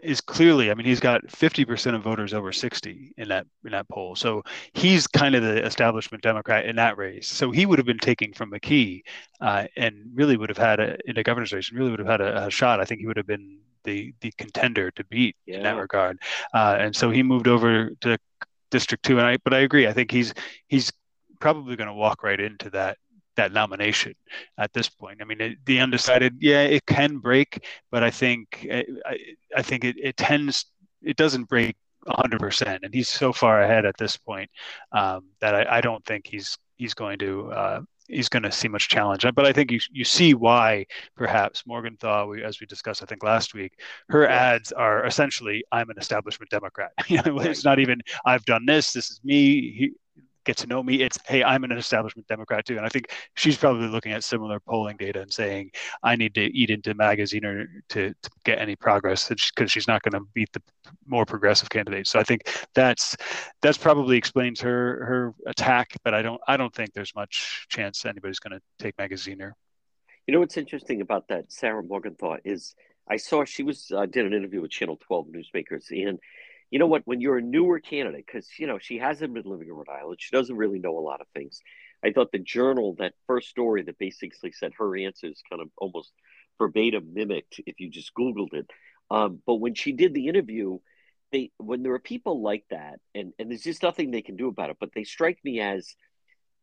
is 0.00 0.20
clearly, 0.20 0.70
I 0.70 0.74
mean, 0.74 0.86
he's 0.86 1.00
got 1.00 1.26
50% 1.26 1.94
of 1.94 2.02
voters 2.02 2.32
over 2.32 2.52
60 2.52 3.14
in 3.16 3.28
that 3.28 3.46
in 3.64 3.72
that 3.72 3.88
poll. 3.88 4.14
So 4.14 4.44
he's 4.72 5.06
kind 5.06 5.34
of 5.34 5.42
the 5.42 5.64
establishment 5.64 6.22
Democrat 6.22 6.66
in 6.66 6.76
that 6.76 6.96
race. 6.96 7.26
So 7.26 7.50
he 7.50 7.66
would 7.66 7.78
have 7.78 7.86
been 7.86 7.98
taking 7.98 8.32
from 8.32 8.52
McKee 8.52 9.02
uh, 9.40 9.66
and 9.76 10.10
really 10.14 10.36
would 10.36 10.50
have 10.50 10.58
had 10.58 10.78
a, 10.78 10.96
in 11.06 11.18
a 11.18 11.22
governor's 11.22 11.52
race, 11.52 11.72
really 11.72 11.90
would 11.90 11.98
have 11.98 12.08
had 12.08 12.20
a, 12.20 12.46
a, 12.46 12.50
shot. 12.50 12.80
I 12.80 12.84
think 12.84 13.00
he 13.00 13.06
would 13.06 13.16
have 13.16 13.26
been 13.26 13.58
the 13.84 14.14
the 14.20 14.32
contender 14.38 14.90
to 14.92 15.04
beat 15.04 15.36
yeah. 15.46 15.56
in 15.56 15.62
that 15.64 15.76
regard. 15.76 16.20
Uh, 16.54 16.76
and 16.78 16.94
so 16.94 17.10
he 17.10 17.22
moved 17.22 17.48
over 17.48 17.90
to 18.02 18.18
District 18.70 19.04
Two. 19.04 19.18
And 19.18 19.26
I, 19.26 19.38
but 19.42 19.54
I 19.54 19.60
agree. 19.60 19.88
I 19.88 19.92
think 19.92 20.10
he's 20.12 20.32
he's 20.68 20.92
probably 21.40 21.76
going 21.76 21.88
to 21.88 21.94
walk 21.94 22.22
right 22.22 22.40
into 22.40 22.70
that 22.70 22.98
that 23.36 23.52
nomination 23.52 24.14
at 24.58 24.72
this 24.72 24.88
point. 24.88 25.20
I 25.22 25.24
mean, 25.24 25.40
it, 25.40 25.58
the 25.64 25.78
undecided, 25.78 26.36
yeah, 26.40 26.62
it 26.62 26.84
can 26.86 27.18
break, 27.18 27.64
but 27.90 28.02
I 28.02 28.10
think 28.10 28.66
I, 28.70 28.84
I 29.56 29.62
think 29.62 29.84
it, 29.84 29.96
it 30.02 30.16
tends 30.16 30.66
it 31.02 31.16
doesn't 31.16 31.44
break 31.44 31.76
100%, 32.08 32.78
and 32.82 32.92
he's 32.92 33.08
so 33.08 33.32
far 33.32 33.62
ahead 33.62 33.86
at 33.86 33.96
this 33.98 34.16
point 34.16 34.50
um, 34.92 35.26
that 35.40 35.54
I, 35.54 35.78
I, 35.78 35.80
don't 35.80 36.04
think 36.04 36.26
he's 36.26 36.58
he's 36.76 36.94
going 36.94 37.18
to. 37.20 37.50
Uh, 37.52 37.80
he's 38.08 38.28
going 38.28 38.42
to 38.42 38.50
see 38.50 38.68
much 38.68 38.88
challenge. 38.88 39.26
But 39.34 39.46
I 39.46 39.52
think 39.52 39.70
you 39.70 39.80
you 39.92 40.04
see 40.04 40.34
why 40.34 40.86
perhaps 41.14 41.64
Morgenthau, 41.66 42.26
we, 42.26 42.42
as 42.42 42.60
we 42.60 42.66
discussed, 42.66 43.02
I 43.02 43.06
think 43.06 43.22
last 43.22 43.54
week, 43.54 43.72
her 44.08 44.26
ads 44.26 44.72
are 44.72 45.04
essentially 45.04 45.62
I'm 45.72 45.90
an 45.90 45.98
establishment 45.98 46.50
Democrat. 46.50 46.90
you 47.08 47.20
know, 47.22 47.38
it's 47.38 47.64
not 47.64 47.78
even 47.78 48.00
I've 48.24 48.44
done 48.44 48.66
this. 48.66 48.92
This 48.92 49.10
is 49.10 49.20
me. 49.22 49.72
He, 49.72 49.90
get 50.44 50.56
to 50.58 50.66
know 50.66 50.82
me. 50.82 51.02
It's, 51.02 51.18
hey, 51.26 51.42
I'm 51.42 51.64
an 51.64 51.72
establishment 51.72 52.26
Democrat 52.28 52.64
too. 52.64 52.76
And 52.76 52.86
I 52.86 52.88
think 52.88 53.12
she's 53.34 53.56
probably 53.56 53.88
looking 53.88 54.12
at 54.12 54.24
similar 54.24 54.60
polling 54.60 54.96
data 54.96 55.20
and 55.20 55.32
saying, 55.32 55.70
I 56.02 56.16
need 56.16 56.34
to 56.34 56.44
eat 56.56 56.70
into 56.70 56.94
Magaziner 56.94 57.64
or 57.64 57.66
to, 57.90 58.14
to 58.14 58.30
get 58.44 58.58
any 58.58 58.76
progress 58.76 59.28
because 59.28 59.70
she's 59.70 59.88
not 59.88 60.02
going 60.02 60.20
to 60.20 60.28
beat 60.34 60.52
the 60.52 60.62
more 61.06 61.26
progressive 61.26 61.70
candidates. 61.70 62.10
So 62.10 62.18
I 62.18 62.24
think 62.24 62.48
that's 62.74 63.16
that's 63.62 63.78
probably 63.78 64.16
explains 64.16 64.60
her 64.60 65.04
her 65.04 65.34
attack. 65.46 65.96
But 66.04 66.14
I 66.14 66.22
don't 66.22 66.40
I 66.48 66.56
don't 66.56 66.74
think 66.74 66.92
there's 66.92 67.14
much 67.14 67.66
chance 67.68 68.04
anybody's 68.04 68.38
going 68.38 68.58
to 68.58 68.62
take 68.78 68.96
Magaziner. 68.96 69.52
You 70.26 70.34
know 70.34 70.40
what's 70.40 70.56
interesting 70.56 71.00
about 71.00 71.28
that 71.28 71.50
Sarah 71.50 71.82
Morgenthau 71.82 72.36
is 72.44 72.74
I 73.10 73.16
saw 73.16 73.44
she 73.44 73.62
was 73.62 73.90
uh, 73.94 74.06
did 74.06 74.26
an 74.26 74.34
interview 74.34 74.60
with 74.60 74.70
Channel 74.70 74.98
12 75.06 75.28
Newsmakers 75.28 75.90
and 75.90 76.18
you 76.70 76.78
know 76.78 76.86
what? 76.86 77.02
When 77.04 77.20
you're 77.20 77.38
a 77.38 77.42
newer 77.42 77.80
candidate, 77.80 78.24
because 78.26 78.48
you 78.58 78.66
know 78.66 78.78
she 78.78 78.98
hasn't 78.98 79.32
been 79.32 79.44
living 79.44 79.68
in 79.68 79.74
Rhode 79.74 79.88
Island, 79.88 80.18
she 80.20 80.36
doesn't 80.36 80.56
really 80.56 80.78
know 80.78 80.98
a 80.98 81.00
lot 81.00 81.20
of 81.20 81.26
things. 81.34 81.60
I 82.04 82.12
thought 82.12 82.30
the 82.30 82.38
journal, 82.38 82.94
that 82.98 83.14
first 83.26 83.48
story 83.48 83.82
that 83.82 83.98
basically 83.98 84.52
said 84.52 84.72
her 84.78 84.96
answers, 84.96 85.42
kind 85.50 85.62
of 85.62 85.68
almost 85.78 86.12
verbatim 86.58 87.14
mimicked 87.14 87.60
if 87.66 87.80
you 87.80 87.90
just 87.90 88.14
Googled 88.14 88.52
it. 88.52 88.70
Um, 89.10 89.40
but 89.46 89.56
when 89.56 89.74
she 89.74 89.92
did 89.92 90.14
the 90.14 90.28
interview, 90.28 90.78
they 91.32 91.50
when 91.58 91.82
there 91.82 91.94
are 91.94 91.98
people 91.98 92.42
like 92.42 92.64
that, 92.70 93.00
and 93.14 93.32
and 93.38 93.50
there's 93.50 93.62
just 93.62 93.82
nothing 93.82 94.10
they 94.10 94.22
can 94.22 94.36
do 94.36 94.48
about 94.48 94.70
it, 94.70 94.76
but 94.78 94.90
they 94.94 95.04
strike 95.04 95.38
me 95.44 95.60
as 95.60 95.94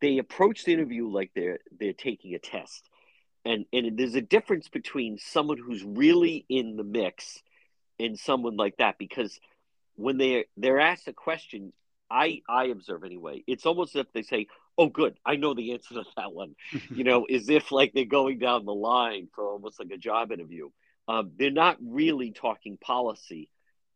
they 0.02 0.18
approach 0.20 0.66
the 0.66 0.74
interview 0.74 1.08
like 1.08 1.32
they're 1.36 1.60
they're 1.80 1.94
taking 1.94 2.36
a 2.36 2.40
test, 2.40 2.88
and 3.44 3.66
and 3.74 3.98
there's 3.98 4.16
a 4.16 4.22
difference 4.22 4.68
between 4.70 5.18
someone 5.18 5.58
who's 5.58 5.84
really 5.84 6.46
in 6.50 6.76
the 6.76 6.84
mix 6.84 7.42
and 8.00 8.20
someone 8.20 8.58
like 8.58 8.78
that 8.78 8.98
because 8.98 9.40
when 9.96 10.18
they 10.18 10.46
they're 10.58 10.80
asked 10.80 11.08
a 11.08 11.14
question, 11.14 11.74
I 12.10 12.42
I 12.48 12.66
observe 12.66 13.04
anyway. 13.04 13.44
It's 13.48 13.66
almost 13.66 13.96
as 13.96 14.02
if 14.02 14.14
they 14.14 14.24
say, 14.24 14.48
"Oh, 14.78 14.90
good, 14.90 15.18
I 15.26 15.36
know 15.36 15.54
the 15.54 15.74
answer 15.74 15.96
to 15.96 16.04
that 16.18 16.34
one." 16.34 16.56
you 16.90 17.04
know, 17.04 17.24
as 17.34 17.50
if 17.50 17.72
like 17.72 17.94
they're 17.94 18.06
going 18.06 18.40
down 18.40 18.66
the 18.66 18.74
line 18.74 19.28
for 19.34 19.50
almost 19.50 19.80
like 19.80 19.92
a 19.92 19.98
job 19.98 20.32
interview. 20.32 20.70
Um, 21.08 21.32
they're 21.38 21.52
not 21.52 21.78
really 21.82 22.32
talking 22.32 22.78
policy. 22.78 23.50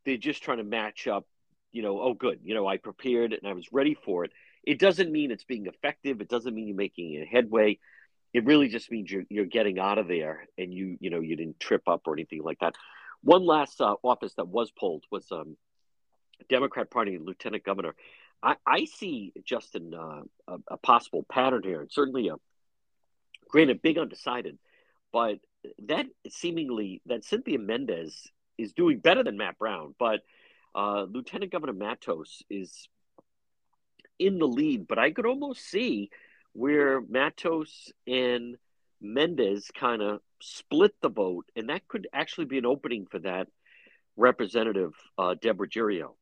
They're 0.05 0.17
just 0.17 0.43
trying 0.43 0.59
to 0.59 0.63
match 0.63 1.07
up. 1.07 1.25
You 1.71 1.81
know, 1.83 1.99
oh, 1.99 2.13
good. 2.13 2.39
You 2.43 2.55
know, 2.55 2.67
I 2.67 2.77
prepared 2.77 3.33
and 3.33 3.47
I 3.47 3.53
was 3.53 3.71
ready 3.71 3.95
for 4.05 4.25
it. 4.25 4.31
It 4.63 4.79
doesn't 4.79 5.11
mean 5.11 5.31
it's 5.31 5.43
being 5.43 5.67
effective. 5.67 6.21
It 6.21 6.29
doesn't 6.29 6.53
mean 6.53 6.67
you're 6.67 6.75
making 6.75 7.21
a 7.21 7.25
headway. 7.25 7.79
It 8.33 8.45
really 8.45 8.67
just 8.69 8.91
means 8.91 9.11
you're 9.11 9.23
you're 9.29 9.45
getting 9.45 9.79
out 9.79 9.97
of 9.97 10.07
there 10.07 10.47
and 10.57 10.73
you 10.73 10.97
you 10.99 11.09
know 11.09 11.19
you 11.19 11.35
didn't 11.35 11.59
trip 11.59 11.83
up 11.87 12.01
or 12.05 12.13
anything 12.13 12.43
like 12.43 12.59
that. 12.59 12.75
One 13.21 13.45
last 13.45 13.81
uh, 13.81 13.95
office 14.03 14.33
that 14.35 14.47
was 14.47 14.71
polled 14.71 15.03
was 15.11 15.25
um, 15.31 15.57
Democrat 16.47 16.89
Party 16.89 17.17
lieutenant 17.17 17.63
governor. 17.63 17.95
I, 18.41 18.55
I 18.65 18.85
see 18.85 19.33
Justin 19.43 19.93
uh, 19.93 20.21
a, 20.47 20.57
a, 20.69 20.77
possible 20.77 21.25
pattern 21.29 21.61
here, 21.63 21.81
and 21.81 21.91
certainly 21.91 22.29
a 22.29 22.35
granted 23.49 23.81
big 23.81 23.97
undecided, 23.97 24.57
but 25.11 25.39
that 25.87 26.05
seemingly 26.29 27.01
that 27.05 27.25
Cynthia 27.25 27.59
Mendez 27.59 28.27
is 28.57 28.73
doing 28.73 28.99
better 28.99 29.23
than 29.23 29.37
Matt 29.37 29.57
Brown, 29.57 29.95
but 29.99 30.21
uh, 30.75 31.03
Lieutenant 31.03 31.51
Governor 31.51 31.73
Matos 31.73 32.43
is 32.49 32.87
in 34.17 34.37
the 34.37 34.47
lead. 34.47 34.87
But 34.87 34.99
I 34.99 35.11
could 35.11 35.25
almost 35.25 35.65
see 35.65 36.09
where 36.53 37.01
Matos 37.01 37.91
and 38.07 38.57
Mendez 39.01 39.71
kind 39.73 40.01
of 40.01 40.21
split 40.41 40.93
the 41.01 41.09
vote, 41.09 41.45
and 41.55 41.69
that 41.69 41.87
could 41.87 42.07
actually 42.13 42.45
be 42.45 42.57
an 42.57 42.65
opening 42.65 43.05
for 43.09 43.19
that 43.19 43.47
representative 44.15 44.93
uh, 45.17 45.35
Deborah 45.41 45.65
Ruggiero. 45.65 46.15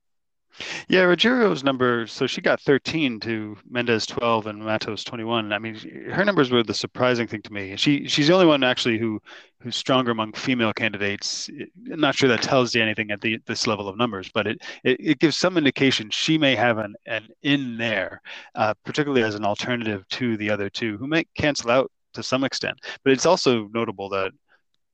Yeah, 0.88 1.04
Ruggiero's 1.04 1.64
number, 1.64 2.08
so 2.08 2.26
she 2.26 2.42
got 2.42 2.60
13 2.62 3.20
to 3.22 3.58
Mendez 3.70 4.06
12 4.06 4.48
and 4.48 4.64
Matos 4.64 5.04
21. 5.04 5.54
I 5.54 5.60
mean, 5.60 5.76
her 6.12 6.26
numbers 6.26 6.50
were 6.50 6.64
the 6.64 6.74
surprising 6.74 7.28
thing 7.28 7.42
to 7.44 7.54
me. 7.54 7.76
She 7.76 8.08
she's 8.08 8.28
the 8.28 8.34
only 8.34 8.48
one 8.48 8.64
actually 8.64 8.98
who 8.98 9.22
who's 9.62 9.76
stronger 9.76 10.12
among 10.12 10.34
female 10.34 10.74
candidates. 10.74 11.50
I'm 11.92 12.00
not 12.00 12.16
sure 12.16 12.30
that 12.30 12.42
tells 12.42 12.74
you 12.74 12.82
anything 12.82 13.12
at 13.12 13.22
the, 13.22 13.40
this 13.46 13.68
level 13.68 13.88
of 13.88 13.98
numbers, 13.98 14.30
but 14.34 14.48
it, 14.48 14.62
it, 14.84 14.98
it 15.00 15.20
gives 15.20 15.38
some 15.38 15.58
indication 15.58 16.10
she 16.10 16.38
may 16.38 16.56
have 16.56 16.78
an, 16.78 16.96
an 17.06 17.28
in 17.44 17.78
there, 17.78 18.22
uh, 18.56 18.74
particularly 18.86 19.24
as 19.24 19.36
an 19.36 19.46
alternative 19.46 20.08
to 20.10 20.38
the 20.38 20.50
other 20.50 20.70
two 20.70 20.98
who 20.98 21.08
might 21.08 21.28
cancel 21.36 21.72
out 21.72 21.92
to 22.14 22.24
some 22.24 22.44
extent. 22.44 22.80
But 23.04 23.14
it's 23.14 23.26
also 23.26 23.68
notable 23.74 24.10
that 24.10 24.32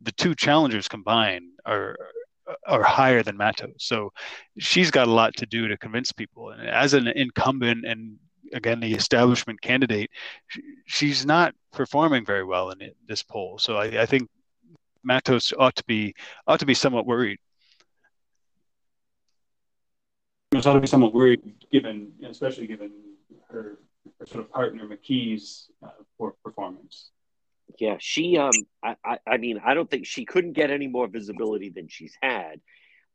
the 0.01 0.11
two 0.11 0.35
challengers 0.35 0.87
combined 0.87 1.45
are 1.65 1.95
are 2.67 2.83
higher 2.83 3.23
than 3.23 3.37
Matos. 3.37 3.75
So 3.77 4.11
she's 4.57 4.91
got 4.91 5.07
a 5.07 5.11
lot 5.11 5.35
to 5.37 5.45
do 5.45 5.67
to 5.67 5.77
convince 5.77 6.11
people. 6.11 6.49
And 6.49 6.67
as 6.67 6.93
an 6.93 7.07
incumbent 7.07 7.85
and 7.85 8.17
again 8.53 8.79
the 8.79 8.93
establishment 8.93 9.61
candidate, 9.61 10.09
she's 10.85 11.25
not 11.25 11.55
performing 11.71 12.25
very 12.25 12.43
well 12.43 12.71
in 12.71 12.91
this 13.07 13.23
poll. 13.23 13.57
So 13.57 13.77
I, 13.77 14.01
I 14.01 14.05
think 14.05 14.29
Matos 15.03 15.53
ought 15.57 15.75
to 15.75 15.83
be 15.85 16.13
ought 16.47 16.59
to 16.59 16.65
be 16.65 16.73
somewhat 16.73 17.05
worried. 17.05 17.39
ought 20.55 20.73
to 20.73 20.79
be 20.79 20.87
somewhat 20.87 21.13
worried, 21.13 21.41
given 21.71 22.11
especially 22.29 22.67
given 22.67 22.91
her, 23.49 23.79
her 24.19 24.25
sort 24.25 24.43
of 24.43 24.51
partner 24.51 24.87
McKee's 24.87 25.69
uh, 25.83 25.89
performance. 26.43 27.09
Yeah, 27.79 27.97
she. 27.99 28.37
Um, 28.37 28.51
I, 28.83 28.95
I, 29.03 29.17
I 29.27 29.37
mean, 29.37 29.59
I 29.63 29.73
don't 29.73 29.89
think 29.89 30.05
she 30.05 30.25
couldn't 30.25 30.53
get 30.53 30.71
any 30.71 30.87
more 30.87 31.07
visibility 31.07 31.69
than 31.69 31.87
she's 31.87 32.15
had. 32.21 32.61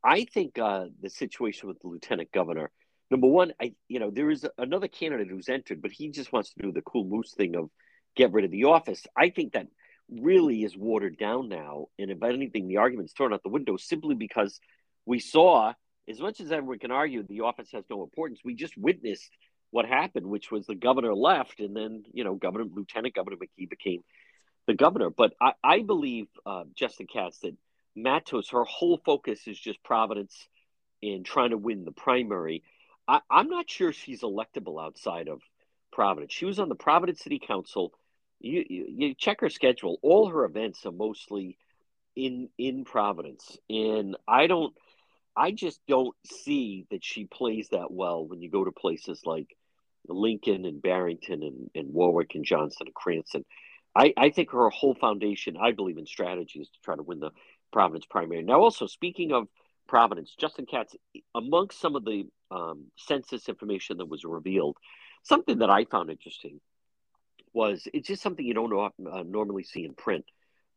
I 0.03 0.25
think 0.25 0.57
uh, 0.57 0.85
the 1.01 1.09
situation 1.09 1.67
with 1.67 1.79
the 1.79 1.87
lieutenant 1.87 2.31
governor. 2.31 2.71
Number 3.11 3.27
one, 3.27 3.53
I 3.61 3.73
you 3.87 3.99
know 3.99 4.11
there 4.11 4.29
is 4.29 4.45
another 4.57 4.87
candidate 4.87 5.29
who's 5.29 5.49
entered, 5.49 5.81
but 5.81 5.91
he 5.91 6.09
just 6.09 6.31
wants 6.31 6.53
to 6.53 6.61
do 6.61 6.71
the 6.71 6.81
cool 6.81 7.05
moose 7.05 7.33
thing 7.33 7.55
of 7.55 7.69
get 8.15 8.31
rid 8.31 8.45
of 8.45 8.51
the 8.51 8.65
office. 8.65 9.05
I 9.17 9.29
think 9.29 9.53
that 9.53 9.67
really 10.09 10.63
is 10.63 10.77
watered 10.77 11.17
down 11.17 11.49
now, 11.49 11.87
and 11.97 12.11
if 12.11 12.21
anything, 12.21 12.67
the 12.67 12.77
argument's 12.77 13.13
thrown 13.13 13.33
out 13.33 13.43
the 13.43 13.49
window 13.49 13.77
simply 13.77 14.15
because 14.15 14.59
we 15.05 15.19
saw, 15.19 15.73
as 16.07 16.19
much 16.19 16.39
as 16.39 16.51
everyone 16.51 16.79
can 16.79 16.91
argue, 16.91 17.23
the 17.23 17.41
office 17.41 17.69
has 17.73 17.83
no 17.89 18.03
importance. 18.03 18.41
We 18.43 18.55
just 18.55 18.77
witnessed 18.77 19.29
what 19.71 19.85
happened, 19.85 20.25
which 20.27 20.51
was 20.51 20.65
the 20.65 20.75
governor 20.75 21.15
left, 21.15 21.59
and 21.59 21.75
then 21.75 22.03
you 22.13 22.23
know, 22.23 22.35
Governor 22.35 22.65
Lieutenant 22.65 23.15
Governor 23.15 23.37
McKee 23.37 23.69
became 23.69 24.03
the 24.69 24.75
governor. 24.75 25.09
But 25.09 25.33
I, 25.41 25.53
I 25.63 25.81
believe, 25.81 26.27
uh, 26.45 26.63
Justin 26.75 27.07
Katz, 27.11 27.39
that 27.39 27.55
Matos, 27.95 28.49
her 28.49 28.63
whole 28.63 29.01
focus 29.03 29.47
is 29.47 29.59
just 29.59 29.83
Providence 29.83 30.47
in 31.01 31.23
trying 31.23 31.49
to 31.49 31.57
win 31.57 31.85
the 31.85 31.91
primary. 31.91 32.61
I, 33.07 33.21
I'm 33.31 33.49
not 33.49 33.67
sure 33.67 33.91
she's 33.91 34.21
electable 34.21 34.81
outside 34.81 35.27
of 35.27 35.41
Providence. 35.91 36.33
She 36.33 36.45
was 36.45 36.59
on 36.59 36.69
the 36.69 36.75
Providence 36.75 37.19
City 37.21 37.39
Council. 37.39 37.93
You, 38.39 38.63
you, 38.69 38.85
you 38.95 39.15
check 39.15 39.41
her 39.41 39.49
schedule. 39.49 39.97
All 40.03 40.29
her 40.29 40.45
events 40.45 40.85
are 40.85 40.91
mostly 40.91 41.57
in 42.15 42.49
in 42.57 42.85
Providence, 42.85 43.57
and 43.69 44.15
I 44.27 44.47
don't. 44.47 44.73
I 45.35 45.51
just 45.51 45.79
don't 45.87 46.15
see 46.25 46.85
that 46.91 47.03
she 47.03 47.25
plays 47.25 47.69
that 47.69 47.91
well 47.91 48.25
when 48.25 48.41
you 48.41 48.49
go 48.49 48.65
to 48.65 48.71
places 48.71 49.21
like 49.25 49.47
Lincoln 50.07 50.65
and 50.65 50.81
Barrington 50.81 51.43
and, 51.43 51.69
and 51.75 51.93
Warwick 51.93 52.35
and 52.35 52.45
Johnston 52.45 52.87
and 52.87 52.93
Cranston. 52.93 53.45
I, 53.95 54.13
I 54.17 54.29
think 54.29 54.51
her 54.51 54.69
whole 54.69 54.95
foundation, 54.95 55.57
I 55.57 55.71
believe 55.71 55.97
in 55.97 56.05
strategy, 56.05 56.59
is 56.59 56.69
to 56.69 56.79
try 56.83 56.95
to 56.95 57.03
win 57.03 57.19
the 57.19 57.31
Providence 57.71 58.05
primary. 58.05 58.43
Now, 58.43 58.61
also 58.61 58.87
speaking 58.87 59.31
of 59.31 59.47
Providence, 59.87 60.35
Justin 60.39 60.65
Katz, 60.65 60.95
amongst 61.35 61.79
some 61.79 61.95
of 61.95 62.05
the 62.05 62.25
um, 62.51 62.85
census 62.97 63.49
information 63.49 63.97
that 63.97 64.05
was 64.05 64.23
revealed, 64.23 64.77
something 65.23 65.59
that 65.59 65.69
I 65.69 65.85
found 65.85 66.09
interesting 66.09 66.59
was 67.53 67.87
it's 67.93 68.07
just 68.07 68.21
something 68.21 68.45
you 68.45 68.53
don't 68.53 68.71
uh, 68.73 69.23
normally 69.23 69.63
see 69.63 69.83
in 69.83 69.93
print, 69.93 70.25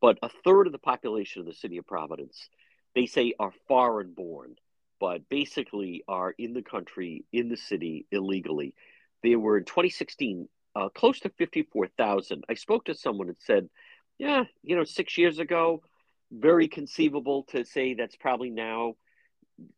but 0.00 0.18
a 0.22 0.30
third 0.44 0.66
of 0.66 0.72
the 0.72 0.78
population 0.78 1.40
of 1.40 1.46
the 1.46 1.54
city 1.54 1.76
of 1.76 1.86
Providence, 1.86 2.48
they 2.94 3.06
say, 3.06 3.34
are 3.38 3.52
foreign 3.68 4.12
born, 4.12 4.56
but 4.98 5.28
basically 5.28 6.02
are 6.08 6.34
in 6.38 6.54
the 6.54 6.62
country, 6.62 7.24
in 7.32 7.48
the 7.48 7.56
city 7.56 8.06
illegally. 8.10 8.74
They 9.22 9.36
were 9.36 9.58
in 9.58 9.64
2016 9.64 10.48
uh, 10.74 10.88
close 10.88 11.20
to 11.20 11.30
54,000. 11.30 12.44
I 12.48 12.54
spoke 12.54 12.86
to 12.86 12.94
someone 12.94 13.28
and 13.28 13.36
said, 13.40 13.68
yeah, 14.18 14.44
you 14.62 14.76
know, 14.76 14.84
six 14.84 15.18
years 15.18 15.38
ago, 15.38 15.82
very 16.30 16.68
conceivable 16.68 17.44
to 17.50 17.64
say 17.64 17.94
that's 17.94 18.16
probably 18.16 18.50
now, 18.50 18.94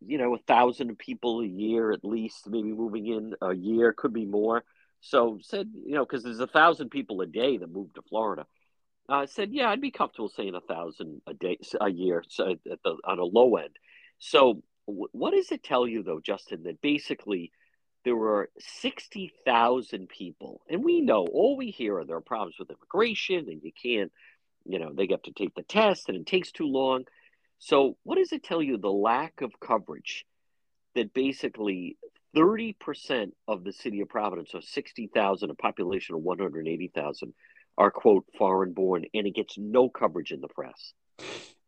you 0.07 0.19
know, 0.19 0.35
a 0.35 0.39
thousand 0.39 0.97
people 0.99 1.41
a 1.41 1.47
year 1.47 1.93
at 1.93 2.05
least, 2.05 2.49
maybe 2.49 2.73
moving 2.73 3.07
in 3.07 3.35
a 3.43 3.55
year, 3.55 3.93
could 3.93 4.13
be 4.13 4.27
more. 4.27 4.65
So 5.01 5.39
said, 5.43 5.71
you 5.75 5.95
know, 5.95 6.05
because 6.05 6.23
there's 6.23 6.41
a 6.41 6.47
thousand 6.47 6.91
people 6.91 7.21
a 7.21 7.27
day 7.27 7.59
that 7.59 7.71
move 7.71 7.93
to 7.95 8.03
Florida. 8.03 8.47
I 9.07 9.25
uh, 9.25 9.27
said, 9.27 9.51
yeah, 9.53 9.69
I'd 9.69 9.83
be 9.83 9.91
comfortable 9.91 10.31
saying 10.31 10.55
a 10.55 10.61
thousand 10.63 11.21
a 11.27 11.35
day, 11.35 11.59
a 11.79 11.91
year, 11.91 12.25
so 12.27 12.53
at 12.53 12.83
the, 12.83 12.97
on 13.05 13.19
a 13.19 13.25
low 13.25 13.57
end. 13.57 13.77
So, 14.19 14.63
w- 14.87 15.09
what 15.13 15.33
does 15.33 15.53
it 15.53 15.63
tell 15.63 15.87
you, 15.87 16.03
though, 16.03 16.21
Justin, 16.21 16.63
that 16.63 16.81
basically 16.81 17.53
there 18.05 18.17
were 18.17 18.51
60,000 18.59 20.09
people. 20.09 20.61
And 20.69 20.85
we 20.85 21.01
know, 21.01 21.27
all 21.27 21.57
we 21.57 21.71
hear 21.71 21.99
are 21.99 22.05
there 22.05 22.17
are 22.17 22.23
problems 22.23 22.57
with 22.59 22.71
immigration 22.71 23.49
and 23.49 23.63
you 23.63 23.73
can't, 23.73 24.13
you 24.67 24.79
know, 24.79 24.93
they 24.93 25.07
get 25.07 25.25
to 25.25 25.33
take 25.33 25.55
the 25.55 25.63
test 25.63 26.09
and 26.09 26.19
it 26.19 26.27
takes 26.27 26.53
too 26.53 26.67
long. 26.67 27.05
So, 27.59 27.97
what 28.03 28.17
does 28.17 28.33
it 28.33 28.45
tell 28.45 28.63
you? 28.63 28.77
The 28.77 28.91
lack 28.91 29.41
of 29.41 29.59
coverage 29.59 30.27
that 30.95 31.15
basically 31.15 31.97
30% 32.37 33.33
of 33.49 33.65
the 33.65 33.73
city 33.73 34.01
of 34.01 34.09
Providence, 34.09 34.51
so 34.53 34.61
60,000, 34.61 35.51
a 35.51 35.55
population 35.55 36.15
of 36.15 36.23
180,000, 36.23 37.33
are, 37.79 37.91
quote, 37.91 38.25
foreign 38.39 38.73
born, 38.73 39.05
and 39.15 39.27
it 39.27 39.35
gets 39.35 39.57
no 39.57 39.89
coverage 39.89 40.31
in 40.31 40.41
the 40.41 40.49
press. 40.49 40.93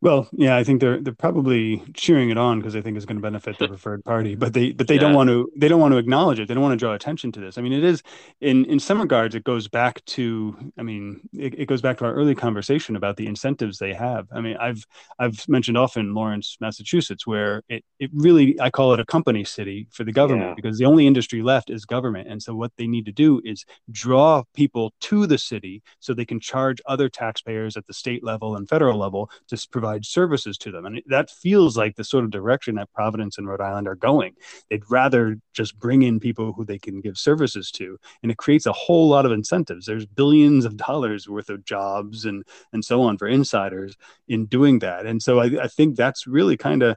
Well, 0.03 0.29
yeah, 0.33 0.57
I 0.57 0.63
think 0.63 0.81
they're 0.83 1.01
they're 1.01 1.15
probably 1.15 1.83
cheering 1.95 2.29
it 2.29 2.37
on 2.37 2.59
because 2.59 2.75
they 2.75 2.83
think 2.83 2.97
it's 2.97 3.07
going 3.07 3.17
to 3.17 3.23
benefit 3.23 3.59
the 3.59 3.69
preferred 3.75 4.05
party, 4.05 4.35
but 4.35 4.53
they 4.53 4.73
but 4.73 4.89
they 4.89 4.95
yeah. 4.97 5.01
don't 5.01 5.15
want 5.15 5.31
to 5.31 5.51
they 5.57 5.69
don't 5.69 5.81
want 5.81 5.93
to 5.93 5.99
acknowledge 5.99 6.39
it. 6.39 6.49
They 6.49 6.55
don't 6.55 6.63
want 6.63 6.75
to 6.75 6.85
draw 6.85 6.93
attention 6.93 7.33
to 7.33 7.41
this. 7.41 7.57
I 7.57 7.63
mean, 7.63 7.73
it 7.73 7.83
is 7.83 8.03
in 8.43 8.67
in 8.67 8.79
some 8.79 9.01
regards 9.01 9.35
it 9.35 9.45
goes 9.45 9.69
back 9.69 10.05
to 10.05 10.57
I 10.79 10.83
mean 10.83 11.23
it, 11.33 11.59
it 11.61 11.67
goes 11.67 11.81
back 11.81 11.97
to 11.99 12.05
our 12.05 12.13
early 12.13 12.35
conversation 12.35 12.95
about 12.95 13.17
the 13.17 13.27
incentives 13.27 13.79
they 13.79 13.95
have. 13.95 14.27
I 14.33 14.43
mean, 14.43 14.59
I've 14.59 14.85
I've 15.19 15.49
mentioned 15.49 15.79
often 15.79 16.13
Lawrence, 16.13 16.59
Massachusetts, 16.61 17.27
where 17.27 17.63
it 17.71 17.83
it 17.99 18.11
really 18.13 18.61
I 18.61 18.69
call 18.69 18.93
it 18.93 19.01
a 19.01 19.07
company 19.07 19.45
city 19.45 19.89
for 19.91 20.05
the 20.05 20.13
government 20.13 20.51
yeah. 20.51 20.55
because 20.57 20.77
the 20.77 20.85
only 20.85 21.07
industry 21.07 21.41
left 21.41 21.71
is 21.71 21.87
government, 21.87 22.29
and 22.29 22.43
so 22.43 22.55
what 22.55 22.73
they 22.77 22.87
need 22.87 23.07
to 23.07 23.13
do 23.13 23.41
is 23.47 23.65
draw 23.91 24.43
people 24.55 24.93
to 25.01 25.27
the 25.27 25.39
city 25.39 25.83
so 26.01 26.13
they 26.13 26.27
can 26.27 26.39
charge 26.39 26.83
other 26.85 27.09
taxpayers 27.09 27.79
at 27.79 27.87
the 27.87 27.95
state 27.95 28.23
level 28.23 28.57
and 28.57 28.69
federal 28.69 28.99
level 28.99 29.31
to 29.49 29.57
provide 29.71 29.86
provide 29.87 30.05
services 30.05 30.59
to 30.59 30.71
them. 30.73 30.85
And 30.85 31.03
that 31.07 31.31
feels 31.31 31.77
like 31.77 31.95
the 31.95 32.05
sort 32.05 32.25
of 32.25 32.31
direction 32.31 32.75
that 32.75 32.93
Providence 32.93 33.39
and 33.39 33.47
Rhode 33.47 33.61
Island 33.61 33.87
are 33.87 33.95
going. 33.95 34.35
They'd 34.69 34.83
rather 34.91 35.37
just 35.53 35.79
bring 35.79 36.03
in 36.03 36.19
people 36.19 36.53
who 36.53 36.65
they 36.65 36.79
can 36.79 37.01
give 37.01 37.17
services 37.17 37.71
to. 37.73 37.97
And 38.23 38.33
it 38.33 38.39
creates 38.39 38.67
a 38.67 38.73
whole 38.73 39.09
lot 39.09 39.27
of 39.27 39.33
incentives. 39.33 39.87
There's 39.87 40.07
billions 40.07 40.65
of 40.65 40.77
dollars 40.77 41.29
worth 41.29 41.51
of 41.51 41.65
jobs 41.65 42.25
and, 42.25 42.45
and 42.73 42.85
so 42.85 43.03
on 43.03 43.17
for 43.17 43.29
insiders 43.29 43.97
in 44.27 44.47
doing 44.47 44.81
that. 44.81 45.07
And 45.07 45.23
so 45.23 45.39
I, 45.39 45.65
I 45.65 45.69
think 45.69 45.97
that's 45.97 46.27
really 46.27 46.57
kind 46.57 46.83
of 46.83 46.97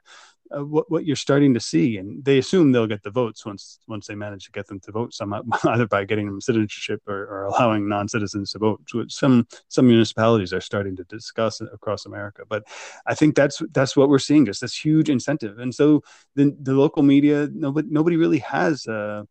uh, 0.55 0.65
what 0.65 0.89
what 0.89 1.05
you're 1.05 1.15
starting 1.15 1.53
to 1.53 1.59
see, 1.59 1.97
and 1.97 2.23
they 2.23 2.37
assume 2.37 2.71
they'll 2.71 2.87
get 2.87 3.03
the 3.03 3.11
votes 3.11 3.45
once 3.45 3.79
once 3.87 4.07
they 4.07 4.15
manage 4.15 4.45
to 4.45 4.51
get 4.51 4.67
them 4.67 4.79
to 4.79 4.91
vote 4.91 5.13
some 5.13 5.33
either 5.65 5.87
by 5.87 6.03
getting 6.03 6.25
them 6.25 6.41
citizenship 6.41 7.01
or, 7.07 7.23
or 7.25 7.43
allowing 7.45 7.87
non-citizens 7.87 8.51
to 8.51 8.59
vote, 8.59 8.81
which 8.93 9.13
some 9.13 9.47
some 9.67 9.87
municipalities 9.87 10.53
are 10.53 10.61
starting 10.61 10.95
to 10.95 11.03
discuss 11.05 11.61
across 11.61 12.05
America. 12.05 12.43
But 12.47 12.63
I 13.05 13.13
think 13.15 13.35
that's 13.35 13.61
that's 13.71 13.95
what 13.95 14.09
we're 14.09 14.19
seeing, 14.19 14.45
just 14.45 14.61
this 14.61 14.75
huge 14.75 15.09
incentive, 15.09 15.59
and 15.59 15.73
so 15.73 16.03
the 16.35 16.55
the 16.61 16.73
local 16.73 17.03
media 17.03 17.49
nobody 17.53 17.87
nobody 17.91 18.17
really 18.17 18.39
has. 18.39 18.87
Uh, 18.87 19.23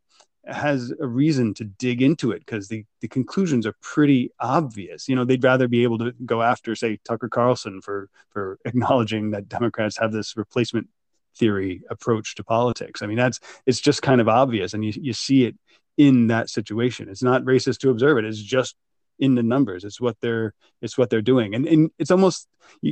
has 0.47 0.91
a 0.99 1.05
reason 1.05 1.53
to 1.53 1.63
dig 1.63 2.01
into 2.01 2.31
it 2.31 2.39
because 2.39 2.69
the, 2.69 2.83
the 3.01 3.07
conclusions 3.07 3.67
are 3.67 3.75
pretty 3.81 4.31
obvious. 4.39 5.07
You 5.07 5.15
know, 5.15 5.25
they'd 5.25 5.43
rather 5.43 5.67
be 5.67 5.83
able 5.83 5.97
to 5.99 6.13
go 6.25 6.41
after, 6.41 6.75
say, 6.75 6.97
Tucker 7.03 7.29
Carlson 7.29 7.81
for 7.81 8.09
for 8.29 8.57
acknowledging 8.65 9.31
that 9.31 9.49
Democrats 9.49 9.97
have 9.97 10.11
this 10.11 10.35
replacement 10.37 10.87
theory 11.37 11.81
approach 11.89 12.35
to 12.35 12.43
politics. 12.43 13.01
I 13.01 13.07
mean, 13.07 13.17
that's 13.17 13.39
it's 13.65 13.79
just 13.79 14.01
kind 14.01 14.21
of 14.21 14.27
obvious, 14.27 14.73
and 14.73 14.83
you 14.83 14.93
you 14.95 15.13
see 15.13 15.45
it 15.45 15.55
in 15.97 16.27
that 16.27 16.49
situation. 16.49 17.09
It's 17.09 17.23
not 17.23 17.43
racist 17.43 17.79
to 17.79 17.89
observe 17.89 18.17
it. 18.17 18.25
It's 18.25 18.41
just 18.41 18.75
in 19.19 19.35
the 19.35 19.43
numbers. 19.43 19.83
It's 19.83 19.99
what 19.99 20.17
they're 20.21 20.53
it's 20.81 20.97
what 20.97 21.09
they're 21.09 21.21
doing, 21.21 21.55
and 21.55 21.67
and 21.67 21.91
it's 21.99 22.11
almost. 22.11 22.47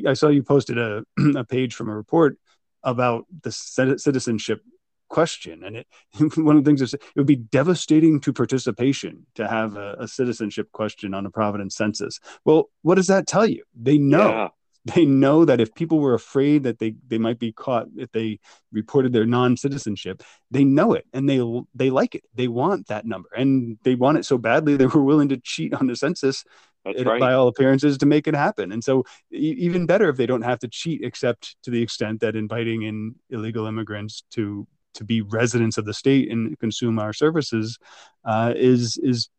I 0.07 0.13
saw 0.13 0.29
you 0.29 0.43
posted 0.43 0.77
a 0.77 1.03
a 1.35 1.43
page 1.43 1.75
from 1.75 1.89
a 1.89 1.95
report 1.95 2.38
about 2.83 3.25
the 3.41 3.51
citizenship 3.51 4.61
question 5.09 5.63
and 5.63 5.77
it 5.77 5.88
one 6.38 6.57
of 6.57 6.63
the 6.63 6.69
things 6.69 6.81
is 6.81 6.93
it 6.93 7.01
would 7.15 7.25
be 7.25 7.35
devastating 7.35 8.19
to 8.19 8.33
participation 8.33 9.25
to 9.35 9.47
have 9.47 9.77
a, 9.77 9.95
a, 9.99 10.07
citizenship 10.07 10.69
question 10.73 11.13
on 11.13 11.25
a 11.25 11.29
providence 11.29 11.75
census 11.75 12.19
well 12.43 12.69
what 12.81 12.95
does 12.95 13.07
that 13.07 13.25
tell 13.25 13.45
you 13.45 13.63
they 13.73 13.97
know 13.97 14.29
yeah 14.29 14.47
they 14.95 15.05
know 15.05 15.45
that 15.45 15.59
if 15.59 15.73
people 15.75 15.99
were 15.99 16.13
afraid 16.13 16.63
that 16.63 16.79
they, 16.79 16.95
they 17.07 17.17
might 17.17 17.39
be 17.39 17.51
caught 17.51 17.88
if 17.97 18.11
they 18.11 18.39
reported 18.71 19.13
their 19.13 19.25
non-citizenship 19.25 20.23
they 20.51 20.63
know 20.63 20.93
it 20.93 21.05
and 21.13 21.29
they 21.29 21.41
they 21.75 21.89
like 21.89 22.15
it. 22.15 22.23
They 22.33 22.47
want 22.47 22.88
that 22.88 23.05
number 23.05 23.29
and 23.35 23.77
they 23.83 23.95
want 23.95 24.17
it 24.17 24.25
so 24.25 24.38
badly 24.38 24.75
they 24.75 24.85
were 24.85 25.03
willing 25.03 25.29
to 25.29 25.38
cheat 25.38 25.73
on 25.73 25.88
the 25.88 25.95
census 25.95 26.43
it, 26.85 27.05
right. 27.05 27.19
by 27.19 27.33
all 27.33 27.47
appearances 27.47 27.97
to 27.97 28.05
make 28.05 28.27
it 28.27 28.35
happen. 28.35 28.71
And 28.71 28.83
so 28.83 29.03
even 29.31 29.85
better 29.85 30.09
if 30.09 30.15
they 30.15 30.25
don't 30.25 30.43
have 30.43 30.59
to 30.59 30.67
cheat 30.67 31.01
except 31.03 31.57
to 31.63 31.71
the 31.71 31.81
extent 31.81 32.21
that 32.21 32.35
inviting 32.35 32.83
in 32.83 33.15
illegal 33.29 33.65
immigrants 33.65 34.23
to 34.31 34.67
to 34.93 35.03
be 35.03 35.21
residents 35.21 35.77
of 35.77 35.85
the 35.85 35.93
state 35.93 36.31
and 36.31 36.57
consume 36.59 36.97
our 36.97 37.13
services 37.13 37.77
uh, 38.25 38.53
is 38.55 38.97
is 38.97 39.29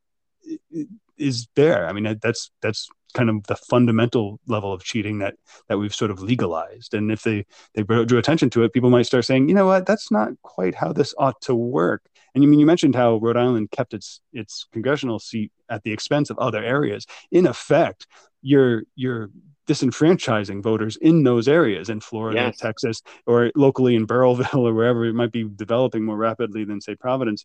is 1.16 1.48
there. 1.56 1.86
I 1.88 1.92
mean 1.92 2.18
that's 2.22 2.50
that's 2.60 2.88
kind 3.14 3.30
of 3.30 3.46
the 3.46 3.56
fundamental 3.56 4.40
level 4.46 4.72
of 4.72 4.84
cheating 4.84 5.18
that 5.18 5.34
that 5.68 5.78
we've 5.78 5.94
sort 5.94 6.10
of 6.10 6.20
legalized. 6.20 6.94
And 6.94 7.10
if 7.10 7.22
they 7.22 7.44
they 7.74 7.82
drew 7.82 8.18
attention 8.18 8.50
to 8.50 8.64
it 8.64 8.72
people 8.72 8.90
might 8.90 9.06
start 9.06 9.24
saying 9.24 9.48
you 9.48 9.54
know 9.54 9.66
what? 9.66 9.86
That's 9.86 10.10
not 10.10 10.30
quite 10.42 10.74
how 10.74 10.92
this 10.92 11.14
ought 11.18 11.40
to 11.42 11.54
work. 11.54 12.08
And 12.34 12.44
you 12.44 12.50
mean 12.50 12.60
you 12.60 12.66
mentioned 12.66 12.94
how 12.94 13.16
rhode 13.16 13.36
island 13.36 13.70
kept 13.70 13.94
its 13.94 14.20
its 14.32 14.66
congressional 14.72 15.18
seat 15.18 15.52
at 15.68 15.82
the 15.82 15.92
expense 15.92 16.30
of 16.30 16.38
other 16.38 16.62
areas. 16.62 17.06
In 17.30 17.46
effect 17.46 18.06
you're 18.42 18.84
you're 18.94 19.30
disenfranchising 19.68 20.62
voters 20.62 20.96
in 20.96 21.24
those 21.24 21.46
areas 21.46 21.90
in 21.90 22.00
Florida, 22.00 22.38
yes. 22.38 22.58
Texas, 22.58 23.02
or 23.26 23.52
locally 23.54 23.94
in 23.94 24.06
Burrillville 24.06 24.54
or 24.66 24.72
wherever 24.72 25.04
it 25.04 25.14
might 25.14 25.30
be 25.30 25.44
developing 25.44 26.04
more 26.04 26.16
rapidly 26.16 26.64
than 26.64 26.80
say 26.80 26.94
Providence 26.94 27.44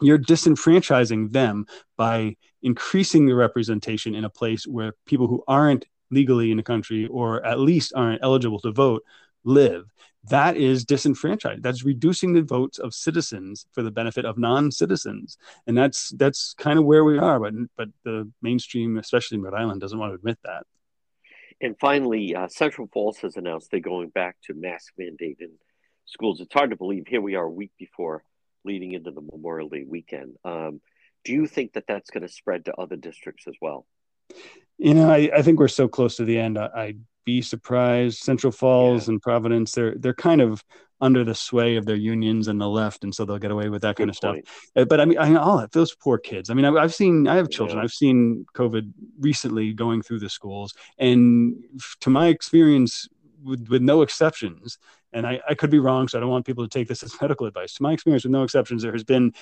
you're 0.00 0.18
disenfranchising 0.18 1.32
them 1.32 1.66
by 1.96 2.36
increasing 2.62 3.26
the 3.26 3.34
representation 3.34 4.14
in 4.14 4.24
a 4.24 4.30
place 4.30 4.66
where 4.66 4.94
people 5.06 5.26
who 5.26 5.44
aren't 5.46 5.84
legally 6.10 6.50
in 6.50 6.56
the 6.56 6.62
country 6.62 7.06
or 7.06 7.44
at 7.44 7.58
least 7.58 7.92
aren't 7.94 8.22
eligible 8.22 8.60
to 8.60 8.70
vote 8.70 9.02
live. 9.44 9.84
That 10.28 10.56
is 10.56 10.84
disenfranchised 10.84 11.64
that's 11.64 11.84
reducing 11.84 12.32
the 12.32 12.42
votes 12.42 12.78
of 12.78 12.94
citizens 12.94 13.66
for 13.72 13.82
the 13.82 13.90
benefit 13.90 14.24
of 14.24 14.38
non-citizens. 14.38 15.36
And 15.66 15.76
that's 15.76 16.10
that's 16.10 16.54
kind 16.54 16.78
of 16.78 16.84
where 16.84 17.04
we 17.04 17.18
are 17.18 17.40
but 17.40 17.54
but 17.76 17.88
the 18.04 18.30
mainstream 18.40 18.98
especially 18.98 19.36
in 19.36 19.42
rhode 19.42 19.54
island 19.54 19.80
doesn't 19.80 19.98
want 19.98 20.10
to 20.10 20.14
admit 20.14 20.38
that. 20.44 20.64
And 21.60 21.76
finally 21.80 22.36
uh, 22.36 22.46
central 22.48 22.88
falls 22.92 23.18
has 23.18 23.36
announced 23.36 23.70
they're 23.72 23.80
going 23.80 24.10
back 24.10 24.36
to 24.44 24.54
mask 24.54 24.92
mandate 24.96 25.38
in 25.40 25.50
schools. 26.04 26.40
It's 26.40 26.54
hard 26.54 26.70
to 26.70 26.76
believe. 26.76 27.08
Here 27.08 27.20
we 27.20 27.34
are 27.34 27.44
a 27.44 27.50
week 27.50 27.72
before 27.76 28.22
leading 28.64 28.92
into 28.92 29.10
the 29.10 29.20
memorial 29.20 29.68
day 29.68 29.84
weekend 29.86 30.36
um, 30.44 30.80
do 31.24 31.32
you 31.32 31.46
think 31.46 31.72
that 31.72 31.84
that's 31.86 32.10
going 32.10 32.22
to 32.26 32.32
spread 32.32 32.64
to 32.64 32.74
other 32.76 32.96
districts 32.96 33.46
as 33.46 33.54
well 33.60 33.86
you 34.78 34.94
know 34.94 35.10
i, 35.10 35.30
I 35.34 35.42
think 35.42 35.58
we're 35.58 35.68
so 35.68 35.88
close 35.88 36.16
to 36.16 36.24
the 36.24 36.38
end 36.38 36.58
I, 36.58 36.70
I 36.74 36.94
be 37.24 37.42
surprised. 37.42 38.18
Central 38.18 38.52
Falls 38.52 39.06
yeah. 39.06 39.12
and 39.12 39.22
Providence, 39.22 39.72
they're 39.72 39.94
they're 39.96 40.14
kind 40.14 40.40
of 40.40 40.64
under 41.00 41.24
the 41.24 41.34
sway 41.34 41.76
of 41.76 41.84
their 41.84 41.96
unions 41.96 42.48
and 42.48 42.60
the 42.60 42.68
left, 42.68 43.04
and 43.04 43.14
so 43.14 43.24
they'll 43.24 43.38
get 43.38 43.50
away 43.50 43.68
with 43.68 43.82
that 43.82 43.96
Good 43.96 44.04
kind 44.04 44.10
of 44.10 44.20
point. 44.20 44.46
stuff. 44.46 44.70
Uh, 44.76 44.84
but 44.84 45.00
I 45.00 45.04
mean, 45.04 45.18
I 45.18 45.34
all 45.34 45.64
those 45.72 45.94
poor 45.94 46.18
kids. 46.18 46.50
I 46.50 46.54
mean, 46.54 46.64
I've, 46.64 46.76
I've 46.76 46.94
seen, 46.94 47.26
I 47.26 47.36
have 47.36 47.50
children. 47.50 47.78
Yeah. 47.78 47.84
I've 47.84 47.92
seen 47.92 48.46
COVID 48.54 48.92
recently 49.18 49.72
going 49.72 50.02
through 50.02 50.20
the 50.20 50.30
schools, 50.30 50.74
and 50.98 51.56
to 52.00 52.10
my 52.10 52.28
experience, 52.28 53.08
with, 53.42 53.68
with 53.68 53.82
no 53.82 54.02
exceptions, 54.02 54.78
and 55.12 55.26
I, 55.26 55.40
I 55.48 55.54
could 55.54 55.70
be 55.70 55.78
wrong, 55.78 56.08
so 56.08 56.18
I 56.18 56.20
don't 56.20 56.30
want 56.30 56.46
people 56.46 56.64
to 56.64 56.70
take 56.70 56.88
this 56.88 57.02
as 57.02 57.14
medical 57.20 57.46
advice. 57.46 57.74
To 57.74 57.82
my 57.82 57.92
experience, 57.92 58.24
with 58.24 58.32
no 58.32 58.42
exceptions, 58.42 58.82
there 58.82 58.92
has 58.92 59.04
been 59.04 59.32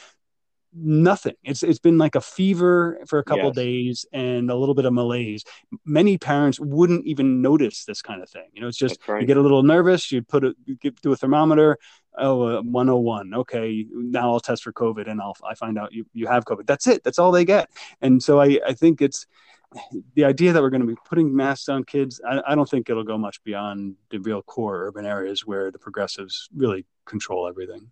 nothing. 0.73 1.35
It's 1.43 1.63
it's 1.63 1.79
been 1.79 1.99
like 1.99 2.15
a 2.15 2.21
fever 2.21 3.01
for 3.07 3.19
a 3.19 3.25
couple 3.25 3.47
yes. 3.47 3.55
days 3.55 4.07
and 4.13 4.51
a 4.51 4.55
little 4.55 4.75
bit 4.75 4.85
of 4.85 4.93
malaise. 4.93 5.45
Many 5.85 6.19
parents 6.19 6.61
wouldn't 6.61 7.07
even 7.07 7.43
notice 7.43 7.85
this 7.85 8.03
kind 8.03 8.23
of 8.23 8.29
thing. 8.29 8.49
You 8.53 8.63
know, 8.63 8.69
it's 8.69 8.79
just 8.79 9.07
right. 9.09 9.21
you 9.21 9.27
get 9.27 9.37
a 9.37 9.41
little 9.41 9.63
nervous. 9.63 10.13
You 10.13 10.23
put 10.23 10.45
it, 10.45 10.57
you 10.67 10.77
do 11.03 11.13
a 11.13 11.17
thermometer. 11.17 11.79
Oh, 12.19 12.59
uh, 12.59 12.63
101. 12.63 13.35
Okay, 13.35 13.87
now 13.93 14.33
I'll 14.33 14.41
test 14.41 14.65
for 14.65 14.73
COVID 14.73 15.09
and 15.09 15.21
I'll 15.21 15.37
I 15.49 15.55
find 15.55 15.79
out 15.79 15.93
you 15.93 16.07
you 16.13 16.27
have 16.27 16.45
COVID. 16.45 16.67
That's 16.67 16.87
it. 16.87 17.03
That's 17.03 17.19
all 17.19 17.33
they 17.33 17.45
get. 17.45 17.71
And 18.01 18.23
so 18.23 18.41
I 18.41 18.61
I 18.67 18.73
think 18.75 19.01
it's 19.01 19.27
the 20.15 20.25
idea 20.25 20.53
that 20.53 20.63
we're 20.63 20.71
going 20.71 20.81
to 20.81 20.87
be 20.87 20.97
putting 21.07 21.35
masks 21.35 21.69
on 21.69 21.85
kids. 21.85 22.21
I, 22.27 22.41
I 22.49 22.55
don't 22.55 22.69
think 22.69 22.91
it'll 22.91 23.05
go 23.05 23.19
much 23.19 23.43
beyond 23.45 23.97
the 24.11 24.19
real 24.19 24.43
core 24.43 24.87
urban 24.87 25.07
areas 25.07 25.47
where 25.47 25.71
the 25.71 25.79
progressives 25.79 26.49
really 26.55 26.87
control 27.07 27.49
everything. 27.49 27.91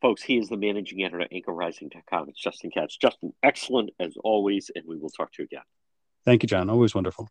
Folks, 0.00 0.22
he 0.22 0.38
is 0.38 0.48
the 0.48 0.56
managing 0.56 1.02
editor 1.02 1.20
at 1.20 1.30
anchorrising.com. 1.30 2.30
It's 2.30 2.40
Justin 2.40 2.70
Katz. 2.70 2.96
Justin, 2.96 3.34
excellent 3.42 3.90
as 4.00 4.16
always, 4.24 4.70
and 4.74 4.84
we 4.86 4.96
will 4.96 5.10
talk 5.10 5.30
to 5.32 5.42
you 5.42 5.44
again. 5.44 5.64
Thank 6.24 6.42
you, 6.42 6.46
John. 6.46 6.70
Always 6.70 6.94
wonderful. 6.94 7.28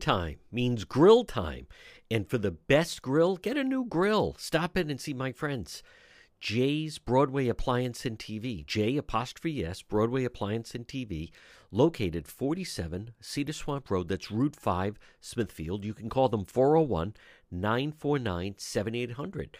Time 0.00 0.38
means 0.50 0.84
grill 0.84 1.24
time. 1.24 1.66
And 2.10 2.28
for 2.28 2.38
the 2.38 2.50
best 2.50 3.02
grill, 3.02 3.36
get 3.36 3.56
a 3.56 3.64
new 3.64 3.84
grill. 3.84 4.34
Stop 4.38 4.76
in 4.76 4.90
and 4.90 5.00
see 5.00 5.14
my 5.14 5.32
friends. 5.32 5.82
Jay's 6.40 6.98
Broadway 6.98 7.48
Appliance 7.48 8.04
and 8.04 8.18
TV. 8.18 8.64
J 8.66 8.96
apostrophe 8.96 9.64
S, 9.64 9.82
Broadway 9.82 10.24
Appliance 10.24 10.74
and 10.74 10.86
TV, 10.86 11.30
located 11.70 12.28
47 12.28 13.14
Cedar 13.20 13.52
Swamp 13.52 13.90
Road. 13.90 14.08
That's 14.08 14.30
Route 14.30 14.56
5, 14.56 14.98
Smithfield. 15.20 15.84
You 15.84 15.94
can 15.94 16.08
call 16.08 16.28
them 16.28 16.44
401 16.44 17.14
949 17.50 18.54
7800. 18.58 19.56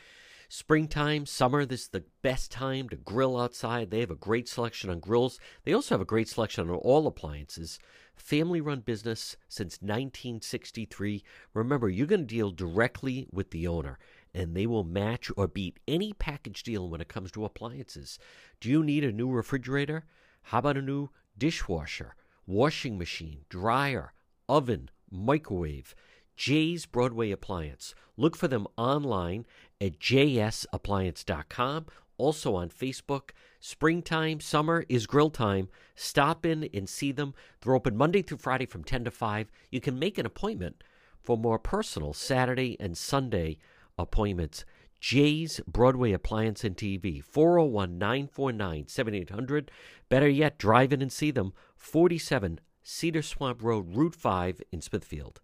Springtime, 0.49 1.27
summer, 1.27 1.65
this 1.65 1.83
is 1.83 1.89
the 1.89 2.05
best 2.23 2.53
time 2.53 2.89
to 2.89 2.97
grill 2.97 3.37
outside. 3.37 3.91
They 3.91 4.01
have 4.01 4.13
a 4.13 4.17
great 4.17 4.49
selection 4.49 4.91
on 4.91 5.01
grills. 5.01 5.41
They 5.65 5.73
also 5.73 5.95
have 5.95 6.01
a 6.01 6.05
great 6.05 6.29
selection 6.29 6.71
on 6.71 6.77
all 6.77 7.09
appliances. 7.09 7.81
Family 8.15 8.61
run 8.61 8.81
business 8.81 9.37
since 9.49 9.83
1963. 9.83 11.25
Remember, 11.53 11.89
you're 11.89 12.07
going 12.07 12.21
to 12.21 12.27
deal 12.27 12.53
directly 12.53 13.27
with 13.33 13.51
the 13.51 13.67
owner, 13.67 13.99
and 14.37 14.55
they 14.55 14.67
will 14.67 14.85
match 14.85 15.33
or 15.35 15.49
beat 15.49 15.81
any 15.89 16.13
package 16.13 16.63
deal 16.63 16.91
when 16.91 17.01
it 17.01 17.09
comes 17.09 17.33
to 17.33 17.47
appliances. 17.47 18.19
Do 18.61 18.69
you 18.69 18.85
need 18.85 19.03
a 19.03 19.11
new 19.11 19.31
refrigerator? 19.31 20.05
How 20.43 20.59
about 20.59 20.77
a 20.77 20.83
new 20.83 21.09
dishwasher, 21.39 22.15
washing 22.47 22.99
machine, 22.99 23.47
dryer, 23.49 24.13
oven, 24.47 24.91
microwave? 25.11 25.95
Jay's 26.37 26.85
Broadway 26.85 27.31
Appliance. 27.31 27.95
Look 28.19 28.37
for 28.37 28.47
them 28.47 28.67
online 28.77 29.47
at 29.81 29.99
jsappliance.com. 29.99 31.87
Also 32.19 32.55
on 32.55 32.69
Facebook. 32.69 33.31
Springtime, 33.59 34.41
summer 34.41 34.85
is 34.91 35.07
grill 35.07 35.31
time. 35.31 35.69
Stop 35.95 36.45
in 36.45 36.69
and 36.75 36.89
see 36.91 37.11
them. 37.11 37.33
They're 37.61 37.75
open 37.75 37.97
Monday 37.97 38.21
through 38.21 38.39
Friday 38.39 38.67
from 38.67 38.85
10 38.85 39.05
to 39.05 39.11
5. 39.11 39.51
You 39.71 39.81
can 39.81 39.99
make 39.99 40.19
an 40.19 40.27
appointment 40.27 40.85
for 41.23 41.39
more 41.39 41.59
personal 41.59 42.13
Saturday 42.13 42.77
and 42.79 42.99
Sunday 42.99 43.57
appointments. 43.99 44.65
Jay's 45.01 45.61
Broadway 45.67 46.13
Appliance 46.13 46.65
and 46.65 46.77
TV, 46.77 47.23
401 47.23 47.99
949 47.99 48.89
7800. 48.89 49.71
Better 50.09 50.29
yet, 50.29 50.59
drive 50.59 50.93
in 50.93 51.03
and 51.03 51.13
see 51.13 51.31
them, 51.31 51.53
47 51.77 52.61
Cedar 52.83 53.23
Swamp 53.23 53.63
Road, 53.63 53.95
Route 53.95 54.15
5 54.15 54.63
in 54.73 54.81
Smithfield. 54.81 55.41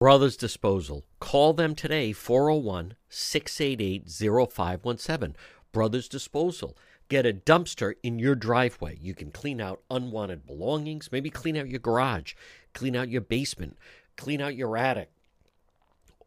Brothers 0.00 0.36
Disposal. 0.36 1.04
Call 1.20 1.52
them 1.52 1.74
today, 1.74 2.12
401 2.12 2.94
688 3.08 4.08
0517. 4.50 5.36
Brothers 5.72 6.08
Disposal. 6.08 6.76
Get 7.08 7.26
a 7.26 7.32
dumpster 7.32 7.94
in 8.02 8.18
your 8.18 8.34
driveway. 8.34 8.96
You 9.00 9.14
can 9.14 9.30
clean 9.30 9.60
out 9.60 9.82
unwanted 9.90 10.46
belongings, 10.46 11.10
maybe 11.12 11.28
clean 11.28 11.56
out 11.56 11.68
your 11.68 11.80
garage, 11.80 12.34
clean 12.72 12.96
out 12.96 13.08
your 13.08 13.20
basement, 13.20 13.76
clean 14.16 14.40
out 14.40 14.54
your 14.54 14.76
attic. 14.76 15.10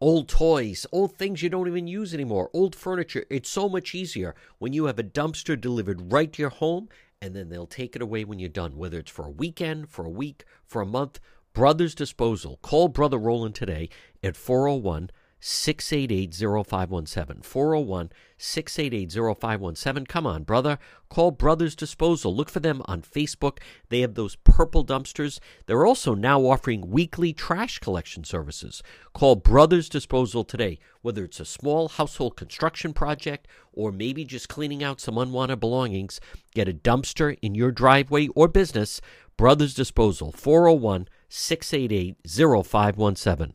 Old 0.04 0.28
toys, 0.28 0.84
old 0.92 1.16
things 1.16 1.42
you 1.42 1.48
don't 1.48 1.66
even 1.66 1.86
use 1.86 2.12
anymore, 2.12 2.50
old 2.52 2.76
furniture. 2.76 3.24
It's 3.30 3.48
so 3.48 3.70
much 3.70 3.94
easier 3.94 4.34
when 4.58 4.74
you 4.74 4.84
have 4.84 4.98
a 4.98 5.02
dumpster 5.02 5.58
delivered 5.58 6.12
right 6.12 6.30
to 6.30 6.42
your 6.42 6.50
home 6.50 6.90
and 7.22 7.34
then 7.34 7.48
they'll 7.48 7.66
take 7.66 7.96
it 7.96 8.02
away 8.02 8.22
when 8.22 8.38
you're 8.38 8.50
done, 8.50 8.76
whether 8.76 8.98
it's 8.98 9.10
for 9.10 9.24
a 9.24 9.30
weekend, 9.30 9.88
for 9.88 10.04
a 10.04 10.10
week, 10.10 10.44
for 10.66 10.82
a 10.82 10.86
month. 10.86 11.20
Brothers 11.54 11.94
Disposal. 11.94 12.58
Call 12.60 12.88
Brother 12.88 13.16
Roland 13.16 13.54
today 13.54 13.88
at 14.22 14.36
401 14.36 15.08
688 15.46 16.32
0517. 16.32 17.42
401 17.42 18.10
688 18.38 19.12
0517. 19.12 20.06
Come 20.06 20.26
on, 20.26 20.42
brother. 20.42 20.78
Call 21.10 21.32
Brothers 21.32 21.76
Disposal. 21.76 22.34
Look 22.34 22.48
for 22.48 22.60
them 22.60 22.80
on 22.86 23.02
Facebook. 23.02 23.58
They 23.90 24.00
have 24.00 24.14
those 24.14 24.36
purple 24.36 24.86
dumpsters. 24.86 25.40
They're 25.66 25.84
also 25.84 26.14
now 26.14 26.40
offering 26.40 26.88
weekly 26.88 27.34
trash 27.34 27.78
collection 27.78 28.24
services. 28.24 28.82
Call 29.12 29.36
Brothers 29.36 29.90
Disposal 29.90 30.44
today, 30.44 30.78
whether 31.02 31.24
it's 31.24 31.40
a 31.40 31.44
small 31.44 31.88
household 31.88 32.38
construction 32.38 32.94
project 32.94 33.46
or 33.74 33.92
maybe 33.92 34.24
just 34.24 34.48
cleaning 34.48 34.82
out 34.82 34.98
some 34.98 35.18
unwanted 35.18 35.60
belongings. 35.60 36.20
Get 36.54 36.68
a 36.68 36.72
dumpster 36.72 37.36
in 37.42 37.54
your 37.54 37.70
driveway 37.70 38.28
or 38.28 38.48
business. 38.48 39.02
Brothers 39.36 39.74
Disposal, 39.74 40.32
401 40.32 41.06
688 41.28 42.16
0517. 42.24 43.54